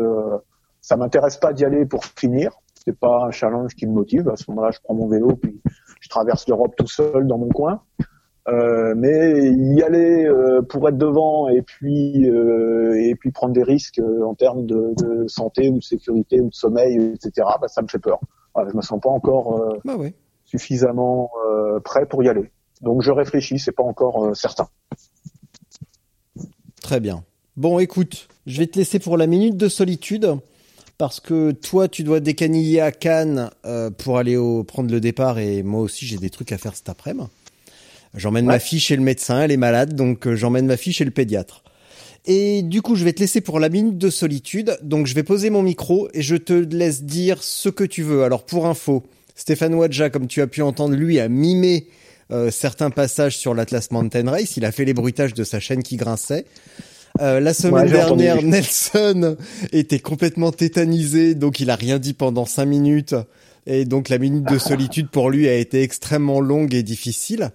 [0.81, 2.51] ça m'intéresse pas d'y aller pour finir.
[2.85, 4.29] C'est pas un challenge qui me motive.
[4.29, 5.59] À ce moment-là, je prends mon vélo puis
[5.99, 7.81] je traverse l'Europe tout seul dans mon coin.
[8.49, 13.63] Euh, mais y aller euh, pour être devant et puis euh, et puis prendre des
[13.63, 17.45] risques euh, en termes de, de santé ou de sécurité ou de sommeil, etc.
[17.59, 18.19] Bah, ça me fait peur.
[18.55, 20.13] Voilà, je me sens pas encore euh, Bah ouais.
[20.45, 22.49] suffisamment euh, prêt pour y aller.
[22.81, 24.69] Donc je réfléchis, c'est pas encore euh, certain.
[26.81, 27.23] Très bien.
[27.57, 30.37] Bon, écoute, je vais te laisser pour la minute de solitude
[30.97, 35.37] parce que toi, tu dois décaniller à Cannes euh, pour aller au, prendre le départ
[35.37, 37.27] et moi aussi, j'ai des trucs à faire cet après-midi.
[38.17, 41.05] J'emmène ma fille chez le médecin, elle est malade, donc euh, j'emmène ma fille chez
[41.05, 41.63] le pédiatre.
[42.25, 44.77] Et du coup, je vais te laisser pour la minute de solitude.
[44.83, 48.23] Donc, je vais poser mon micro et je te laisse dire ce que tu veux.
[48.23, 49.03] Alors, pour info,
[49.35, 51.87] Stéphane Wadja, comme tu as pu entendre, lui a mimé
[52.31, 54.57] euh, certains passages sur l'Atlas Mountain Race.
[54.57, 56.45] Il a fait les bruitages de sa chaîne qui grinçait.
[57.21, 59.37] Euh, la semaine Ouais, dernière, Nelson
[59.71, 63.15] était complètement tétanisé, donc il a rien dit pendant cinq minutes.
[63.67, 67.51] Et donc la minute de solitude pour lui a été extrêmement longue et difficile.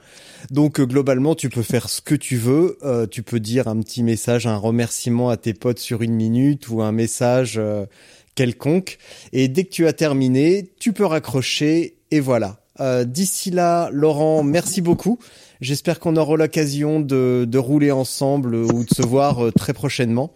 [0.51, 2.79] Donc euh, globalement, tu peux faire ce que tu veux.
[2.85, 6.69] Euh, tu peux dire un petit message, un remerciement à tes potes sur une minute
[6.69, 7.87] ou un message euh,
[8.35, 8.99] quelconque.
[9.33, 12.61] Et dès que tu as terminé, tu peux raccrocher et voilà.
[12.81, 15.19] Euh, D'ici là, Laurent, merci beaucoup.
[15.61, 20.33] J'espère qu'on aura l'occasion de, de rouler ensemble ou de se voir euh, très prochainement.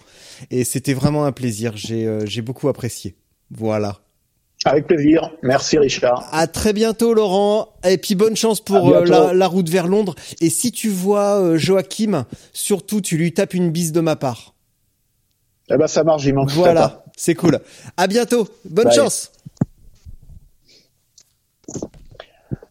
[0.51, 1.73] Et c'était vraiment un plaisir.
[1.77, 3.15] J'ai euh, j'ai beaucoup apprécié.
[3.51, 4.05] Voilà.
[4.66, 5.30] Avec plaisir.
[5.43, 6.28] Merci Richard.
[6.32, 10.14] À très bientôt Laurent et puis bonne chance pour euh, la, la route vers Londres
[10.40, 14.55] et si tu vois euh, Joachim surtout tu lui tapes une bise de ma part.
[15.70, 17.60] Eh ben ça marche, j'y manque Voilà, c'est cool.
[17.97, 18.48] À bientôt.
[18.64, 18.94] Bonne Bye.
[18.94, 19.32] chance.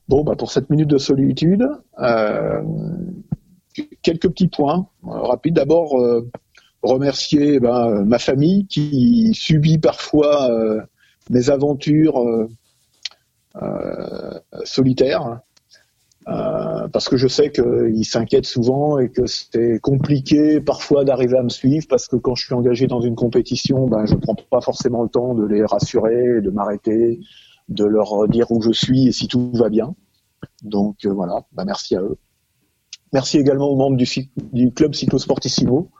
[0.07, 1.67] Bon, bah pour cette minute de solitude,
[1.99, 2.61] euh,
[4.01, 5.55] quelques petits points euh, rapides.
[5.55, 6.29] D'abord, euh,
[6.83, 10.49] remercier eh ben, ma famille qui subit parfois
[11.29, 12.47] mes aventures euh,
[13.61, 15.41] euh, solitaires.
[16.27, 21.43] euh, parce que je sais qu'ils s'inquiètent souvent et que c'est compliqué parfois d'arriver à
[21.43, 24.61] me suivre parce que quand je suis engagé dans une compétition, ben, je prends pas
[24.61, 27.19] forcément le temps de les rassurer, de m'arrêter,
[27.69, 29.95] de leur dire où je suis et si tout va bien.
[30.63, 32.17] Donc euh, voilà, bah, merci à eux.
[33.13, 33.97] Merci également aux membres
[34.51, 35.91] du club Cyclosportissimo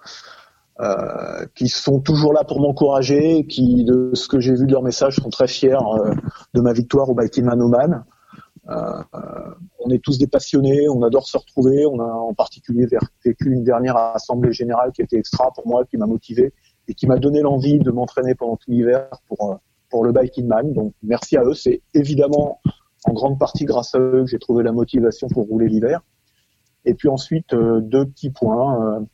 [0.82, 4.84] euh, qui sont toujours là pour m'encourager, qui de ce que j'ai vu de leurs
[4.84, 6.14] messages sont très fiers euh,
[6.54, 8.04] de ma victoire au Biking Man Oman.
[8.70, 9.20] Euh, euh,
[9.80, 11.86] on est tous des passionnés, on adore se retrouver.
[11.86, 12.88] On a en particulier
[13.24, 16.54] vécu une dernière assemblée générale qui était extra pour moi, qui m'a motivé
[16.88, 19.56] et qui m'a donné l'envie de m'entraîner pendant tout l'hiver pour euh,
[19.90, 20.74] pour le Biking Man.
[20.74, 21.54] Donc merci à eux.
[21.54, 22.60] C'est évidemment
[23.06, 26.02] en grande partie grâce à eux que j'ai trouvé la motivation pour rouler l'hiver.
[26.86, 29.06] Et puis ensuite deux petits points.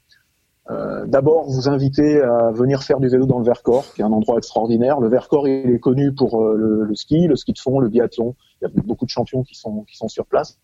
[0.72, 4.11] Euh, D'abord, vous inviter à venir faire du vélo dans le Vercors, qui est un
[4.11, 4.99] endroit extraordinaire.
[4.99, 8.35] Le Vercors, il est connu pour euh, le, ski, le ski de fond, le biathlon.
[8.61, 10.57] Il y a beaucoup de champions qui sont qui sont sur place.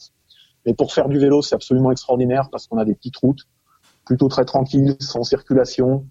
[0.65, 3.41] Mais pour faire du vélo, c'est absolument extraordinaire parce qu'on a des petites routes
[4.05, 6.05] plutôt très tranquilles, sans circulation,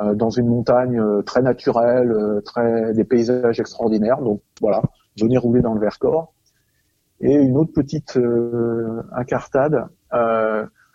[0.00, 2.14] euh, dans une montagne très naturelle,
[2.44, 4.20] très des paysages extraordinaires.
[4.20, 4.82] Donc voilà,
[5.20, 6.32] venez rouler dans le Vercors.
[7.20, 8.18] Et une autre petite
[9.12, 9.88] incartade.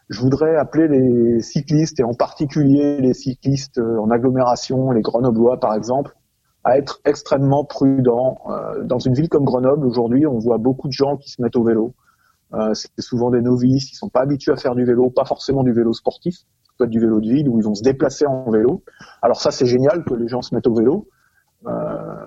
[0.10, 5.74] Je voudrais appeler les cyclistes et en particulier les cyclistes en agglomération, les Grenoblois par
[5.74, 6.16] exemple,
[6.64, 8.40] à être extrêmement prudents.
[8.84, 11.64] dans une ville comme Grenoble aujourd'hui, on voit beaucoup de gens qui se mettent au
[11.64, 11.94] vélo.
[12.74, 15.74] c'est souvent des novices, ils sont pas habitués à faire du vélo, pas forcément du
[15.74, 16.38] vélo sportif,
[16.78, 18.84] peut être du vélo de ville où ils vont se déplacer en vélo.
[19.22, 21.08] Alors ça c'est génial que les gens se mettent au vélo.
[21.68, 22.26] Euh,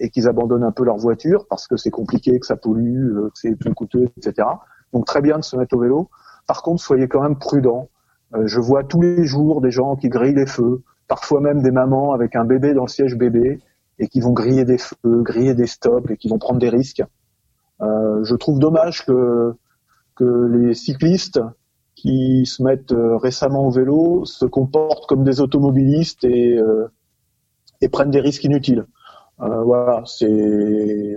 [0.00, 3.28] et qu'ils abandonnent un peu leur voiture parce que c'est compliqué, que ça pollue, euh,
[3.28, 4.48] que c'est plus coûteux, etc.
[4.92, 6.10] Donc très bien de se mettre au vélo.
[6.46, 7.88] Par contre, soyez quand même prudents.
[8.34, 11.70] Euh, je vois tous les jours des gens qui grillent les feux, parfois même des
[11.70, 13.60] mamans avec un bébé dans le siège bébé
[13.98, 17.02] et qui vont griller des feux, griller des stops et qui vont prendre des risques.
[17.80, 19.54] Euh, je trouve dommage que
[20.18, 21.40] les cyclistes
[21.94, 26.58] qui se mettent euh, récemment au vélo se comportent comme des automobilistes et,
[27.80, 28.86] et prennent des risques inutiles.
[29.38, 31.16] Voilà, c'est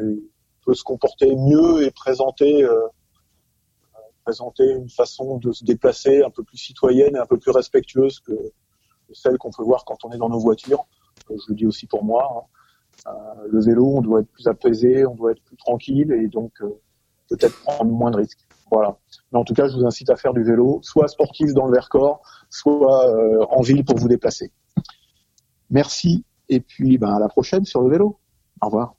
[0.65, 2.67] peut se comporter mieux et présenter
[4.27, 8.19] présenter une façon de se déplacer un peu plus citoyenne et un peu plus respectueuse
[8.19, 8.33] que
[9.13, 10.85] celle qu'on peut voir quand on est dans nos voitures.
[11.31, 12.49] Euh, je le dis aussi pour moi.
[13.05, 13.13] Hein.
[13.49, 16.51] le vélo, on doit être plus apaisé, on doit être plus tranquille et donc
[17.29, 18.45] peut-être prendre moins de risques.
[18.69, 18.97] Voilà.
[19.31, 21.71] Mais en tout cas, je vous incite à faire du vélo, soit sportif dans le
[21.71, 22.99] Vercors, soit
[23.49, 24.51] en ville pour vous déplacer.
[25.69, 28.19] Merci et puis, ben, à la prochaine sur le vélo.
[28.61, 28.96] Au revoir.